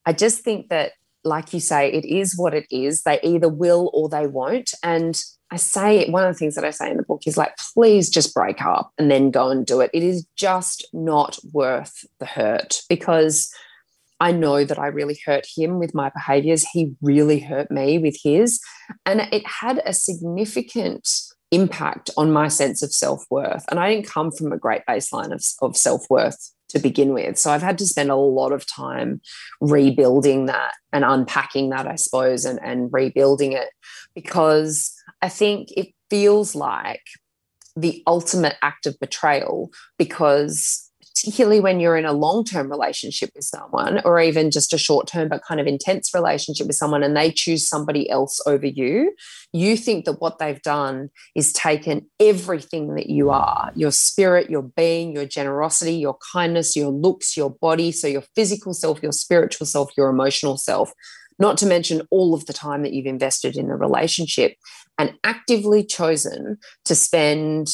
I 0.05 0.13
just 0.13 0.41
think 0.43 0.69
that, 0.69 0.93
like 1.23 1.53
you 1.53 1.59
say, 1.59 1.91
it 1.91 2.05
is 2.05 2.37
what 2.37 2.53
it 2.53 2.65
is. 2.71 3.03
They 3.03 3.19
either 3.21 3.49
will 3.49 3.89
or 3.93 4.09
they 4.09 4.27
won't. 4.27 4.71
And 4.83 5.19
I 5.49 5.57
say 5.57 6.09
one 6.09 6.25
of 6.25 6.33
the 6.33 6.37
things 6.37 6.55
that 6.55 6.65
I 6.65 6.71
say 6.71 6.91
in 6.91 6.97
the 6.97 7.03
book 7.03 7.23
is 7.25 7.37
like, 7.37 7.55
please 7.73 8.09
just 8.09 8.33
break 8.33 8.61
up 8.61 8.91
and 8.97 9.09
then 9.09 9.31
go 9.31 9.49
and 9.49 9.65
do 9.65 9.79
it. 9.81 9.89
It 9.93 10.03
is 10.03 10.25
just 10.35 10.85
not 10.93 11.39
worth 11.53 12.05
the 12.19 12.25
hurt 12.25 12.81
because 12.89 13.51
I 14.19 14.31
know 14.31 14.63
that 14.63 14.79
I 14.79 14.87
really 14.87 15.19
hurt 15.25 15.45
him 15.55 15.79
with 15.79 15.93
my 15.93 16.09
behaviors. 16.09 16.65
He 16.67 16.93
really 17.01 17.39
hurt 17.39 17.69
me 17.69 17.99
with 17.99 18.17
his. 18.23 18.59
And 19.05 19.21
it 19.31 19.45
had 19.45 19.81
a 19.85 19.93
significant 19.93 21.07
impact 21.51 22.09
on 22.17 22.31
my 22.31 22.47
sense 22.47 22.81
of 22.81 22.91
self 22.91 23.25
worth. 23.29 23.65
And 23.69 23.79
I 23.79 23.93
didn't 23.93 24.07
come 24.07 24.31
from 24.31 24.51
a 24.51 24.57
great 24.57 24.81
baseline 24.89 25.31
of, 25.31 25.43
of 25.61 25.77
self 25.77 26.05
worth 26.09 26.51
to 26.69 26.79
begin 26.79 27.13
with. 27.13 27.37
So 27.37 27.51
I've 27.51 27.61
had 27.61 27.77
to 27.77 27.87
spend 27.87 28.11
a 28.11 28.15
lot 28.15 28.51
of 28.51 28.65
time 28.67 29.21
rebuilding 29.61 30.47
that 30.47 30.73
and 30.91 31.05
unpacking 31.05 31.69
that, 31.69 31.87
I 31.87 31.95
suppose, 31.95 32.43
and, 32.43 32.59
and 32.61 32.89
rebuilding 32.91 33.53
it 33.53 33.69
because 34.13 34.93
I 35.21 35.29
think 35.29 35.69
it 35.77 35.93
feels 36.09 36.55
like 36.55 37.03
the 37.75 38.03
ultimate 38.07 38.55
act 38.61 38.85
of 38.85 38.99
betrayal 38.99 39.69
because 39.97 40.86
particularly 41.27 41.59
when 41.59 41.81
you're 41.81 41.97
in 41.97 42.05
a 42.05 42.13
long 42.13 42.45
term 42.45 42.71
relationship 42.71 43.29
with 43.35 43.43
someone, 43.43 43.99
or 44.05 44.21
even 44.21 44.49
just 44.49 44.71
a 44.71 44.77
short 44.77 45.07
term 45.07 45.27
but 45.27 45.43
kind 45.43 45.59
of 45.59 45.67
intense 45.67 46.13
relationship 46.13 46.67
with 46.67 46.77
someone, 46.77 47.03
and 47.03 47.17
they 47.17 47.31
choose 47.31 47.67
somebody 47.67 48.09
else 48.09 48.39
over 48.45 48.65
you, 48.65 49.13
you 49.51 49.75
think 49.75 50.05
that 50.05 50.21
what 50.21 50.39
they've 50.39 50.61
done 50.61 51.09
is 51.35 51.51
taken 51.51 52.05
everything 52.21 52.95
that 52.95 53.09
you 53.09 53.29
are 53.29 53.71
your 53.75 53.91
spirit, 53.91 54.49
your 54.49 54.61
being, 54.61 55.13
your 55.13 55.25
generosity, 55.25 55.95
your 55.95 56.17
kindness, 56.31 56.77
your 56.77 56.91
looks, 56.91 57.35
your 57.35 57.49
body. 57.49 57.91
So, 57.91 58.07
your 58.07 58.23
physical 58.33 58.73
self, 58.73 59.03
your 59.03 59.11
spiritual 59.11 59.67
self, 59.67 59.91
your 59.97 60.09
emotional 60.09 60.57
self 60.57 60.93
not 61.39 61.57
to 61.57 61.67
mention 61.67 62.01
all 62.09 62.33
of 62.33 62.47
the 62.47 62.53
time 62.53 62.81
that 62.81 62.93
you've 62.93 63.05
invested 63.05 63.57
in 63.57 63.67
the 63.67 63.75
relationship 63.75 64.55
and 64.97 65.13
actively 65.23 65.83
chosen 65.83 66.57
to 66.85 66.95
spend 66.95 67.67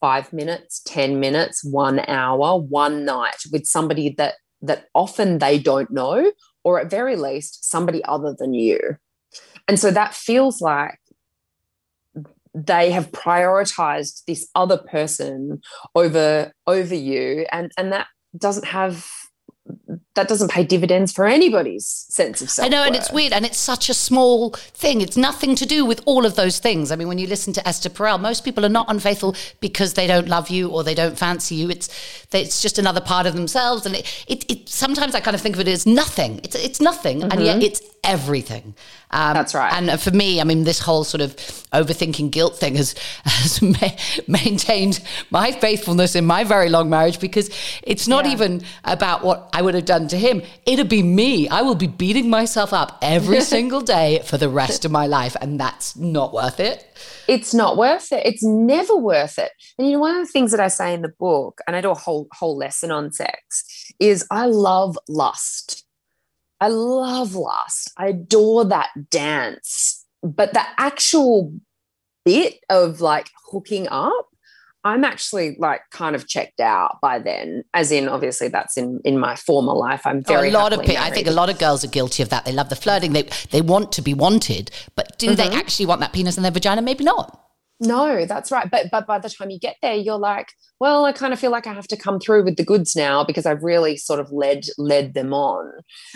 five 0.00 0.32
minutes, 0.32 0.80
10 0.86 1.20
minutes, 1.20 1.64
one 1.64 2.00
hour, 2.08 2.58
one 2.58 3.04
night 3.04 3.42
with 3.52 3.66
somebody 3.66 4.10
that 4.18 4.34
that 4.62 4.86
often 4.94 5.38
they 5.38 5.58
don't 5.58 5.90
know, 5.90 6.32
or 6.64 6.80
at 6.80 6.90
very 6.90 7.16
least 7.16 7.68
somebody 7.68 8.02
other 8.04 8.34
than 8.38 8.54
you. 8.54 8.78
And 9.68 9.78
so 9.78 9.90
that 9.90 10.14
feels 10.14 10.60
like 10.60 10.98
they 12.54 12.90
have 12.90 13.12
prioritized 13.12 14.24
this 14.24 14.48
other 14.54 14.78
person 14.78 15.60
over 15.94 16.52
over 16.66 16.94
you 16.94 17.46
and 17.52 17.70
and 17.76 17.92
that 17.92 18.06
doesn't 18.38 18.64
have 18.64 19.06
that 20.14 20.28
doesn't 20.28 20.50
pay 20.50 20.64
dividends 20.64 21.12
for 21.12 21.26
anybody's 21.26 21.86
sense 21.86 22.42
of 22.42 22.50
self. 22.50 22.66
I 22.66 22.68
know, 22.68 22.82
and 22.82 22.96
it's 22.96 23.12
weird, 23.12 23.32
and 23.32 23.44
it's 23.44 23.58
such 23.58 23.88
a 23.88 23.94
small 23.94 24.50
thing. 24.50 25.00
It's 25.00 25.16
nothing 25.16 25.54
to 25.56 25.66
do 25.66 25.84
with 25.84 26.02
all 26.06 26.26
of 26.26 26.34
those 26.34 26.58
things. 26.58 26.90
I 26.90 26.96
mean, 26.96 27.06
when 27.06 27.18
you 27.18 27.26
listen 27.26 27.52
to 27.52 27.68
Esther 27.68 27.88
Perel, 27.88 28.20
most 28.20 28.44
people 28.44 28.64
are 28.64 28.70
not 28.70 28.86
unfaithful 28.88 29.36
because 29.60 29.94
they 29.94 30.06
don't 30.06 30.28
love 30.28 30.50
you 30.50 30.68
or 30.70 30.82
they 30.82 30.94
don't 30.94 31.18
fancy 31.18 31.54
you. 31.54 31.70
It's 31.70 31.88
it's 32.32 32.60
just 32.60 32.78
another 32.78 33.00
part 33.00 33.26
of 33.26 33.34
themselves, 33.34 33.86
and 33.86 33.94
it, 33.94 34.24
it, 34.26 34.50
it 34.50 34.68
sometimes 34.68 35.14
I 35.14 35.20
kind 35.20 35.34
of 35.34 35.40
think 35.40 35.54
of 35.54 35.60
it 35.60 35.68
as 35.68 35.86
nothing. 35.86 36.40
It's 36.42 36.56
it's 36.56 36.80
nothing, 36.80 37.20
mm-hmm. 37.20 37.30
and 37.30 37.42
yet 37.42 37.56
mm-hmm. 37.56 37.66
it's 37.66 37.82
everything. 38.02 38.74
Um, 39.10 39.34
That's 39.34 39.54
right. 39.54 39.72
And 39.72 40.00
for 40.00 40.10
me, 40.10 40.40
I 40.40 40.44
mean, 40.44 40.64
this 40.64 40.80
whole 40.80 41.04
sort 41.04 41.20
of 41.20 41.36
overthinking 41.72 42.30
guilt 42.30 42.56
thing 42.56 42.76
has, 42.76 42.94
has 43.24 43.62
ma- 43.62 43.96
maintained 44.26 45.00
my 45.30 45.52
faithfulness 45.52 46.14
in 46.14 46.26
my 46.26 46.44
very 46.44 46.68
long 46.68 46.90
marriage 46.90 47.20
because 47.20 47.50
it's 47.82 48.08
not 48.08 48.24
yeah. 48.24 48.32
even 48.32 48.62
about 48.84 49.24
what 49.24 49.48
I 49.52 49.62
would 49.62 49.74
have 49.74 49.84
done 49.84 50.08
to 50.08 50.18
him. 50.18 50.42
It'll 50.64 50.86
be 50.86 51.02
me. 51.02 51.48
I 51.48 51.62
will 51.62 51.74
be 51.74 51.86
beating 51.86 52.28
myself 52.28 52.72
up 52.72 52.98
every 53.02 53.40
single 53.56 53.80
day 53.80 54.22
for 54.24 54.38
the 54.38 54.48
rest 54.48 54.84
of 54.84 54.90
my 54.90 55.06
life. 55.06 55.36
And 55.40 55.60
that's 55.60 55.96
not 55.96 56.32
worth 56.32 56.60
it. 56.60 56.84
It's 57.28 57.54
not 57.54 57.76
worth 57.76 58.12
it. 58.12 58.24
It's 58.24 58.42
never 58.42 58.96
worth 58.96 59.38
it. 59.38 59.52
And 59.78 59.86
you 59.86 59.94
know, 59.94 60.00
one 60.00 60.16
of 60.16 60.26
the 60.26 60.32
things 60.32 60.50
that 60.50 60.60
I 60.60 60.68
say 60.68 60.94
in 60.94 61.02
the 61.02 61.12
book, 61.18 61.60
and 61.66 61.76
I 61.76 61.80
do 61.80 61.90
a 61.90 61.94
whole 61.94 62.28
whole 62.32 62.56
lesson 62.56 62.90
on 62.90 63.12
sex, 63.12 63.92
is 63.98 64.26
I 64.30 64.46
love 64.46 64.98
lust. 65.08 65.85
I 66.60 66.68
love 66.68 67.34
lust. 67.34 67.92
I 67.96 68.08
adore 68.08 68.64
that 68.66 68.88
dance. 69.10 70.04
But 70.22 70.52
the 70.54 70.62
actual 70.78 71.52
bit 72.24 72.58
of 72.70 73.00
like 73.00 73.30
hooking 73.50 73.86
up, 73.88 74.26
I'm 74.84 75.04
actually 75.04 75.56
like 75.58 75.82
kind 75.90 76.14
of 76.14 76.28
checked 76.28 76.60
out 76.60 76.98
by 77.02 77.18
then. 77.18 77.64
As 77.74 77.90
in, 77.90 78.08
obviously, 78.08 78.48
that's 78.48 78.76
in 78.76 79.00
in 79.04 79.18
my 79.18 79.34
former 79.36 79.72
life. 79.72 80.06
I'm 80.06 80.22
very. 80.22 80.48
Oh, 80.48 80.52
a 80.52 80.58
lot 80.58 80.72
of 80.72 80.80
people. 80.80 80.98
I 80.98 81.10
think 81.10 81.26
a 81.26 81.32
lot 81.32 81.50
of 81.50 81.58
girls 81.58 81.84
are 81.84 81.88
guilty 81.88 82.22
of 82.22 82.28
that. 82.30 82.44
They 82.44 82.52
love 82.52 82.68
the 82.68 82.76
flirting. 82.76 83.12
They 83.12 83.28
they 83.50 83.60
want 83.60 83.92
to 83.92 84.02
be 84.02 84.14
wanted, 84.14 84.70
but 84.94 85.18
do 85.18 85.28
mm-hmm. 85.28 85.36
they 85.36 85.56
actually 85.56 85.86
want 85.86 86.00
that 86.00 86.12
penis 86.12 86.36
in 86.36 86.42
their 86.42 86.52
vagina? 86.52 86.82
Maybe 86.82 87.04
not. 87.04 87.45
No, 87.78 88.24
that's 88.24 88.50
right. 88.50 88.70
But 88.70 88.86
but 88.90 89.06
by 89.06 89.18
the 89.18 89.28
time 89.28 89.50
you 89.50 89.58
get 89.58 89.76
there, 89.82 89.94
you're 89.94 90.18
like, 90.18 90.48
well, 90.80 91.04
I 91.04 91.12
kind 91.12 91.32
of 91.32 91.38
feel 91.38 91.50
like 91.50 91.66
I 91.66 91.74
have 91.74 91.88
to 91.88 91.96
come 91.96 92.18
through 92.18 92.44
with 92.44 92.56
the 92.56 92.64
goods 92.64 92.96
now 92.96 93.22
because 93.22 93.44
I've 93.44 93.62
really 93.62 93.98
sort 93.98 94.18
of 94.18 94.32
led 94.32 94.64
led 94.78 95.12
them 95.12 95.34
on, 95.34 95.72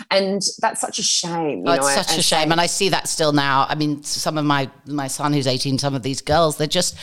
and 0.09 0.41
that's 0.59 0.81
such 0.81 0.97
a 0.97 1.03
shame. 1.03 1.63
oh, 1.67 1.73
it's 1.73 1.93
such 1.93 2.17
a 2.17 2.23
shame, 2.23 2.51
and 2.51 2.59
I 2.59 2.65
see 2.65 2.89
that 2.89 3.07
still 3.07 3.31
now. 3.31 3.67
I 3.69 3.75
mean, 3.75 4.01
some 4.01 4.37
of 4.39 4.45
my 4.45 4.71
my 4.87 5.07
son 5.07 5.33
who's 5.33 5.47
eighteen, 5.47 5.77
some 5.77 5.93
of 5.93 6.01
these 6.01 6.21
girls, 6.21 6.57
they're 6.57 6.65
just 6.67 6.97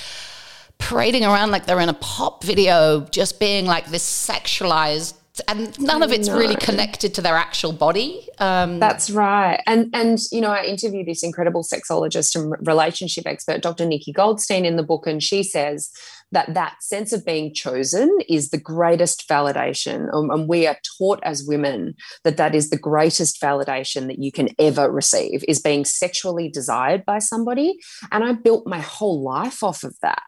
parading 0.79 1.25
around 1.25 1.51
like 1.51 1.67
they're 1.67 1.81
in 1.81 1.89
a 1.89 1.95
pop 1.95 2.43
video, 2.43 3.03
just 3.11 3.39
being 3.39 3.67
like 3.67 3.87
this 3.87 4.05
sexualized 4.05 5.15
and 5.47 5.79
none 5.79 6.03
of 6.03 6.13
it's 6.13 6.29
really 6.29 6.57
connected 6.57 7.15
to 7.15 7.23
their 7.23 7.37
actual 7.37 7.73
body. 7.73 8.29
Um, 8.39 8.79
That's 8.79 9.11
right. 9.11 9.61
And 9.67 9.91
and 9.95 10.19
you 10.33 10.41
know, 10.41 10.51
I 10.51 10.65
interviewed 10.65 11.07
this 11.07 11.23
incredible 11.23 11.63
sexologist 11.63 12.35
and 12.35 12.55
relationship 12.67 13.27
expert, 13.27 13.63
Dr. 13.63 13.87
Nikki 13.87 14.13
Goldstein, 14.13 14.65
in 14.65 14.77
the 14.77 14.83
book, 14.83 15.07
and 15.07 15.23
she 15.23 15.43
says 15.43 15.91
that 16.33 16.53
that 16.55 16.83
sense 16.83 17.13
of 17.13 17.25
being 17.25 17.55
chosen 17.55 18.19
is 18.29 18.51
the 18.51 18.61
greatest 18.61 19.29
validation, 19.29 20.13
um, 20.13 20.31
and 20.31 20.49
we 20.49 20.67
are 20.67 20.79
taught 20.99 21.21
as 21.23 21.45
women 21.47 21.95
that 22.25 22.37
that 22.37 22.55
is 22.55 22.71
the 22.71 22.79
greatest 22.79 23.41
validation 23.41 24.07
that 24.09 24.19
you 24.19 24.33
can 24.33 24.49
ever 24.59 24.91
receive 24.91 25.45
is 25.49 25.61
being 25.61 25.85
sexually 25.85 26.49
desired 26.49 27.05
by 27.05 27.19
somebody. 27.19 27.79
And 28.13 28.25
I 28.25 28.33
built 28.33 28.67
my 28.67 28.81
whole 28.81 29.23
life 29.23 29.63
off 29.63 29.85
of 29.85 29.97
that 30.03 30.19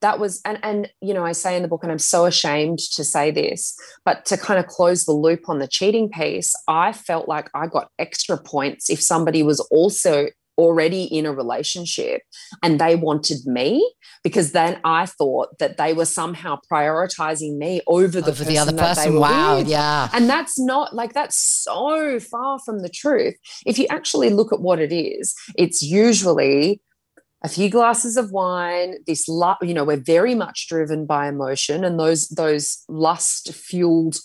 that 0.00 0.18
was 0.18 0.40
and 0.44 0.58
and 0.62 0.90
you 1.00 1.14
know 1.14 1.24
i 1.24 1.32
say 1.32 1.56
in 1.56 1.62
the 1.62 1.68
book 1.68 1.82
and 1.82 1.92
i'm 1.92 1.98
so 1.98 2.26
ashamed 2.26 2.78
to 2.78 3.04
say 3.04 3.30
this 3.30 3.76
but 4.04 4.24
to 4.24 4.36
kind 4.36 4.58
of 4.58 4.66
close 4.66 5.04
the 5.04 5.12
loop 5.12 5.48
on 5.48 5.58
the 5.58 5.68
cheating 5.68 6.08
piece 6.08 6.54
i 6.68 6.92
felt 6.92 7.28
like 7.28 7.48
i 7.54 7.66
got 7.66 7.88
extra 7.98 8.38
points 8.38 8.90
if 8.90 9.00
somebody 9.00 9.42
was 9.42 9.60
also 9.70 10.26
already 10.60 11.04
in 11.04 11.24
a 11.24 11.32
relationship 11.32 12.20
and 12.62 12.78
they 12.78 12.94
wanted 12.94 13.38
me 13.46 13.94
because 14.22 14.52
then 14.52 14.78
I 14.84 15.06
thought 15.06 15.58
that 15.58 15.78
they 15.78 15.94
were 15.94 16.04
somehow 16.04 16.58
prioritizing 16.70 17.56
me 17.56 17.80
over 17.86 18.20
the, 18.20 18.30
over 18.30 18.44
the 18.44 18.58
other 18.58 18.76
person. 18.76 19.18
Wow, 19.18 19.58
with. 19.58 19.68
yeah. 19.68 20.10
And 20.12 20.28
that's 20.28 20.58
not 20.58 20.94
like 20.94 21.14
that's 21.14 21.36
so 21.36 22.20
far 22.20 22.58
from 22.58 22.80
the 22.80 22.90
truth. 22.90 23.36
If 23.64 23.78
you 23.78 23.86
actually 23.88 24.30
look 24.30 24.52
at 24.52 24.60
what 24.60 24.78
it 24.78 24.92
is, 24.92 25.34
it's 25.56 25.82
usually 25.82 26.82
a 27.42 27.48
few 27.48 27.70
glasses 27.70 28.16
of 28.16 28.30
wine 28.30 28.96
this 29.06 29.28
love, 29.28 29.56
you 29.62 29.74
know 29.74 29.84
we're 29.84 29.96
very 29.96 30.34
much 30.34 30.68
driven 30.68 31.06
by 31.06 31.28
emotion 31.28 31.84
and 31.84 31.98
those 31.98 32.28
those 32.28 32.84
lust 32.88 33.52
fueled 33.52 34.16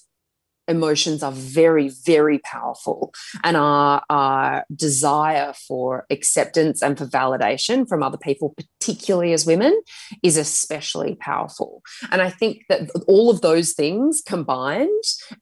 emotions 0.67 1.23
are 1.23 1.31
very, 1.31 1.89
very 2.05 2.39
powerful, 2.39 3.13
and 3.43 3.57
our, 3.57 4.03
our 4.09 4.65
desire 4.75 5.53
for 5.67 6.05
acceptance 6.09 6.81
and 6.81 6.97
for 6.97 7.05
validation 7.05 7.87
from 7.87 8.03
other 8.03 8.17
people, 8.17 8.55
particularly 8.57 9.33
as 9.33 9.45
women, 9.45 9.79
is 10.23 10.37
especially 10.37 11.15
powerful. 11.15 11.81
And 12.11 12.21
I 12.21 12.29
think 12.29 12.63
that 12.69 12.89
all 13.07 13.29
of 13.29 13.41
those 13.41 13.73
things 13.73 14.21
combined, 14.25 14.89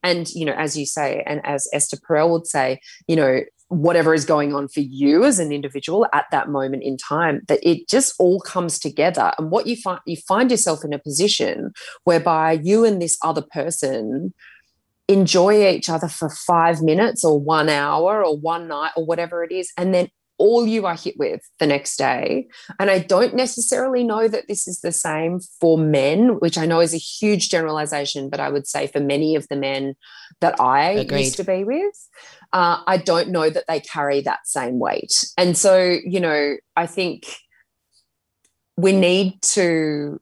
and 0.02 0.28
you 0.30 0.44
know, 0.44 0.54
as 0.54 0.76
you 0.76 0.86
say, 0.86 1.22
and 1.26 1.40
as 1.44 1.68
Esther 1.72 1.96
Perel 1.96 2.30
would 2.30 2.46
say, 2.46 2.80
you 3.08 3.16
know, 3.16 3.40
whatever 3.68 4.14
is 4.14 4.24
going 4.24 4.54
on 4.54 4.68
for 4.68 4.80
you 4.80 5.24
as 5.24 5.38
an 5.38 5.50
individual 5.50 6.06
at 6.12 6.26
that 6.30 6.48
moment 6.48 6.82
in 6.82 6.96
time 6.96 7.42
that 7.48 7.60
it 7.62 7.88
just 7.88 8.14
all 8.18 8.40
comes 8.40 8.78
together. 8.78 9.32
And 9.38 9.50
what 9.50 9.66
you 9.66 9.76
find 9.76 10.00
you 10.06 10.16
find 10.16 10.50
yourself 10.50 10.84
in 10.84 10.92
a 10.92 10.98
position 10.98 11.72
whereby 12.04 12.60
you 12.62 12.84
and 12.84 13.00
this 13.00 13.16
other 13.22 13.42
person 13.42 14.34
enjoy 15.08 15.68
each 15.68 15.90
other 15.90 16.08
for 16.08 16.30
5 16.30 16.82
minutes 16.82 17.24
or 17.24 17.38
1 17.38 17.68
hour 17.68 18.24
or 18.24 18.38
one 18.38 18.68
night 18.68 18.92
or 18.96 19.04
whatever 19.04 19.44
it 19.44 19.52
is 19.52 19.70
and 19.76 19.92
then 19.92 20.08
all 20.38 20.66
you 20.66 20.86
are 20.86 20.96
hit 20.96 21.14
with 21.18 21.40
the 21.58 21.66
next 21.66 21.96
day. 21.96 22.46
And 22.78 22.90
I 22.90 22.98
don't 22.98 23.34
necessarily 23.34 24.04
know 24.04 24.28
that 24.28 24.48
this 24.48 24.66
is 24.66 24.80
the 24.80 24.92
same 24.92 25.40
for 25.60 25.78
men, 25.78 26.40
which 26.40 26.58
I 26.58 26.66
know 26.66 26.80
is 26.80 26.94
a 26.94 26.98
huge 26.98 27.50
generalization, 27.50 28.28
but 28.28 28.40
I 28.40 28.48
would 28.48 28.66
say 28.66 28.86
for 28.86 29.00
many 29.00 29.36
of 29.36 29.46
the 29.48 29.56
men 29.56 29.94
that 30.40 30.60
I 30.60 30.90
Agreed. 30.90 31.20
used 31.20 31.36
to 31.36 31.44
be 31.44 31.64
with, 31.64 32.08
uh, 32.52 32.82
I 32.86 32.96
don't 32.96 33.28
know 33.28 33.48
that 33.50 33.64
they 33.68 33.80
carry 33.80 34.20
that 34.22 34.46
same 34.46 34.78
weight. 34.78 35.24
And 35.38 35.56
so, 35.56 35.96
you 36.04 36.20
know, 36.20 36.56
I 36.76 36.86
think 36.86 37.26
we 38.76 38.92
need 38.92 39.40
to 39.42 40.20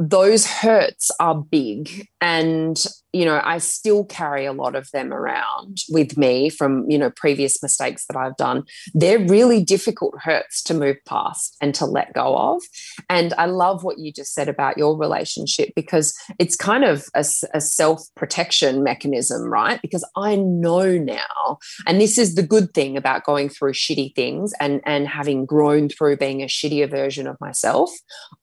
those 0.00 0.46
hurts 0.46 1.10
are 1.18 1.34
big 1.34 2.06
and 2.20 2.86
you 3.12 3.24
know 3.24 3.40
i 3.44 3.58
still 3.58 4.04
carry 4.04 4.44
a 4.44 4.52
lot 4.52 4.74
of 4.74 4.90
them 4.92 5.12
around 5.12 5.78
with 5.88 6.16
me 6.16 6.48
from 6.50 6.88
you 6.90 6.98
know 6.98 7.10
previous 7.10 7.62
mistakes 7.62 8.04
that 8.06 8.16
i've 8.16 8.36
done. 8.36 8.64
They're 8.94 9.18
really 9.18 9.62
difficult 9.62 10.14
hurts 10.20 10.62
to 10.64 10.74
move 10.74 10.96
past 11.06 11.56
and 11.60 11.74
to 11.76 11.86
let 11.86 12.12
go 12.12 12.36
of. 12.36 12.62
And 13.08 13.32
i 13.38 13.46
love 13.46 13.84
what 13.84 13.98
you 13.98 14.12
just 14.12 14.34
said 14.34 14.48
about 14.48 14.78
your 14.78 14.96
relationship 14.96 15.70
because 15.74 16.14
it's 16.38 16.56
kind 16.56 16.84
of 16.84 17.06
a, 17.14 17.24
a 17.54 17.60
self 17.60 18.02
protection 18.14 18.82
mechanism 18.82 19.42
right? 19.42 19.80
Because 19.82 20.04
i 20.16 20.36
know 20.36 20.98
now 20.98 21.58
and 21.86 22.00
this 22.00 22.18
is 22.18 22.34
the 22.34 22.42
good 22.42 22.74
thing 22.74 22.96
about 22.96 23.24
going 23.24 23.48
through 23.48 23.72
shitty 23.72 24.14
things 24.14 24.52
and 24.60 24.80
and 24.84 25.08
having 25.08 25.46
grown 25.46 25.88
through 25.88 26.16
being 26.16 26.42
a 26.42 26.46
shittier 26.46 26.90
version 26.90 27.26
of 27.26 27.40
myself 27.40 27.90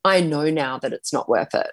i 0.04 0.22
know 0.22 0.50
now 0.50 0.78
that 0.80 0.94
it's 0.94 1.14
not 1.14 1.30
worth 1.30 1.54
it 1.54 1.68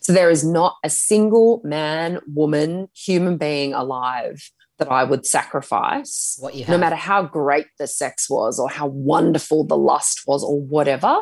so 0.00 0.12
there 0.12 0.30
is 0.30 0.44
not 0.44 0.76
a 0.84 0.90
single 0.90 1.60
man, 1.64 2.20
woman, 2.26 2.88
human 2.94 3.36
being 3.36 3.74
alive 3.74 4.50
that 4.78 4.90
I 4.90 5.04
would 5.04 5.26
sacrifice, 5.26 6.36
what 6.40 6.54
you 6.54 6.64
no 6.66 6.78
matter 6.78 6.96
how 6.96 7.22
great 7.22 7.66
the 7.78 7.86
sex 7.86 8.28
was 8.28 8.58
or 8.58 8.68
how 8.68 8.86
wonderful 8.86 9.64
the 9.64 9.76
lust 9.76 10.22
was 10.26 10.42
or 10.42 10.60
whatever, 10.60 11.20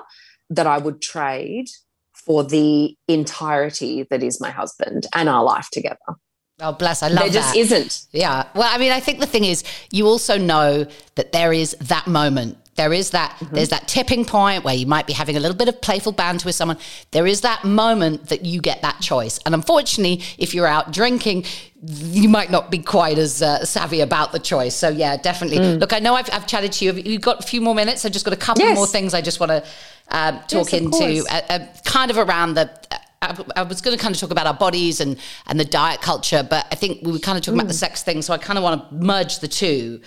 that 0.49 0.67
I 0.67 0.79
would 0.79 1.03
trade 1.03 1.67
for 2.15 2.45
the 2.45 2.97
entirety 3.09 4.07
that 4.11 4.23
is 4.23 4.41
my 4.41 4.51
husband 4.51 5.07
and 5.15 5.29
our 5.29 5.43
life 5.43 5.69
together. 5.73 5.99
Oh, 6.61 6.73
bless. 6.73 7.03
I 7.03 7.09
love 7.09 7.27
it. 7.27 7.33
there 7.33 7.43
just 7.43 7.57
isn't. 7.57 8.03
Yeah. 8.13 8.45
Well, 8.55 8.69
I 8.71 8.79
mean, 8.79 8.93
I 8.93 9.01
think 9.01 9.19
the 9.19 9.27
thing 9.27 9.45
is, 9.45 9.65
you 9.91 10.07
also 10.07 10.37
know 10.37 10.87
that 11.15 11.33
there 11.33 11.53
is 11.53 11.75
that 11.81 12.07
moment 12.07 12.59
there 12.81 12.95
is 12.95 13.11
that 13.11 13.33
mm-hmm. 13.33 13.55
there's 13.55 13.69
that 13.69 13.87
tipping 13.87 14.25
point 14.25 14.65
where 14.65 14.75
you 14.75 14.87
might 14.87 15.07
be 15.07 15.13
having 15.13 15.37
a 15.37 15.41
little 15.41 15.57
bit 15.57 15.69
of 15.69 15.83
playful 15.83 16.13
banter 16.13 16.47
with 16.47 16.55
someone. 16.55 16.79
There 17.11 17.27
is 17.27 17.43
that 17.43 17.63
moment 17.63 18.29
that 18.31 18.47
you 18.47 18.59
get 18.63 18.81
that 18.81 19.01
choice. 19.01 19.39
And 19.45 19.55
unfortunately, 19.55 20.23
if 20.39 20.55
you're 20.55 20.67
out 20.67 20.91
drinking, 20.91 21.45
you 21.83 22.31
might 22.31 22.51
not 22.51 22.71
be 22.71 22.79
quite 22.79 23.19
as 23.19 23.43
uh, 23.43 23.67
savvy 23.67 24.01
about 24.01 24.33
the 24.33 24.39
choice. 24.39 24.75
So 24.75 24.89
yeah, 24.89 25.19
definitely. 25.19 25.59
Mm. 25.59 25.81
Look, 25.81 25.93
I 25.93 25.99
know 25.99 26.15
I've, 26.15 26.31
I've, 26.33 26.47
chatted 26.47 26.73
to 26.73 26.87
you. 26.87 26.93
You've 26.95 27.21
got 27.21 27.41
a 27.41 27.47
few 27.47 27.61
more 27.61 27.75
minutes. 27.75 28.07
I've 28.07 28.13
just 28.13 28.25
got 28.25 28.33
a 28.33 28.39
couple 28.39 28.65
yes. 28.65 28.75
more 28.75 28.87
things 28.87 29.13
I 29.13 29.21
just 29.21 29.41
want 29.41 29.51
to 29.51 29.65
um, 30.09 30.41
talk 30.49 30.73
yes, 30.73 30.81
into, 30.81 31.27
uh, 31.31 31.41
uh, 31.51 31.67
kind 31.85 32.11
of 32.11 32.17
around 32.17 32.55
the. 32.55 32.71
Uh, 33.23 33.35
I, 33.55 33.63
was 33.65 33.83
going 33.83 33.95
to 33.95 34.03
kind 34.03 34.15
of 34.15 34.19
talk 34.19 34.31
about 34.31 34.47
our 34.47 34.55
bodies 34.55 35.01
and 35.03 35.19
and 35.47 35.61
the 35.61 35.67
diet 35.67 36.01
culture, 36.01 36.43
but 36.43 36.67
I 36.73 36.77
think 36.77 37.03
we 37.03 37.13
were 37.13 37.19
kind 37.19 37.37
of 37.37 37.45
talking 37.45 37.59
mm. 37.59 37.63
about 37.63 37.69
the 37.69 37.75
mm. 37.75 37.87
sex 37.87 38.03
thing. 38.03 38.23
So 38.23 38.33
I 38.33 38.39
kind 38.39 38.59
of 38.59 38.63
want 38.63 38.89
to 38.89 38.95
merge 38.95 39.41
the 39.41 39.49
two. 39.49 40.01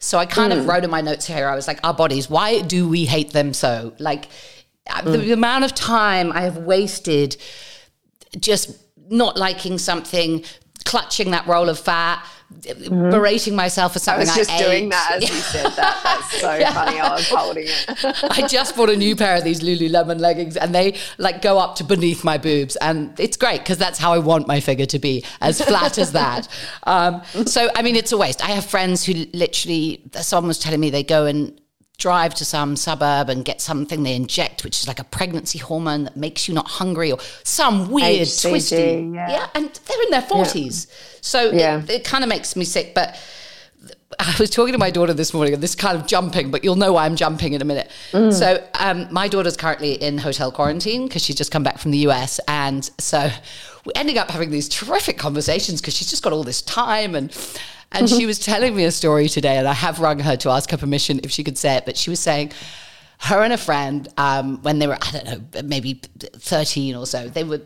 So 0.00 0.18
I 0.18 0.26
kind 0.26 0.52
mm. 0.52 0.58
of 0.58 0.66
wrote 0.66 0.82
in 0.82 0.90
my 0.90 1.02
notes 1.02 1.26
here, 1.26 1.46
I 1.46 1.54
was 1.54 1.68
like, 1.68 1.78
our 1.84 1.94
bodies, 1.94 2.28
why 2.28 2.62
do 2.62 2.88
we 2.88 3.04
hate 3.04 3.32
them 3.32 3.52
so? 3.52 3.92
Like 3.98 4.28
mm. 4.88 5.04
the, 5.04 5.18
the 5.18 5.32
amount 5.32 5.64
of 5.64 5.74
time 5.74 6.32
I 6.32 6.40
have 6.40 6.56
wasted 6.56 7.36
just 8.38 8.76
not 9.10 9.36
liking 9.36 9.76
something, 9.76 10.44
clutching 10.84 11.32
that 11.32 11.46
roll 11.46 11.68
of 11.68 11.78
fat, 11.78 12.24
mm-hmm. 12.60 13.10
berating 13.10 13.54
myself 13.54 13.92
for 13.92 13.98
something 13.98 14.28
I 14.28 14.30
was 14.30 14.36
just 14.36 14.50
I 14.50 14.58
doing 14.58 14.84
ate. 14.84 14.90
that 14.90 15.10
as 15.16 15.22
you 15.22 15.36
said 15.36 15.70
that. 15.72 16.00
That's 16.02 16.40
so 16.40 16.54
yeah. 16.54 16.72
funny. 16.72 17.00
I 17.00 17.14
was 17.14 17.28
holding 17.28 17.66
it. 17.66 17.84
I 18.30 18.46
just 18.46 18.76
bought 18.76 18.90
a 18.90 18.96
new 18.96 19.16
pair 19.16 19.36
of 19.36 19.44
these 19.44 19.60
Lululemon 19.60 20.20
leggings 20.20 20.56
and 20.56 20.74
they 20.74 20.98
like 21.18 21.42
go 21.42 21.58
up 21.58 21.76
to 21.76 21.84
beneath 21.84 22.24
my 22.24 22.38
boobs. 22.38 22.76
And 22.76 23.18
it's 23.18 23.36
great 23.36 23.60
because 23.60 23.78
that's 23.78 23.98
how 23.98 24.12
I 24.12 24.18
want 24.18 24.46
my 24.46 24.60
figure 24.60 24.86
to 24.86 24.98
be, 24.98 25.24
as 25.40 25.60
flat 25.60 25.98
as 25.98 26.12
that. 26.12 26.48
Um, 26.84 27.22
so, 27.46 27.70
I 27.76 27.82
mean, 27.82 27.94
it's 27.94 28.10
a 28.12 28.18
waste. 28.18 28.42
I 28.44 28.48
have 28.48 28.64
friends 28.64 29.04
who 29.04 29.26
literally, 29.32 30.02
someone 30.14 30.48
was 30.48 30.58
telling 30.58 30.80
me 30.80 30.90
they 30.90 31.02
go 31.02 31.26
and 31.26 31.59
drive 32.00 32.34
to 32.34 32.44
some 32.44 32.74
suburb 32.74 33.28
and 33.28 33.44
get 33.44 33.60
something 33.60 34.02
they 34.02 34.16
inject, 34.16 34.64
which 34.64 34.80
is 34.80 34.88
like 34.88 34.98
a 34.98 35.04
pregnancy 35.04 35.58
hormone 35.58 36.04
that 36.04 36.16
makes 36.16 36.48
you 36.48 36.54
not 36.54 36.66
hungry 36.66 37.12
or 37.12 37.18
some 37.44 37.90
weird 37.90 38.26
HCG, 38.26 38.50
twisty. 38.50 39.10
Yeah. 39.14 39.30
yeah. 39.30 39.48
and 39.54 39.80
they're 39.86 40.02
in 40.02 40.10
their 40.10 40.22
40s. 40.22 40.88
Yeah. 40.88 40.94
So 41.20 41.50
yeah. 41.52 41.82
it, 41.82 41.90
it 41.90 42.04
kind 42.04 42.24
of 42.24 42.28
makes 42.28 42.56
me 42.56 42.64
sick. 42.64 42.94
But 42.94 43.16
I 44.18 44.34
was 44.40 44.50
talking 44.50 44.72
to 44.72 44.78
my 44.78 44.90
daughter 44.90 45.14
this 45.14 45.32
morning, 45.32 45.54
and 45.54 45.62
this 45.62 45.74
kind 45.74 45.96
of 45.96 46.06
jumping, 46.06 46.50
but 46.50 46.64
you'll 46.64 46.76
know 46.76 46.94
why 46.94 47.06
I'm 47.06 47.16
jumping 47.16 47.52
in 47.52 47.62
a 47.62 47.64
minute. 47.64 47.90
Mm. 48.12 48.32
So, 48.32 48.66
um, 48.78 49.06
my 49.10 49.28
daughter's 49.28 49.56
currently 49.56 49.92
in 49.94 50.18
hotel 50.18 50.50
quarantine 50.50 51.06
because 51.06 51.24
she's 51.24 51.36
just 51.36 51.52
come 51.52 51.62
back 51.62 51.78
from 51.78 51.92
the 51.92 51.98
US. 52.08 52.40
And 52.48 52.90
so, 52.98 53.30
we're 53.84 53.92
ending 53.94 54.18
up 54.18 54.30
having 54.30 54.50
these 54.50 54.68
terrific 54.68 55.16
conversations 55.16 55.80
because 55.80 55.94
she's 55.94 56.10
just 56.10 56.22
got 56.22 56.32
all 56.32 56.44
this 56.44 56.60
time. 56.60 57.14
And 57.14 57.32
and 57.92 58.08
she 58.08 58.26
was 58.26 58.38
telling 58.38 58.74
me 58.76 58.84
a 58.84 58.90
story 58.90 59.28
today, 59.28 59.56
and 59.56 59.66
I 59.66 59.72
have 59.72 60.00
rung 60.00 60.20
her 60.20 60.36
to 60.36 60.50
ask 60.50 60.70
her 60.70 60.76
permission 60.76 61.20
if 61.24 61.30
she 61.30 61.42
could 61.44 61.58
say 61.58 61.76
it. 61.76 61.84
But 61.84 61.96
she 61.96 62.10
was 62.10 62.20
saying, 62.20 62.52
her 63.20 63.42
and 63.42 63.52
a 63.52 63.58
friend, 63.58 64.08
um, 64.16 64.62
when 64.62 64.78
they 64.78 64.86
were, 64.86 64.96
I 65.00 65.10
don't 65.10 65.24
know, 65.24 65.62
maybe 65.62 66.00
13 66.18 66.94
or 66.94 67.06
so, 67.06 67.28
they 67.28 67.44
were 67.44 67.60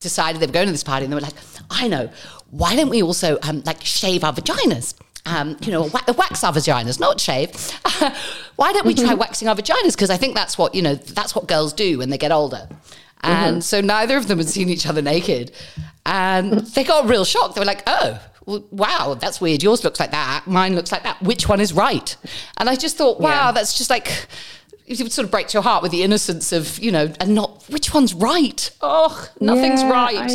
decided 0.00 0.40
they 0.40 0.46
were 0.46 0.52
going 0.52 0.66
to 0.66 0.72
this 0.72 0.84
party 0.84 1.04
and 1.04 1.12
they 1.12 1.16
were 1.16 1.20
like, 1.20 1.34
I 1.70 1.88
know, 1.88 2.10
why 2.50 2.76
don't 2.76 2.90
we 2.90 3.02
also 3.02 3.38
um, 3.42 3.62
like 3.66 3.82
shave 3.84 4.22
our 4.22 4.32
vaginas? 4.32 4.94
Um, 5.26 5.56
you 5.62 5.72
know, 5.72 5.90
wax 6.18 6.44
our 6.44 6.52
vaginas, 6.52 7.00
not 7.00 7.18
shave. 7.18 7.50
why 8.56 8.72
don't 8.72 8.86
we 8.86 8.94
try 8.94 9.08
mm-hmm. 9.08 9.18
waxing 9.18 9.48
our 9.48 9.56
vaginas? 9.56 9.94
Because 9.94 10.10
I 10.10 10.16
think 10.16 10.34
that's 10.34 10.56
what, 10.56 10.74
you 10.74 10.82
know, 10.82 10.94
that's 10.94 11.34
what 11.34 11.48
girls 11.48 11.72
do 11.72 11.98
when 11.98 12.10
they 12.10 12.18
get 12.18 12.30
older. 12.30 12.68
And 13.22 13.56
mm-hmm. 13.56 13.60
so 13.60 13.80
neither 13.80 14.16
of 14.16 14.28
them 14.28 14.38
had 14.38 14.48
seen 14.48 14.68
each 14.68 14.86
other 14.86 15.02
naked. 15.02 15.52
And 16.06 16.52
they 16.74 16.84
got 16.84 17.08
real 17.08 17.24
shocked. 17.24 17.54
They 17.54 17.60
were 17.60 17.66
like, 17.66 17.82
oh, 17.86 18.20
wow, 18.46 19.16
that's 19.18 19.40
weird. 19.40 19.62
Yours 19.62 19.84
looks 19.84 20.00
like 20.00 20.10
that. 20.10 20.46
Mine 20.46 20.74
looks 20.74 20.92
like 20.92 21.02
that. 21.02 21.22
Which 21.22 21.48
one 21.48 21.60
is 21.60 21.72
right? 21.72 22.16
And 22.58 22.68
I 22.68 22.76
just 22.76 22.96
thought, 22.96 23.20
wow, 23.20 23.46
yeah. 23.46 23.52
that's 23.52 23.76
just 23.76 23.90
like, 23.90 24.26
it 24.86 24.96
sort 25.12 25.24
of 25.24 25.30
breaks 25.30 25.54
your 25.54 25.62
heart 25.62 25.82
with 25.82 25.92
the 25.92 26.02
innocence 26.02 26.52
of, 26.52 26.78
you 26.78 26.92
know, 26.92 27.10
and 27.20 27.34
not 27.34 27.64
which 27.70 27.94
one's 27.94 28.12
right. 28.12 28.70
Oh, 28.82 29.28
nothing's 29.40 29.82
yeah, 29.82 29.90
right. 29.90 30.30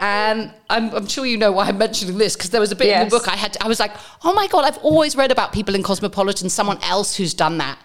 And 0.00 0.52
I'm, 0.70 0.94
I'm, 0.94 1.06
sure 1.06 1.26
you 1.26 1.36
know 1.36 1.52
why 1.52 1.66
I'm 1.66 1.78
mentioning 1.78 2.16
this 2.16 2.36
because 2.36 2.50
there 2.50 2.60
was 2.60 2.72
a 2.72 2.76
bit 2.76 2.86
yes. 2.86 3.02
in 3.02 3.08
the 3.08 3.10
book 3.10 3.28
I 3.28 3.36
had, 3.36 3.52
to, 3.54 3.62
I 3.62 3.68
was 3.68 3.78
like, 3.78 3.92
oh 4.24 4.32
my 4.32 4.46
God, 4.46 4.64
I've 4.64 4.78
always 4.78 5.14
read 5.14 5.30
about 5.30 5.52
people 5.52 5.74
in 5.74 5.82
Cosmopolitan, 5.82 6.48
someone 6.48 6.78
else 6.82 7.16
who's 7.16 7.34
done 7.34 7.58
that. 7.58 7.78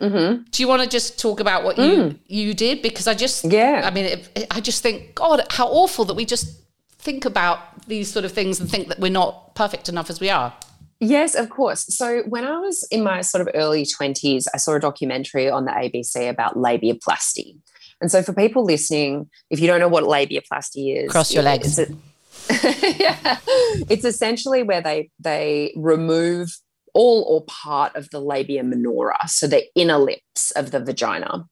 Mm-hmm. 0.00 0.42
Do 0.50 0.62
you 0.62 0.68
want 0.68 0.82
to 0.82 0.88
just 0.88 1.20
talk 1.20 1.40
about 1.40 1.62
what 1.62 1.76
mm. 1.76 2.18
you 2.28 2.46
you 2.46 2.54
did? 2.54 2.82
Because 2.82 3.06
I 3.06 3.14
just, 3.14 3.44
yeah, 3.44 3.82
I 3.84 3.90
mean, 3.90 4.06
it, 4.06 4.28
it, 4.34 4.46
I 4.50 4.60
just 4.60 4.82
think, 4.82 5.14
God, 5.14 5.46
how 5.50 5.68
awful 5.68 6.04
that 6.06 6.14
we 6.14 6.24
just 6.24 6.63
think 7.04 7.24
about 7.26 7.86
these 7.86 8.10
sort 8.10 8.24
of 8.24 8.32
things 8.32 8.58
and 8.58 8.68
think 8.68 8.88
that 8.88 8.98
we're 8.98 9.12
not 9.12 9.54
perfect 9.54 9.88
enough 9.88 10.08
as 10.08 10.20
we 10.20 10.30
are? 10.30 10.54
Yes, 11.00 11.34
of 11.34 11.50
course. 11.50 11.84
So 11.94 12.22
when 12.22 12.44
I 12.44 12.58
was 12.58 12.86
in 12.90 13.04
my 13.04 13.20
sort 13.20 13.42
of 13.42 13.48
early 13.54 13.84
20s, 13.84 14.46
I 14.54 14.56
saw 14.56 14.74
a 14.74 14.80
documentary 14.80 15.50
on 15.50 15.66
the 15.66 15.72
ABC 15.72 16.30
about 16.30 16.56
labiaplasty. 16.56 17.58
And 18.00 18.10
so 18.10 18.22
for 18.22 18.32
people 18.32 18.64
listening, 18.64 19.28
if 19.50 19.60
you 19.60 19.66
don't 19.66 19.80
know 19.80 19.88
what 19.88 20.04
labiaplasty 20.04 21.04
is, 21.04 21.12
cross 21.12 21.32
your 21.32 21.42
legs. 21.42 21.78
It's, 21.78 21.90
a, 21.90 22.96
yeah, 22.98 23.38
it's 23.88 24.04
essentially 24.04 24.62
where 24.62 24.80
they 24.80 25.10
they 25.18 25.72
remove 25.76 26.58
all 26.94 27.24
or 27.28 27.44
part 27.46 27.94
of 27.96 28.08
the 28.10 28.20
labia 28.20 28.62
minora, 28.62 29.28
so 29.28 29.46
the 29.46 29.64
inner 29.74 29.98
lips 29.98 30.50
of 30.52 30.70
the 30.70 30.80
vagina. 30.80 31.44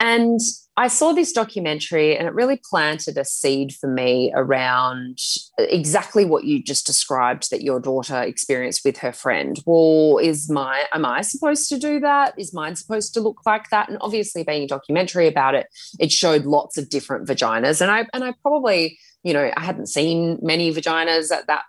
And 0.00 0.40
I 0.76 0.88
saw 0.88 1.12
this 1.12 1.32
documentary 1.32 2.16
and 2.16 2.26
it 2.26 2.34
really 2.34 2.60
planted 2.68 3.16
a 3.16 3.24
seed 3.24 3.72
for 3.74 3.88
me 3.88 4.32
around 4.34 5.18
exactly 5.58 6.24
what 6.24 6.44
you 6.44 6.62
just 6.62 6.84
described 6.84 7.50
that 7.50 7.62
your 7.62 7.78
daughter 7.78 8.20
experienced 8.20 8.84
with 8.84 8.98
her 8.98 9.12
friend. 9.12 9.62
Well, 9.66 10.18
is 10.18 10.50
my 10.50 10.86
am 10.92 11.04
I 11.04 11.20
supposed 11.22 11.68
to 11.68 11.78
do 11.78 12.00
that? 12.00 12.34
Is 12.36 12.52
mine 12.52 12.74
supposed 12.74 13.14
to 13.14 13.20
look 13.20 13.46
like 13.46 13.70
that? 13.70 13.88
And 13.88 13.98
obviously 14.00 14.42
being 14.42 14.64
a 14.64 14.68
documentary 14.68 15.28
about 15.28 15.54
it, 15.54 15.68
it 16.00 16.10
showed 16.10 16.44
lots 16.44 16.76
of 16.76 16.88
different 16.88 17.28
vaginas. 17.28 17.80
And 17.80 17.90
I 17.90 18.06
and 18.12 18.24
I 18.24 18.34
probably, 18.42 18.98
you 19.22 19.32
know, 19.32 19.52
I 19.56 19.60
hadn't 19.60 19.86
seen 19.86 20.38
many 20.42 20.72
vaginas 20.72 21.30
at 21.30 21.46
that 21.46 21.64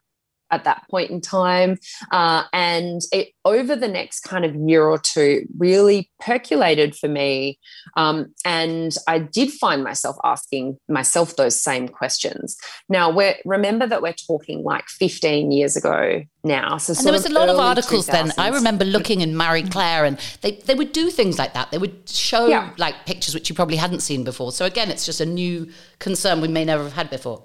at 0.51 0.63
that 0.63 0.83
point 0.89 1.11
in 1.11 1.21
time. 1.21 1.77
Uh, 2.11 2.43
and 2.53 3.01
it, 3.11 3.29
over 3.43 3.75
the 3.75 3.87
next 3.87 4.21
kind 4.21 4.45
of 4.45 4.55
year 4.55 4.83
or 4.83 4.97
two, 4.97 5.45
really 5.57 6.09
percolated 6.19 6.95
for 6.95 7.07
me. 7.07 7.59
Um, 7.95 8.33
and 8.43 8.95
I 9.07 9.19
did 9.19 9.51
find 9.51 9.83
myself 9.83 10.15
asking 10.23 10.77
myself 10.87 11.35
those 11.35 11.59
same 11.59 11.87
questions. 11.87 12.57
Now, 12.89 13.09
we 13.09 13.35
remember 13.45 13.87
that 13.87 14.01
we're 14.01 14.13
talking 14.13 14.63
like 14.63 14.87
15 14.87 15.51
years 15.51 15.75
ago 15.75 16.23
now. 16.43 16.77
So 16.77 16.93
and 16.93 17.05
there 17.05 17.13
was 17.13 17.25
a 17.25 17.33
lot 17.33 17.49
of 17.49 17.57
articles 17.57 18.07
2000s. 18.07 18.11
then. 18.11 18.31
I 18.37 18.49
remember 18.49 18.85
looking 18.85 19.21
in 19.21 19.35
Marie 19.35 19.63
Claire, 19.63 20.05
and 20.05 20.19
they, 20.41 20.51
they 20.51 20.75
would 20.75 20.91
do 20.91 21.09
things 21.09 21.37
like 21.37 21.53
that. 21.53 21.71
They 21.71 21.77
would 21.77 22.07
show 22.09 22.47
yeah. 22.47 22.71
like 22.77 23.05
pictures 23.05 23.33
which 23.33 23.49
you 23.49 23.55
probably 23.55 23.77
hadn't 23.77 24.01
seen 24.01 24.23
before. 24.23 24.51
So 24.51 24.65
again, 24.65 24.89
it's 24.89 25.05
just 25.05 25.21
a 25.21 25.25
new 25.25 25.69
concern 25.99 26.41
we 26.41 26.47
may 26.47 26.65
never 26.65 26.83
have 26.83 26.93
had 26.93 27.09
before. 27.09 27.43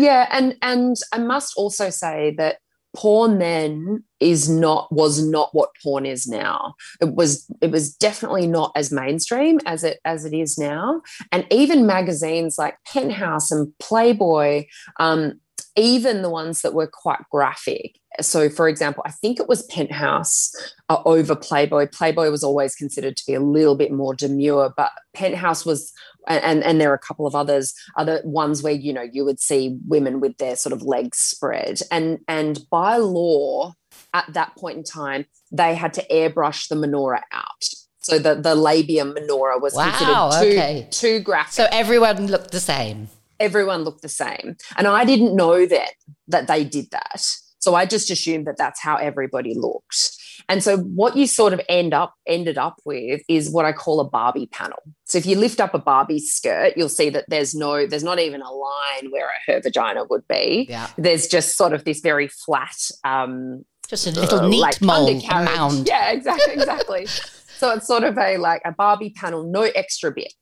Yeah, 0.00 0.26
and 0.30 0.56
and 0.62 0.96
I 1.12 1.18
must 1.18 1.52
also 1.56 1.90
say 1.90 2.34
that 2.38 2.56
porn 2.96 3.38
then 3.38 4.02
is 4.18 4.48
not 4.48 4.90
was 4.90 5.22
not 5.22 5.50
what 5.52 5.70
porn 5.82 6.06
is 6.06 6.26
now. 6.26 6.74
It 7.02 7.14
was 7.14 7.46
it 7.60 7.70
was 7.70 7.94
definitely 7.94 8.46
not 8.46 8.72
as 8.74 8.90
mainstream 8.90 9.60
as 9.66 9.84
it 9.84 10.00
as 10.06 10.24
it 10.24 10.32
is 10.32 10.56
now. 10.56 11.02
And 11.32 11.46
even 11.50 11.86
magazines 11.86 12.56
like 12.56 12.76
penthouse 12.86 13.50
and 13.50 13.72
playboy 13.78 14.64
um, 14.98 15.38
even 15.76 16.22
the 16.22 16.30
ones 16.30 16.62
that 16.62 16.74
were 16.74 16.90
quite 16.92 17.20
graphic. 17.30 17.96
So 18.20 18.50
for 18.50 18.68
example 18.68 19.04
i 19.06 19.12
think 19.12 19.38
it 19.38 19.48
was 19.48 19.62
penthouse 19.64 20.50
uh, 20.88 21.00
over 21.04 21.36
playboy. 21.36 21.86
Playboy 21.86 22.30
was 22.30 22.42
always 22.42 22.74
considered 22.74 23.16
to 23.16 23.24
be 23.26 23.34
a 23.34 23.40
little 23.40 23.76
bit 23.76 23.92
more 23.92 24.14
demure 24.14 24.72
but 24.76 24.90
penthouse 25.14 25.64
was 25.64 25.92
and 26.26 26.62
and 26.62 26.80
there 26.80 26.90
are 26.90 26.94
a 26.94 26.98
couple 26.98 27.26
of 27.26 27.34
others 27.34 27.74
other 27.96 28.20
ones 28.24 28.62
where 28.62 28.72
you 28.72 28.92
know 28.92 29.06
you 29.12 29.24
would 29.24 29.40
see 29.40 29.78
women 29.86 30.20
with 30.20 30.36
their 30.38 30.56
sort 30.56 30.72
of 30.72 30.82
legs 30.82 31.18
spread. 31.18 31.80
And 31.90 32.18
and 32.28 32.60
by 32.70 32.96
law 32.96 33.74
at 34.12 34.32
that 34.32 34.56
point 34.56 34.78
in 34.78 34.84
time 34.84 35.26
they 35.52 35.74
had 35.74 35.92
to 35.94 36.06
airbrush 36.10 36.68
the 36.68 36.76
minora 36.76 37.22
out. 37.32 37.64
So 38.02 38.18
the 38.18 38.34
the 38.34 38.54
labia 38.54 39.04
minora 39.04 39.58
was 39.58 39.74
wow, 39.74 40.30
considered 40.30 40.42
too, 40.42 40.58
okay. 40.58 40.88
too 40.90 41.20
graphic. 41.20 41.52
So 41.52 41.66
everyone 41.70 42.26
looked 42.26 42.50
the 42.50 42.60
same 42.60 43.08
everyone 43.40 43.82
looked 43.82 44.02
the 44.02 44.08
same 44.08 44.56
and 44.76 44.86
i 44.86 45.04
didn't 45.04 45.34
know 45.34 45.66
then 45.66 45.88
that 46.28 46.46
they 46.46 46.64
did 46.64 46.90
that 46.90 47.24
so 47.58 47.74
i 47.74 47.84
just 47.84 48.10
assumed 48.10 48.46
that 48.46 48.56
that's 48.56 48.80
how 48.80 48.96
everybody 48.96 49.54
looked 49.54 50.16
and 50.48 50.62
so 50.62 50.78
what 50.78 51.16
you 51.16 51.26
sort 51.26 51.52
of 51.52 51.60
end 51.68 51.94
up 51.94 52.14
ended 52.26 52.58
up 52.58 52.80
with 52.84 53.22
is 53.28 53.50
what 53.50 53.64
I 53.64 53.72
call 53.72 54.00
a 54.00 54.08
Barbie 54.08 54.46
panel. 54.46 54.78
So 55.04 55.18
if 55.18 55.26
you 55.26 55.36
lift 55.36 55.60
up 55.60 55.74
a 55.74 55.78
Barbie 55.78 56.18
skirt, 56.18 56.74
you'll 56.76 56.88
see 56.88 57.10
that 57.10 57.24
there's 57.28 57.54
no, 57.54 57.86
there's 57.86 58.04
not 58.04 58.18
even 58.18 58.42
a 58.42 58.50
line 58.50 59.10
where 59.10 59.28
her 59.46 59.60
vagina 59.60 60.04
would 60.10 60.26
be. 60.28 60.66
Yeah. 60.68 60.88
There's 60.96 61.26
just 61.26 61.56
sort 61.56 61.72
of 61.72 61.84
this 61.84 62.00
very 62.00 62.28
flat, 62.28 62.76
um, 63.04 63.64
just 63.88 64.06
a 64.06 64.10
little 64.10 64.40
uh, 64.40 64.48
neat 64.48 64.60
like 64.60 64.80
mold, 64.80 65.22
mound. 65.28 65.86
Yeah, 65.86 66.10
exactly, 66.10 66.54
exactly. 66.54 67.06
so 67.56 67.70
it's 67.70 67.86
sort 67.86 68.04
of 68.04 68.16
a 68.18 68.36
like 68.36 68.62
a 68.64 68.72
Barbie 68.72 69.10
panel, 69.10 69.44
no 69.44 69.62
extra 69.62 70.12
bit. 70.12 70.32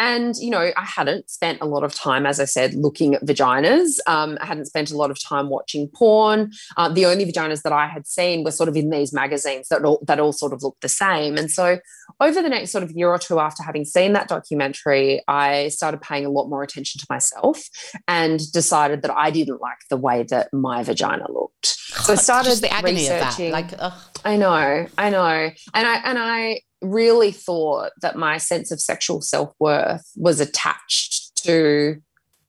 And, 0.00 0.34
you 0.38 0.48
know, 0.48 0.72
I 0.74 0.84
hadn't 0.84 1.28
spent 1.28 1.60
a 1.60 1.66
lot 1.66 1.84
of 1.84 1.94
time, 1.94 2.24
as 2.24 2.40
I 2.40 2.46
said, 2.46 2.72
looking 2.72 3.14
at 3.14 3.22
vaginas. 3.22 3.98
Um, 4.06 4.38
I 4.40 4.46
hadn't 4.46 4.64
spent 4.64 4.90
a 4.90 4.96
lot 4.96 5.10
of 5.10 5.22
time 5.22 5.50
watching 5.50 5.88
porn. 5.88 6.52
Uh, 6.78 6.88
the 6.88 7.04
only 7.04 7.30
vaginas 7.30 7.60
that 7.62 7.72
I 7.74 7.86
had 7.86 8.06
seen 8.06 8.42
were 8.42 8.50
sort 8.50 8.70
of 8.70 8.76
in 8.76 8.88
these 8.88 9.12
magazines 9.12 9.68
that 9.68 9.84
all, 9.84 10.02
that 10.06 10.18
all 10.18 10.32
sort 10.32 10.54
of 10.54 10.62
looked 10.62 10.80
the 10.80 10.88
same. 10.88 11.36
And 11.36 11.50
so 11.50 11.78
over 12.18 12.40
the 12.40 12.48
next 12.48 12.70
sort 12.70 12.82
of 12.82 12.92
year 12.92 13.10
or 13.10 13.18
two 13.18 13.40
after 13.40 13.62
having 13.62 13.84
seen 13.84 14.14
that 14.14 14.28
documentary, 14.28 15.22
I 15.28 15.68
started 15.68 16.00
paying 16.00 16.24
a 16.24 16.30
lot 16.30 16.48
more 16.48 16.62
attention 16.62 16.98
to 16.98 17.06
myself 17.10 17.60
and 18.08 18.40
decided 18.52 19.02
that 19.02 19.14
I 19.14 19.30
didn't 19.30 19.60
like 19.60 19.78
the 19.90 19.98
way 19.98 20.24
that 20.30 20.48
my 20.54 20.82
vagina 20.82 21.30
looked. 21.30 21.76
So 21.90 22.12
I 22.12 22.16
started 22.16 22.50
Just 22.50 22.62
the 22.62 22.72
agony 22.72 23.00
researching. 23.00 23.20
of 23.20 23.36
that. 23.36 23.50
Like, 23.50 23.74
ugh. 23.78 24.00
I 24.24 24.36
know, 24.36 24.86
I 24.98 25.10
know. 25.10 25.50
And 25.74 25.86
I, 25.86 25.96
and 26.04 26.18
I, 26.18 26.60
really 26.82 27.30
thought 27.30 27.90
that 28.00 28.16
my 28.16 28.38
sense 28.38 28.70
of 28.70 28.80
sexual 28.80 29.20
self 29.20 29.54
worth 29.58 30.10
was 30.16 30.40
attached 30.40 31.36
to 31.44 31.96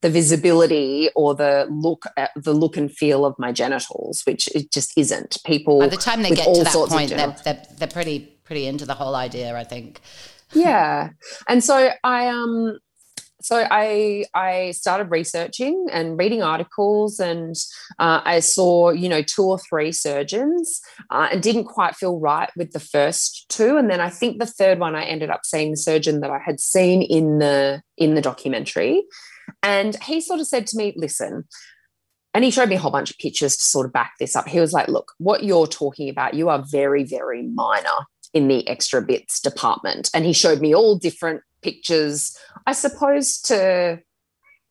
the 0.01 0.09
visibility 0.09 1.09
or 1.15 1.35
the 1.35 1.67
look 1.69 2.05
at 2.17 2.31
the 2.35 2.53
look 2.53 2.75
and 2.75 2.91
feel 2.91 3.25
of 3.25 3.35
my 3.37 3.51
genitals, 3.51 4.23
which 4.25 4.47
it 4.55 4.71
just 4.71 4.97
isn't. 4.97 5.37
People 5.45 5.79
by 5.79 5.87
the 5.87 5.97
time 5.97 6.23
they 6.23 6.31
get 6.31 6.53
to 6.55 6.63
that 6.63 6.73
point, 6.89 7.09
they're, 7.11 7.35
they're, 7.43 7.63
they're 7.77 7.87
pretty 7.87 8.39
pretty 8.43 8.65
into 8.65 8.85
the 8.85 8.95
whole 8.95 9.15
idea. 9.15 9.55
I 9.55 9.63
think. 9.63 10.01
Yeah, 10.53 11.09
and 11.47 11.63
so 11.63 11.91
I 12.03 12.27
um 12.27 12.79
so 13.41 13.67
I 13.69 14.25
I 14.33 14.71
started 14.71 15.11
researching 15.11 15.87
and 15.91 16.17
reading 16.17 16.41
articles, 16.41 17.19
and 17.19 17.55
uh, 17.99 18.21
I 18.23 18.39
saw 18.39 18.91
you 18.91 19.09
know 19.09 19.21
two 19.21 19.43
or 19.43 19.59
three 19.59 19.91
surgeons, 19.91 20.81
uh, 21.09 21.29
and 21.31 21.43
didn't 21.43 21.65
quite 21.65 21.95
feel 21.95 22.19
right 22.19 22.49
with 22.55 22.71
the 22.71 22.79
first 22.79 23.45
two, 23.49 23.77
and 23.77 23.89
then 23.89 23.99
I 23.99 24.09
think 24.09 24.39
the 24.39 24.45
third 24.45 24.79
one 24.79 24.95
I 24.95 25.03
ended 25.03 25.29
up 25.29 25.45
seeing 25.45 25.71
the 25.71 25.77
surgeon 25.77 26.21
that 26.21 26.31
I 26.31 26.39
had 26.39 26.59
seen 26.59 27.01
in 27.01 27.39
the 27.39 27.81
in 27.97 28.15
the 28.15 28.21
documentary, 28.21 29.03
and 29.63 30.01
he 30.03 30.21
sort 30.21 30.39
of 30.39 30.47
said 30.47 30.67
to 30.67 30.77
me, 30.77 30.93
"Listen." 30.95 31.45
And 32.33 32.45
he 32.45 32.51
showed 32.51 32.69
me 32.69 32.75
a 32.75 32.79
whole 32.79 32.91
bunch 32.91 33.11
of 33.11 33.17
pictures 33.17 33.57
to 33.57 33.63
sort 33.63 33.85
of 33.85 33.91
back 33.91 34.13
this 34.17 34.37
up. 34.37 34.47
He 34.47 34.61
was 34.61 34.71
like, 34.71 34.87
Look, 34.87 35.11
what 35.17 35.43
you're 35.43 35.67
talking 35.67 36.07
about, 36.07 36.33
you 36.33 36.47
are 36.47 36.63
very, 36.71 37.03
very 37.03 37.43
minor 37.43 38.07
in 38.33 38.47
the 38.47 38.67
extra 38.67 39.01
bits 39.01 39.39
department. 39.39 40.09
And 40.13 40.25
he 40.25 40.33
showed 40.33 40.61
me 40.61 40.73
all 40.73 40.97
different 40.97 41.41
pictures, 41.61 42.35
I 42.65 42.73
suppose, 42.73 43.39
to 43.41 43.99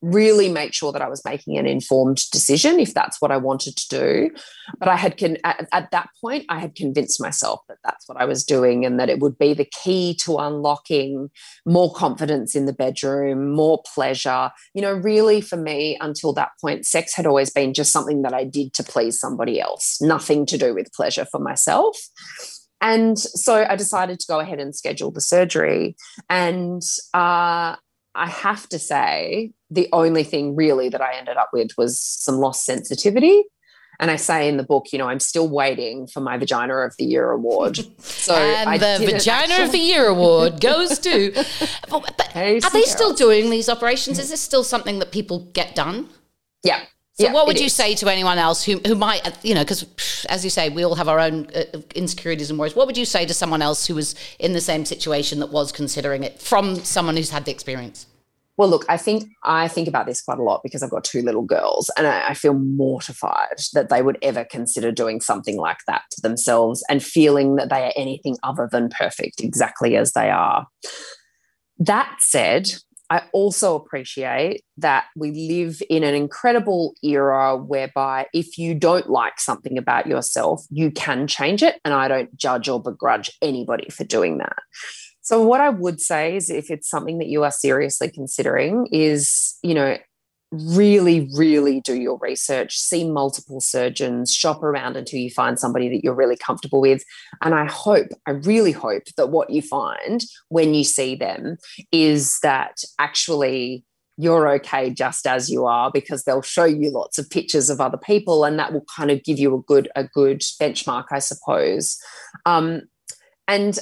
really 0.03 0.49
make 0.49 0.73
sure 0.73 0.93
that 0.93 1.03
I 1.03 1.09
was 1.09 1.25
making 1.25 1.59
an 1.59 1.67
informed 1.67 2.23
decision 2.31 2.81
if 2.81 2.95
that's 2.95 3.21
what 3.21 3.31
I 3.31 3.37
wanted 3.37 3.77
to 3.77 3.89
do. 3.89 4.31
But 4.79 4.89
I 4.89 4.97
had 4.97 5.19
con- 5.19 5.37
at, 5.45 5.69
at, 5.73 5.91
that 5.91 6.09
point, 6.21 6.47
I 6.49 6.59
had 6.59 6.75
convinced 6.75 7.21
myself 7.21 7.61
that 7.69 7.79
that's 7.85 8.09
what 8.09 8.19
I 8.19 8.25
was 8.25 8.45
doing 8.45 8.87
and 8.87 8.99
that 8.99 9.11
it 9.11 9.19
would 9.21 9.37
be 9.37 9.53
the 9.53 9.69
key 9.83 10.15
to 10.23 10.39
unlocking 10.39 11.31
more 11.67 11.93
confidence 11.93 12.55
in 12.55 12.65
the 12.65 12.73
bedroom, 12.73 13.53
more 13.53 13.83
pleasure. 13.95 14.51
You 14.75 14.83
know, 14.83 14.93
really 14.93 15.41
for 15.41 15.57
me, 15.57 15.99
until 16.01 16.33
that 16.35 16.51
point, 16.61 16.87
sex 16.87 17.15
had 17.15 17.27
always 17.27 17.51
been 17.51 17.75
just 17.75 17.93
something 17.93 18.23
that 18.23 18.33
I 18.33 18.45
did 18.45 18.73
to 18.75 18.83
please 18.83 19.21
somebody 19.21 19.61
else, 19.61 20.01
nothing 20.01 20.47
to 20.47 20.57
do 20.57 20.75
with 20.75 20.93
pleasure 20.93 21.27
for 21.31 21.41
myself. 21.41 21.99
And 22.81 23.19
so 23.19 23.67
I 23.69 23.77
decided 23.77 24.21
to 24.21 24.27
go 24.27 24.41
ahead 24.41 24.59
and 24.59 24.75
schedule 24.75 25.11
the 25.11 25.21
surgery. 25.21 25.97
And 26.29 26.83
uh, 27.13 27.77
I 28.15 28.27
have 28.27 28.69
to 28.71 28.79
say, 28.79 29.53
the 29.71 29.89
only 29.93 30.25
thing 30.25 30.57
really 30.57 30.89
that 30.89 31.01
I 31.01 31.17
ended 31.17 31.37
up 31.37 31.51
with 31.53 31.71
was 31.77 32.01
some 32.01 32.37
lost 32.37 32.65
sensitivity. 32.65 33.45
And 34.01 34.11
I 34.11 34.17
say 34.17 34.49
in 34.49 34.57
the 34.57 34.63
book, 34.63 34.87
you 34.93 34.99
know, 34.99 35.09
I'm 35.09 35.21
still 35.21 35.47
waiting 35.47 36.07
for 36.07 36.21
my 36.21 36.39
Vagina 36.39 36.77
of 36.79 36.95
the 36.99 37.05
Year 37.05 37.31
award. 37.31 37.79
So 38.01 38.35
and 38.35 38.69
I 38.69 38.79
the 38.79 39.05
Vagina 39.05 39.53
actually... 39.53 39.65
of 39.65 39.73
the 39.73 39.79
Year 39.79 40.07
award 40.07 40.61
goes 40.61 40.99
to. 41.01 41.33
but, 41.91 42.37
are 42.37 42.71
they 42.71 42.83
still 42.83 43.13
doing 43.13 43.51
these 43.51 43.69
operations? 43.69 44.19
Is 44.19 44.31
this 44.31 44.41
still 44.41 44.65
something 44.65 44.99
that 45.01 45.11
people 45.11 45.51
get 45.53 45.75
done? 45.75 46.09
Yeah, 46.63 46.83
so, 47.21 47.27
yeah, 47.27 47.33
what 47.33 47.47
would 47.47 47.59
you 47.59 47.67
is. 47.67 47.75
say 47.75 47.95
to 47.97 48.09
anyone 48.09 48.39
else 48.39 48.65
who 48.65 48.81
who 48.87 48.95
might, 48.95 49.23
you 49.45 49.55
know, 49.55 49.63
because 49.63 49.87
as 50.29 50.45
you 50.45 50.51
say, 50.51 50.69
we 50.69 50.85
all 50.85 50.95
have 50.95 51.09
our 51.09 51.21
own 51.21 51.49
uh, 51.55 51.65
insecurities 51.95 52.51
and 52.51 52.59
worries. 52.59 52.75
What 52.75 52.87
would 52.87 52.97
you 52.97 53.05
say 53.05 53.27
to 53.27 53.35
someone 53.35 53.63
else 53.63 53.87
who 53.87 53.95
was 53.95 54.15
in 54.39 54.53
the 54.53 54.61
same 54.61 54.85
situation 54.85 55.41
that 55.41 55.51
was 55.51 55.73
considering 55.73 56.25
it 56.25 56.41
from 56.41 56.77
someone 56.77 57.17
who's 57.17 57.31
had 57.31 57.45
the 57.45 57.53
experience? 57.53 58.07
Well, 58.57 58.69
look, 58.69 58.85
I 58.91 58.99
think 58.99 59.31
I 59.43 59.69
think 59.69 59.89
about 59.89 60.07
this 60.07 60.21
quite 60.21 60.39
a 60.39 60.43
lot 60.43 60.61
because 60.63 60.83
I've 60.83 60.91
got 60.91 61.05
two 61.05 61.23
little 61.23 61.43
girls, 61.43 61.91
and 61.97 62.07
I, 62.07 62.29
I 62.29 62.35
feel 62.35 62.55
mortified 62.55 63.59
that 63.73 63.89
they 63.89 64.03
would 64.03 64.19
ever 64.21 64.45
consider 64.45 64.93
doing 64.93 65.21
something 65.21 65.57
like 65.57 65.79
that 65.87 66.03
to 66.11 66.21
themselves, 66.21 66.85
and 66.91 67.03
feeling 67.03 67.57
that 67.57 67.71
they 67.71 67.85
are 67.85 67.93
anything 67.97 68.37
other 68.43 68.69
than 68.71 68.91
perfect, 68.91 69.41
exactly 69.41 69.97
as 69.97 70.13
they 70.13 70.29
are. 70.31 70.67
That 71.79 72.15
said, 72.19 72.75
I 73.11 73.25
also 73.33 73.75
appreciate 73.75 74.63
that 74.77 75.07
we 75.17 75.33
live 75.33 75.83
in 75.91 76.05
an 76.05 76.15
incredible 76.15 76.95
era 77.03 77.57
whereby 77.57 78.27
if 78.33 78.57
you 78.57 78.73
don't 78.75 79.11
like 79.11 79.41
something 79.41 79.77
about 79.77 80.07
yourself, 80.07 80.65
you 80.71 80.93
can 80.93 81.27
change 81.27 81.65
it. 81.65 81.81
And 81.85 81.93
I 81.93 82.07
don't 82.07 82.35
judge 82.37 82.69
or 82.69 82.81
begrudge 82.81 83.31
anybody 83.43 83.91
for 83.91 84.05
doing 84.05 84.39
that. 84.39 84.57
So, 85.23 85.43
what 85.43 85.61
I 85.61 85.71
would 85.71 86.01
say 86.01 86.37
is 86.37 86.51
if 86.51 86.71
it's 86.71 86.89
something 86.89 87.19
that 87.19 87.29
you 87.29 87.45
are 87.45 87.51
seriously 87.51 88.11
considering, 88.11 88.87
is, 88.91 89.57
you 89.63 89.75
know, 89.75 89.99
really, 90.51 91.31
really 91.37 91.81
do 91.81 91.95
your 91.95 92.19
research, 92.19 92.77
see 92.77 93.09
multiple 93.09 93.61
surgeons, 93.61 94.35
shop 94.35 94.63
around 94.63 94.97
until 94.97 95.21
you 95.21 95.31
find 95.31 95.59
somebody 95.59 95.89
that 95.89 96.03
you're 96.03 96.15
really 96.15 96.37
comfortable 96.37 96.81
with. 96.81 97.05
And 97.43 97.55
I 97.55 97.67
hope, 97.67 98.09
I 98.27 98.33
really 98.33 98.73
hope 98.73 99.05
that 99.17 99.31
what 99.31 99.51
you 99.51 99.63
find 99.63 100.25
when 100.49 100.75
you 100.75 100.85
see 100.85 101.15
them 101.15 101.57
is 101.93 102.39
that 102.43 102.83
actually 102.99 103.85
you're 104.17 104.49
okay 104.49 104.91
just 104.91 105.27
as 105.27 105.49
you 105.49 105.67
are 105.67 105.91
because 105.91 106.25
they'll 106.25 106.43
show 106.43 106.65
you 106.65 106.91
lots 106.91 107.17
of 107.17 107.31
pictures 107.31 107.71
of 107.71 107.81
other 107.81 107.97
people 107.97 108.45
and 108.45 108.59
that 108.59 108.73
will 108.73 108.85
kind 108.95 109.11
of 109.11 109.23
give 109.25 109.39
you 109.39 109.55
a 109.55 109.63
good 109.63 109.89
a 109.97 110.05
good 110.05 110.41
benchmark 110.61 111.07
i 111.11 111.19
suppose 111.19 111.99
um, 112.45 112.83
and 113.49 113.79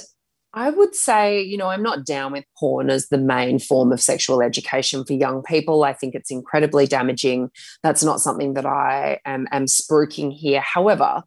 I 0.53 0.71
would 0.71 0.95
say, 0.95 1.41
you 1.41 1.57
know, 1.57 1.67
I'm 1.67 1.83
not 1.83 2.05
down 2.05 2.31
with 2.31 2.45
porn 2.57 2.89
as 2.89 3.09
the 3.09 3.19
main 3.19 3.59
form 3.59 3.91
of 3.91 4.01
sexual 4.01 4.41
education 4.41 5.05
for 5.05 5.13
young 5.13 5.43
people. 5.43 5.83
I 5.83 5.93
think 5.93 6.15
it's 6.15 6.31
incredibly 6.31 6.87
damaging. 6.87 7.51
That's 7.83 8.03
not 8.03 8.19
something 8.19 8.55
that 8.55 8.65
I 8.65 9.19
am, 9.25 9.47
am 9.51 9.65
spruiking 9.65 10.33
here. 10.33 10.61
However, 10.61 11.21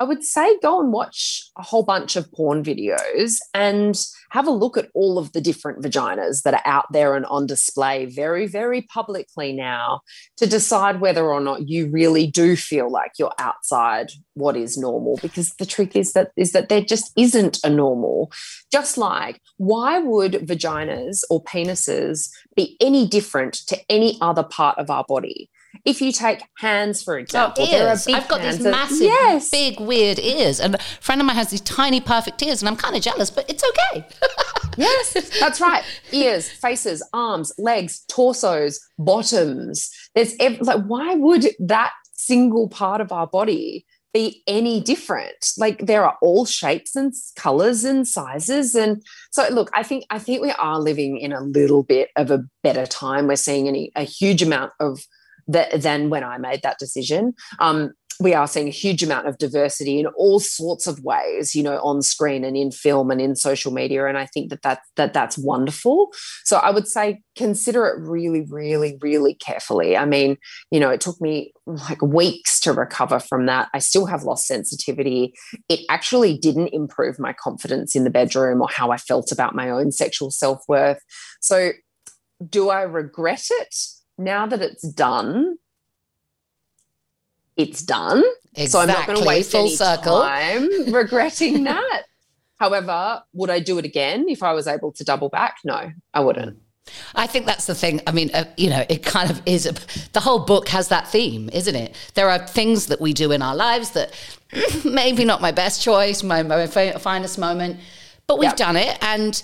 I 0.00 0.04
would 0.04 0.22
say 0.22 0.58
go 0.60 0.80
and 0.80 0.92
watch 0.92 1.50
a 1.56 1.62
whole 1.62 1.82
bunch 1.82 2.14
of 2.14 2.30
porn 2.32 2.62
videos 2.62 3.38
and 3.52 3.98
have 4.30 4.46
a 4.46 4.52
look 4.52 4.76
at 4.76 4.88
all 4.94 5.18
of 5.18 5.32
the 5.32 5.40
different 5.40 5.82
vaginas 5.82 6.42
that 6.42 6.54
are 6.54 6.62
out 6.64 6.86
there 6.92 7.16
and 7.16 7.26
on 7.26 7.46
display 7.46 8.06
very, 8.06 8.46
very 8.46 8.82
publicly 8.82 9.52
now 9.52 10.00
to 10.36 10.46
decide 10.46 11.00
whether 11.00 11.26
or 11.26 11.40
not 11.40 11.68
you 11.68 11.88
really 11.90 12.28
do 12.28 12.54
feel 12.54 12.90
like 12.90 13.12
you're 13.18 13.34
outside 13.38 14.12
what 14.34 14.56
is 14.56 14.78
normal. 14.78 15.18
Because 15.20 15.50
the 15.58 15.66
trick 15.66 15.96
is 15.96 16.12
that 16.12 16.30
is 16.36 16.52
that 16.52 16.68
there 16.68 16.82
just 16.82 17.12
isn't 17.16 17.58
a 17.64 17.70
normal. 17.70 18.30
Just 18.70 18.98
like 18.98 19.40
why 19.56 19.98
would 19.98 20.32
vaginas 20.32 21.22
or 21.28 21.42
penises 21.42 22.30
be 22.54 22.76
any 22.80 23.06
different 23.08 23.54
to 23.66 23.76
any 23.88 24.16
other 24.20 24.44
part 24.44 24.78
of 24.78 24.90
our 24.90 25.04
body? 25.08 25.50
If 25.84 26.00
you 26.00 26.12
take 26.12 26.42
hands, 26.58 27.02
for 27.02 27.16
oh, 27.16 27.20
example, 27.20 27.66
oh, 27.68 27.76
ears. 27.76 28.06
I've 28.06 28.28
got 28.28 28.42
these 28.42 28.60
massive, 28.60 29.02
yes. 29.02 29.50
big, 29.50 29.80
weird 29.80 30.18
ears. 30.18 30.60
And 30.60 30.74
a 30.74 30.78
friend 31.00 31.20
of 31.20 31.26
mine 31.26 31.36
has 31.36 31.50
these 31.50 31.60
tiny, 31.60 32.00
perfect 32.00 32.42
ears, 32.42 32.62
and 32.62 32.68
I'm 32.68 32.76
kind 32.76 32.96
of 32.96 33.02
jealous, 33.02 33.30
but 33.30 33.48
it's 33.48 33.64
okay. 33.64 34.06
yes, 34.76 35.38
that's 35.38 35.60
right. 35.60 35.84
Ears, 36.12 36.48
faces, 36.48 37.06
arms, 37.12 37.52
legs, 37.58 38.04
torsos, 38.08 38.80
bottoms. 38.98 39.90
There's 40.14 40.34
ev- 40.40 40.60
like, 40.60 40.84
why 40.84 41.14
would 41.14 41.46
that 41.60 41.92
single 42.14 42.68
part 42.68 43.00
of 43.00 43.12
our 43.12 43.26
body 43.26 43.86
be 44.12 44.42
any 44.46 44.80
different 44.80 45.52
like 45.58 45.86
there 45.86 46.04
are 46.04 46.16
all 46.22 46.46
shapes 46.46 46.96
and 46.96 47.12
colors 47.36 47.84
and 47.84 48.08
sizes 48.08 48.74
and 48.74 49.02
so 49.30 49.46
look 49.50 49.70
i 49.74 49.82
think 49.82 50.04
i 50.10 50.18
think 50.18 50.40
we 50.40 50.50
are 50.52 50.80
living 50.80 51.18
in 51.18 51.32
a 51.32 51.40
little 51.40 51.82
bit 51.82 52.08
of 52.16 52.30
a 52.30 52.42
better 52.62 52.86
time 52.86 53.26
we're 53.26 53.36
seeing 53.36 53.68
any, 53.68 53.92
a 53.94 54.02
huge 54.02 54.42
amount 54.42 54.72
of 54.80 55.00
that, 55.48 55.82
than 55.82 56.10
when 56.10 56.24
I 56.24 56.38
made 56.38 56.62
that 56.62 56.78
decision. 56.78 57.34
Um, 57.58 57.92
we 58.20 58.34
are 58.34 58.48
seeing 58.48 58.66
a 58.66 58.72
huge 58.72 59.02
amount 59.02 59.28
of 59.28 59.38
diversity 59.38 60.00
in 60.00 60.06
all 60.06 60.40
sorts 60.40 60.86
of 60.88 61.02
ways, 61.04 61.54
you 61.54 61.62
know, 61.62 61.78
on 61.82 62.02
screen 62.02 62.42
and 62.42 62.56
in 62.56 62.72
film 62.72 63.10
and 63.10 63.20
in 63.20 63.36
social 63.36 63.72
media, 63.72 64.06
and 64.06 64.18
I 64.18 64.26
think 64.26 64.50
that 64.50 64.62
that, 64.62 64.80
that 64.96 65.12
that's 65.12 65.38
wonderful. 65.38 66.08
So 66.44 66.56
I 66.56 66.70
would 66.70 66.88
say 66.88 67.20
consider 67.36 67.86
it 67.86 68.00
really, 68.00 68.44
really, 68.48 68.98
really 69.00 69.34
carefully. 69.34 69.96
I 69.96 70.04
mean, 70.04 70.36
you 70.72 70.80
know, 70.80 70.90
it 70.90 71.00
took 71.00 71.20
me 71.20 71.52
like 71.66 72.02
weeks 72.02 72.58
to 72.60 72.72
recover 72.72 73.20
from 73.20 73.46
that. 73.46 73.68
I 73.72 73.78
still 73.78 74.06
have 74.06 74.24
lost 74.24 74.46
sensitivity. 74.46 75.32
It 75.68 75.80
actually 75.88 76.36
didn't 76.36 76.68
improve 76.68 77.20
my 77.20 77.32
confidence 77.32 77.94
in 77.94 78.02
the 78.02 78.10
bedroom 78.10 78.60
or 78.60 78.68
how 78.68 78.90
I 78.90 78.96
felt 78.96 79.30
about 79.30 79.54
my 79.54 79.70
own 79.70 79.92
sexual 79.92 80.32
self 80.32 80.62
worth. 80.66 80.98
So, 81.40 81.70
do 82.48 82.68
I 82.68 82.82
regret 82.82 83.46
it? 83.48 83.74
Now 84.18 84.46
that 84.46 84.60
it's 84.60 84.82
done, 84.82 85.56
it's 87.56 87.82
done. 87.82 88.22
Exactly. 88.54 88.66
So 88.66 88.80
I'm 88.80 88.88
not 88.88 89.06
going 89.06 89.20
to 89.20 89.26
waste 89.26 89.52
Full 89.52 89.60
any 89.62 89.76
circle. 89.76 90.20
time 90.22 90.68
regretting 90.92 91.64
that. 91.64 92.04
However, 92.56 93.22
would 93.32 93.50
I 93.50 93.60
do 93.60 93.78
it 93.78 93.84
again 93.84 94.28
if 94.28 94.42
I 94.42 94.52
was 94.52 94.66
able 94.66 94.92
to 94.92 95.04
double 95.04 95.28
back? 95.28 95.58
No, 95.64 95.92
I 96.12 96.20
wouldn't. 96.20 96.58
I 97.14 97.26
think 97.26 97.46
that's 97.46 97.66
the 97.66 97.74
thing. 97.74 98.00
I 98.06 98.12
mean, 98.12 98.30
uh, 98.34 98.44
you 98.56 98.70
know, 98.70 98.84
it 98.88 99.04
kind 99.04 99.30
of 99.30 99.42
is. 99.46 99.66
A, 99.66 99.74
the 100.12 100.20
whole 100.20 100.40
book 100.40 100.68
has 100.68 100.88
that 100.88 101.06
theme, 101.06 101.50
isn't 101.52 101.74
it? 101.74 101.94
There 102.14 102.28
are 102.30 102.38
things 102.38 102.86
that 102.86 103.00
we 103.00 103.12
do 103.12 103.30
in 103.32 103.42
our 103.42 103.54
lives 103.54 103.90
that 103.90 104.12
maybe 104.84 105.24
not 105.24 105.40
my 105.40 105.52
best 105.52 105.82
choice, 105.82 106.22
my, 106.22 106.42
my 106.42 106.66
finest 106.66 107.38
moment, 107.38 107.78
but 108.26 108.38
we've 108.38 108.48
yep. 108.48 108.56
done 108.56 108.76
it. 108.76 108.98
And 109.02 109.40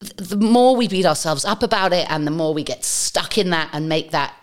the 0.00 0.36
more 0.36 0.76
we 0.76 0.88
beat 0.88 1.06
ourselves 1.06 1.44
up 1.44 1.62
about 1.62 1.92
it 1.92 2.10
and 2.10 2.26
the 2.26 2.30
more 2.30 2.52
we 2.52 2.62
get 2.62 2.84
stuck 2.84 3.38
in 3.38 3.50
that 3.50 3.70
and 3.72 3.88
make 3.88 4.10
that 4.10 4.34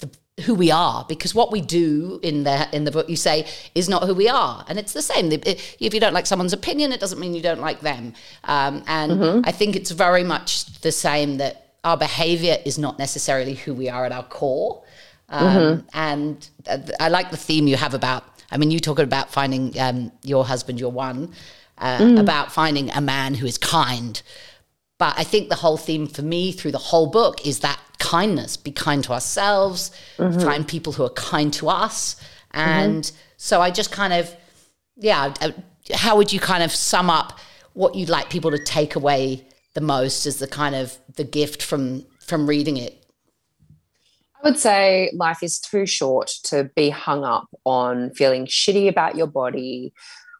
the, 0.00 0.10
who 0.42 0.54
we 0.54 0.70
are. 0.70 1.04
Because 1.08 1.34
what 1.34 1.52
we 1.52 1.60
do 1.60 2.18
in 2.22 2.42
the 2.42 2.68
in 2.74 2.84
the 2.84 2.90
book 2.90 3.08
you 3.08 3.16
say 3.16 3.46
is 3.74 3.88
not 3.88 4.04
who 4.04 4.14
we 4.14 4.28
are. 4.28 4.64
And 4.68 4.78
it's 4.78 4.92
the 4.92 5.02
same. 5.02 5.30
If 5.32 5.94
you 5.94 6.00
don't 6.00 6.12
like 6.12 6.26
someone's 6.26 6.52
opinion 6.52 6.92
it 6.92 7.00
doesn't 7.00 7.20
mean 7.20 7.34
you 7.34 7.42
don't 7.42 7.60
like 7.60 7.80
them. 7.80 8.14
Um, 8.44 8.82
and 8.86 9.12
mm-hmm. 9.12 9.40
i 9.44 9.52
think 9.52 9.76
it's 9.76 9.90
very 9.90 10.24
much 10.24 10.80
the 10.80 10.92
same 10.92 11.38
that 11.38 11.74
our 11.84 11.96
behavior 11.96 12.58
is 12.64 12.78
not 12.78 12.98
necessarily 12.98 13.54
who 13.54 13.72
we 13.72 13.88
are 13.88 14.04
at 14.04 14.12
our 14.12 14.24
core. 14.24 14.82
Um, 15.30 15.46
mm-hmm. 15.46 15.88
and 15.92 16.48
i 16.98 17.10
like 17.10 17.30
the 17.30 17.36
theme 17.36 17.66
you 17.68 17.76
have 17.76 17.92
about 17.92 18.24
i 18.50 18.56
mean 18.56 18.70
you 18.70 18.80
talk 18.80 18.98
about 18.98 19.30
finding 19.30 19.78
um, 19.78 20.10
your 20.22 20.42
husband 20.42 20.80
your 20.80 20.90
one 20.90 21.34
uh, 21.80 21.98
mm. 21.98 22.20
about 22.20 22.52
finding 22.52 22.90
a 22.90 23.00
man 23.00 23.34
who 23.34 23.46
is 23.46 23.58
kind 23.58 24.22
but 24.98 25.14
I 25.16 25.24
think 25.24 25.48
the 25.48 25.54
whole 25.54 25.76
theme 25.76 26.08
for 26.08 26.22
me 26.22 26.52
through 26.52 26.72
the 26.72 26.78
whole 26.78 27.06
book 27.06 27.46
is 27.46 27.60
that 27.60 27.80
kindness, 28.00 28.56
be 28.56 28.72
kind 28.72 29.02
to 29.04 29.12
ourselves, 29.12 29.92
mm-hmm. 30.16 30.40
find 30.40 30.66
people 30.66 30.92
who 30.92 31.04
are 31.04 31.10
kind 31.10 31.52
to 31.54 31.68
us. 31.68 32.16
And 32.50 33.04
mm-hmm. 33.04 33.16
so 33.36 33.60
I 33.60 33.70
just 33.70 33.92
kind 33.92 34.12
of, 34.12 34.34
yeah, 34.96 35.32
how 35.94 36.16
would 36.16 36.32
you 36.32 36.40
kind 36.40 36.64
of 36.64 36.72
sum 36.72 37.10
up 37.10 37.38
what 37.74 37.94
you'd 37.94 38.08
like 38.08 38.28
people 38.28 38.50
to 38.50 38.62
take 38.62 38.96
away 38.96 39.46
the 39.74 39.80
most 39.80 40.26
as 40.26 40.38
the 40.38 40.48
kind 40.48 40.74
of 40.74 40.98
the 41.14 41.24
gift 41.24 41.62
from 41.62 42.04
from 42.20 42.48
reading 42.48 42.76
it? 42.76 43.04
I 44.42 44.48
would 44.48 44.58
say 44.58 45.10
life 45.14 45.42
is 45.42 45.58
too 45.58 45.86
short 45.86 46.30
to 46.44 46.70
be 46.76 46.90
hung 46.90 47.24
up 47.24 47.48
on 47.64 48.10
feeling 48.10 48.46
shitty 48.46 48.88
about 48.88 49.16
your 49.16 49.26
body, 49.26 49.92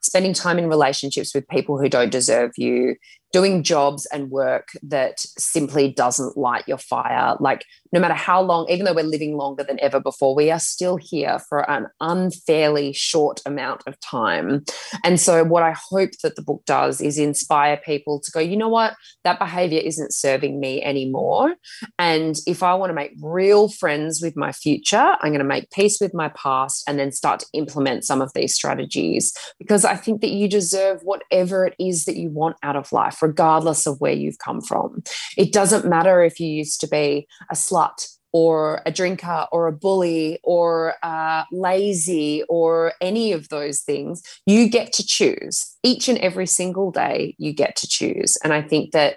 spending 0.02 0.32
time 0.32 0.58
in 0.58 0.68
relationships 0.68 1.34
with 1.34 1.48
people 1.48 1.78
who 1.78 1.88
don't 1.88 2.10
deserve 2.10 2.52
you, 2.56 2.96
doing 3.32 3.62
jobs 3.62 4.06
and 4.06 4.30
work 4.30 4.68
that 4.82 5.18
simply 5.20 5.92
doesn't 5.92 6.36
light 6.36 6.64
your 6.66 6.78
fire. 6.78 7.36
Like, 7.40 7.64
no 7.92 8.00
matter 8.00 8.14
how 8.14 8.42
long, 8.42 8.68
even 8.68 8.84
though 8.84 8.94
we're 8.94 9.04
living 9.04 9.36
longer 9.36 9.64
than 9.64 9.80
ever 9.80 10.00
before, 10.00 10.34
we 10.34 10.50
are 10.50 10.58
still 10.58 10.96
here 10.96 11.38
for 11.48 11.68
an 11.70 11.86
unfairly 12.00 12.92
short 12.92 13.40
amount 13.46 13.82
of 13.86 13.98
time. 14.00 14.64
And 15.04 15.20
so, 15.20 15.44
what 15.44 15.62
I 15.62 15.74
hope 15.90 16.10
that 16.22 16.36
the 16.36 16.42
book 16.42 16.62
does 16.66 17.00
is 17.00 17.18
inspire 17.18 17.76
people 17.76 18.20
to 18.20 18.30
go, 18.30 18.40
you 18.40 18.56
know 18.56 18.68
what, 18.68 18.94
that 19.24 19.38
behavior 19.38 19.80
isn't 19.80 20.12
serving 20.12 20.60
me 20.60 20.82
anymore. 20.82 21.54
And 21.98 22.36
if 22.46 22.62
I 22.62 22.74
want 22.74 22.90
to 22.90 22.94
make 22.94 23.12
real 23.20 23.68
friends 23.68 24.20
with 24.22 24.36
my 24.36 24.52
future, 24.52 25.16
I'm 25.20 25.30
going 25.30 25.38
to 25.38 25.44
make 25.44 25.70
peace 25.70 25.98
with 26.00 26.14
my 26.14 26.28
past 26.30 26.84
and 26.86 26.98
then 26.98 27.12
start 27.12 27.40
to 27.40 27.46
implement 27.52 28.04
some 28.04 28.20
of 28.20 28.32
these 28.34 28.54
strategies 28.54 29.32
because 29.58 29.84
I 29.84 29.96
think 29.96 30.20
that 30.20 30.30
you 30.30 30.48
deserve 30.48 31.00
whatever 31.02 31.66
it 31.66 31.74
is 31.78 32.04
that 32.04 32.16
you 32.16 32.30
want 32.30 32.56
out 32.62 32.76
of 32.76 32.92
life, 32.92 33.17
regardless 33.20 33.86
of 33.86 34.00
where 34.00 34.12
you've 34.12 34.38
come 34.38 34.60
from. 34.60 35.02
It 35.36 35.52
doesn't 35.52 35.86
matter 35.86 36.22
if 36.22 36.40
you 36.40 36.48
used 36.48 36.80
to 36.80 36.88
be 36.88 37.26
a 37.50 37.54
slut 37.54 38.06
or 38.32 38.82
a 38.84 38.92
drinker 38.92 39.46
or 39.52 39.66
a 39.66 39.72
bully 39.72 40.38
or 40.44 40.94
uh, 41.02 41.44
lazy 41.50 42.42
or 42.48 42.92
any 43.00 43.32
of 43.32 43.48
those 43.48 43.80
things. 43.80 44.22
You 44.46 44.68
get 44.68 44.92
to 44.94 45.06
choose 45.06 45.76
each 45.82 46.08
and 46.08 46.18
every 46.18 46.46
single 46.46 46.90
day. 46.90 47.34
You 47.38 47.52
get 47.52 47.76
to 47.76 47.88
choose. 47.88 48.36
And 48.44 48.52
I 48.52 48.62
think 48.62 48.92
that 48.92 49.16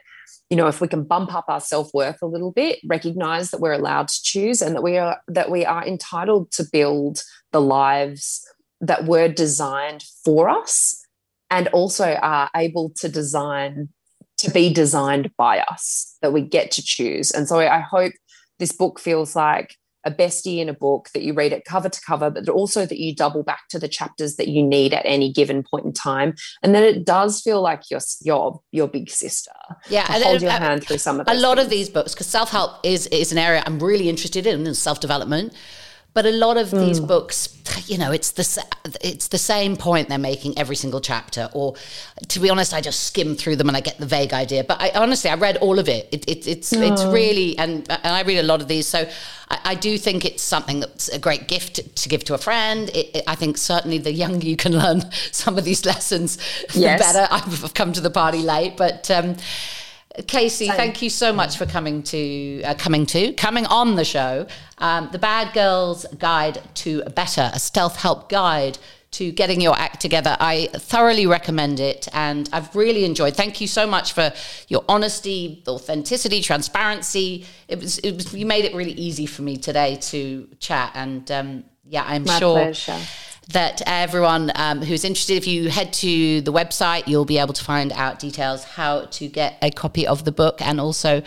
you 0.49 0.57
know 0.57 0.67
if 0.67 0.81
we 0.81 0.87
can 0.87 1.03
bump 1.03 1.33
up 1.33 1.45
our 1.47 1.61
self-worth 1.61 2.21
a 2.21 2.25
little 2.25 2.51
bit 2.51 2.79
recognize 2.85 3.51
that 3.51 3.61
we're 3.61 3.71
allowed 3.71 4.09
to 4.09 4.21
choose 4.21 4.61
and 4.61 4.75
that 4.75 4.83
we 4.83 4.97
are 4.97 5.17
that 5.29 5.49
we 5.49 5.65
are 5.65 5.87
entitled 5.87 6.51
to 6.51 6.65
build 6.69 7.23
the 7.53 7.61
lives 7.61 8.45
that 8.81 9.05
were 9.05 9.29
designed 9.29 10.03
for 10.25 10.49
us 10.49 11.00
and 11.51 11.67
also 11.69 12.13
are 12.15 12.49
able 12.55 12.91
to 12.97 13.07
design 13.07 13.89
to 14.37 14.49
be 14.49 14.73
designed 14.73 15.29
by 15.37 15.59
us 15.59 16.17
that 16.23 16.33
we 16.33 16.41
get 16.41 16.71
to 16.71 16.81
choose 16.81 17.29
and 17.31 17.47
so 17.47 17.59
i 17.59 17.79
hope 17.79 18.13
this 18.57 18.71
book 18.71 18.99
feels 18.99 19.35
like 19.35 19.75
a 20.03 20.11
bestie 20.11 20.59
in 20.59 20.69
a 20.69 20.73
book 20.73 21.09
that 21.13 21.21
you 21.21 21.33
read 21.33 21.53
it 21.53 21.63
cover 21.65 21.89
to 21.89 22.01
cover, 22.01 22.29
but 22.29 22.47
also 22.49 22.85
that 22.85 22.97
you 22.97 23.15
double 23.15 23.43
back 23.43 23.61
to 23.69 23.79
the 23.79 23.87
chapters 23.87 24.35
that 24.35 24.47
you 24.47 24.63
need 24.63 24.93
at 24.93 25.05
any 25.05 25.31
given 25.31 25.63
point 25.63 25.85
in 25.85 25.93
time, 25.93 26.33
and 26.63 26.73
then 26.73 26.83
it 26.83 27.05
does 27.05 27.41
feel 27.41 27.61
like 27.61 27.89
your 27.89 27.99
your 28.21 28.61
your 28.71 28.87
big 28.87 29.09
sister. 29.09 29.51
Yeah, 29.89 30.05
and 30.09 30.23
hold 30.23 30.41
your 30.41 30.51
uh, 30.51 30.59
hand 30.59 30.83
through 30.83 30.97
some 30.97 31.19
of 31.19 31.27
a 31.27 31.33
lot 31.35 31.57
things. 31.57 31.65
of 31.65 31.69
these 31.69 31.89
books 31.89 32.13
because 32.13 32.27
self 32.27 32.49
help 32.51 32.83
is 32.83 33.07
is 33.07 33.31
an 33.31 33.37
area 33.37 33.63
I'm 33.65 33.79
really 33.79 34.09
interested 34.09 34.47
in, 34.47 34.65
in 34.65 34.73
self 34.73 34.99
development. 34.99 35.53
But 36.13 36.25
a 36.25 36.31
lot 36.31 36.57
of 36.57 36.71
these 36.71 36.99
books, 36.99 37.57
you 37.87 37.97
know, 37.97 38.11
it's 38.11 38.31
the 38.31 38.65
it's 39.01 39.29
the 39.29 39.37
same 39.37 39.77
point 39.77 40.09
they're 40.09 40.17
making 40.17 40.57
every 40.57 40.75
single 40.75 40.99
chapter. 40.99 41.49
Or, 41.53 41.75
to 42.27 42.39
be 42.41 42.49
honest, 42.49 42.73
I 42.73 42.81
just 42.81 43.05
skim 43.05 43.35
through 43.35 43.55
them 43.55 43.69
and 43.69 43.77
I 43.77 43.79
get 43.79 43.97
the 43.97 44.05
vague 44.05 44.33
idea. 44.33 44.65
But 44.65 44.81
I 44.81 44.91
honestly, 44.93 45.29
I 45.29 45.35
read 45.35 45.55
all 45.57 45.79
of 45.79 45.87
it. 45.87 46.09
it, 46.11 46.25
it 46.27 46.47
it's 46.47 46.73
it's 46.73 47.05
really 47.05 47.57
and 47.57 47.89
and 47.89 48.13
I 48.13 48.23
read 48.23 48.39
a 48.39 48.43
lot 48.43 48.61
of 48.61 48.67
these, 48.67 48.87
so 48.87 49.07
I, 49.49 49.59
I 49.63 49.75
do 49.75 49.97
think 49.97 50.25
it's 50.25 50.43
something 50.43 50.81
that's 50.81 51.07
a 51.07 51.19
great 51.19 51.47
gift 51.47 51.95
to 51.95 52.09
give 52.09 52.25
to 52.25 52.33
a 52.33 52.37
friend. 52.37 52.91
It, 52.93 53.23
I 53.25 53.35
think 53.35 53.57
certainly 53.57 53.97
the 53.97 54.11
younger 54.11 54.45
you 54.45 54.57
can 54.57 54.73
learn 54.83 55.09
some 55.31 55.57
of 55.57 55.63
these 55.63 55.85
lessons, 55.85 56.37
the 56.73 56.81
better. 56.99 57.25
I've 57.31 57.73
come 57.73 57.93
to 57.93 58.01
the 58.01 58.11
party 58.11 58.39
late, 58.39 58.75
but. 58.75 59.09
Um, 59.09 59.37
Casey, 60.27 60.67
thank 60.67 61.01
you 61.01 61.09
so 61.09 61.31
much 61.31 61.57
for 61.57 61.65
coming 61.65 62.03
to 62.03 62.61
uh, 62.63 62.73
coming 62.75 63.05
to 63.07 63.33
coming 63.33 63.65
on 63.65 63.95
the 63.95 64.03
show. 64.03 64.45
Um, 64.77 65.09
the 65.11 65.19
Bad 65.19 65.53
Girls 65.53 66.05
Guide 66.17 66.61
to 66.75 67.03
Better, 67.03 67.49
a 67.53 67.59
stealth 67.59 67.95
help 67.95 68.29
guide 68.29 68.77
to 69.11 69.31
getting 69.31 69.59
your 69.59 69.77
act 69.77 70.01
together. 70.01 70.37
I 70.39 70.69
thoroughly 70.73 71.27
recommend 71.27 71.79
it, 71.79 72.07
and 72.13 72.49
I've 72.51 72.75
really 72.75 73.05
enjoyed. 73.05 73.35
Thank 73.35 73.61
you 73.61 73.67
so 73.67 73.85
much 73.85 74.13
for 74.13 74.33
your 74.67 74.83
honesty, 74.87 75.63
authenticity, 75.67 76.41
transparency. 76.41 77.45
It 77.67 77.79
was, 77.79 77.99
it 77.99 78.15
was 78.15 78.33
you 78.33 78.45
made 78.45 78.65
it 78.65 78.73
really 78.73 78.93
easy 78.93 79.25
for 79.25 79.41
me 79.41 79.57
today 79.57 79.97
to 79.97 80.47
chat, 80.59 80.91
and 80.93 81.29
um, 81.31 81.63
yeah, 81.85 82.03
I'm 82.05 82.23
My 82.23 82.39
sure 82.39 82.55
pleasure. 82.55 82.99
That 83.53 83.81
everyone 83.85 84.51
um, 84.55 84.81
who's 84.81 85.03
interested, 85.03 85.37
if 85.37 85.47
you 85.47 85.69
head 85.69 85.93
to 85.93 86.41
the 86.41 86.53
website, 86.53 87.07
you'll 87.07 87.25
be 87.25 87.37
able 87.37 87.53
to 87.53 87.63
find 87.63 87.91
out 87.93 88.19
details 88.19 88.63
how 88.63 89.05
to 89.05 89.27
get 89.27 89.57
a 89.61 89.71
copy 89.71 90.07
of 90.07 90.25
the 90.25 90.31
book 90.31 90.61
and 90.61 90.79
also 90.79 91.21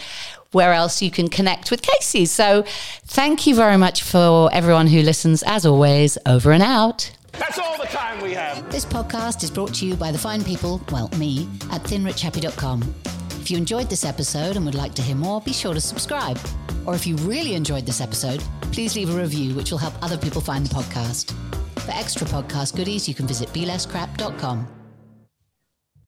where 0.53 0.73
else 0.73 1.03
you 1.03 1.11
can 1.11 1.29
connect 1.29 1.71
with 1.71 1.83
Casey. 1.83 2.27
So 2.27 2.65
thank 3.05 3.47
you 3.47 3.55
very 3.55 3.77
much 3.77 4.03
for 4.03 4.49
everyone 4.53 4.87
who 4.87 5.03
listens. 5.03 5.43
As 5.43 5.67
always, 5.67 6.17
over 6.27 6.53
and 6.53 6.63
out. 6.63 7.11
That's 7.33 7.59
all 7.59 7.77
the 7.79 7.87
time 7.87 8.23
we 8.23 8.33
have. 8.35 8.71
This 8.71 8.85
podcast 8.85 9.43
is 9.43 9.51
brought 9.51 9.75
to 9.75 9.87
you 9.87 9.97
by 9.97 10.13
the 10.13 10.19
fine 10.19 10.45
people, 10.45 10.81
well, 10.93 11.09
me, 11.19 11.49
at 11.73 11.83
thinrichhappy.com. 11.83 12.95
If 13.41 13.51
you 13.51 13.59
enjoyed 13.59 13.91
this 13.91 14.05
episode 14.05 14.57
and 14.57 14.65
would 14.65 14.77
like 14.77 14.95
to 14.95 15.03
hear 15.03 15.17
more, 15.17 15.41
be 15.41 15.53
sure 15.53 15.75
to 15.75 15.81
subscribe. 15.81 16.39
Or 16.87 16.95
if 16.95 17.07
you 17.07 17.17
really 17.17 17.55
enjoyed 17.55 17.85
this 17.85 18.01
episode, 18.01 18.43
please 18.73 18.95
leave 18.95 19.13
a 19.13 19.19
review, 19.21 19.55
which 19.55 19.71
will 19.71 19.79
help 19.79 19.95
other 20.03 20.17
people 20.17 20.41
find 20.41 20.65
the 20.65 20.75
podcast. 20.75 21.35
For 21.85 21.93
extra 21.93 22.27
podcast 22.27 22.77
goodies, 22.77 23.07
you 23.07 23.15
can 23.15 23.27
visit 23.27 23.51
belesscrap.com. 23.51 24.84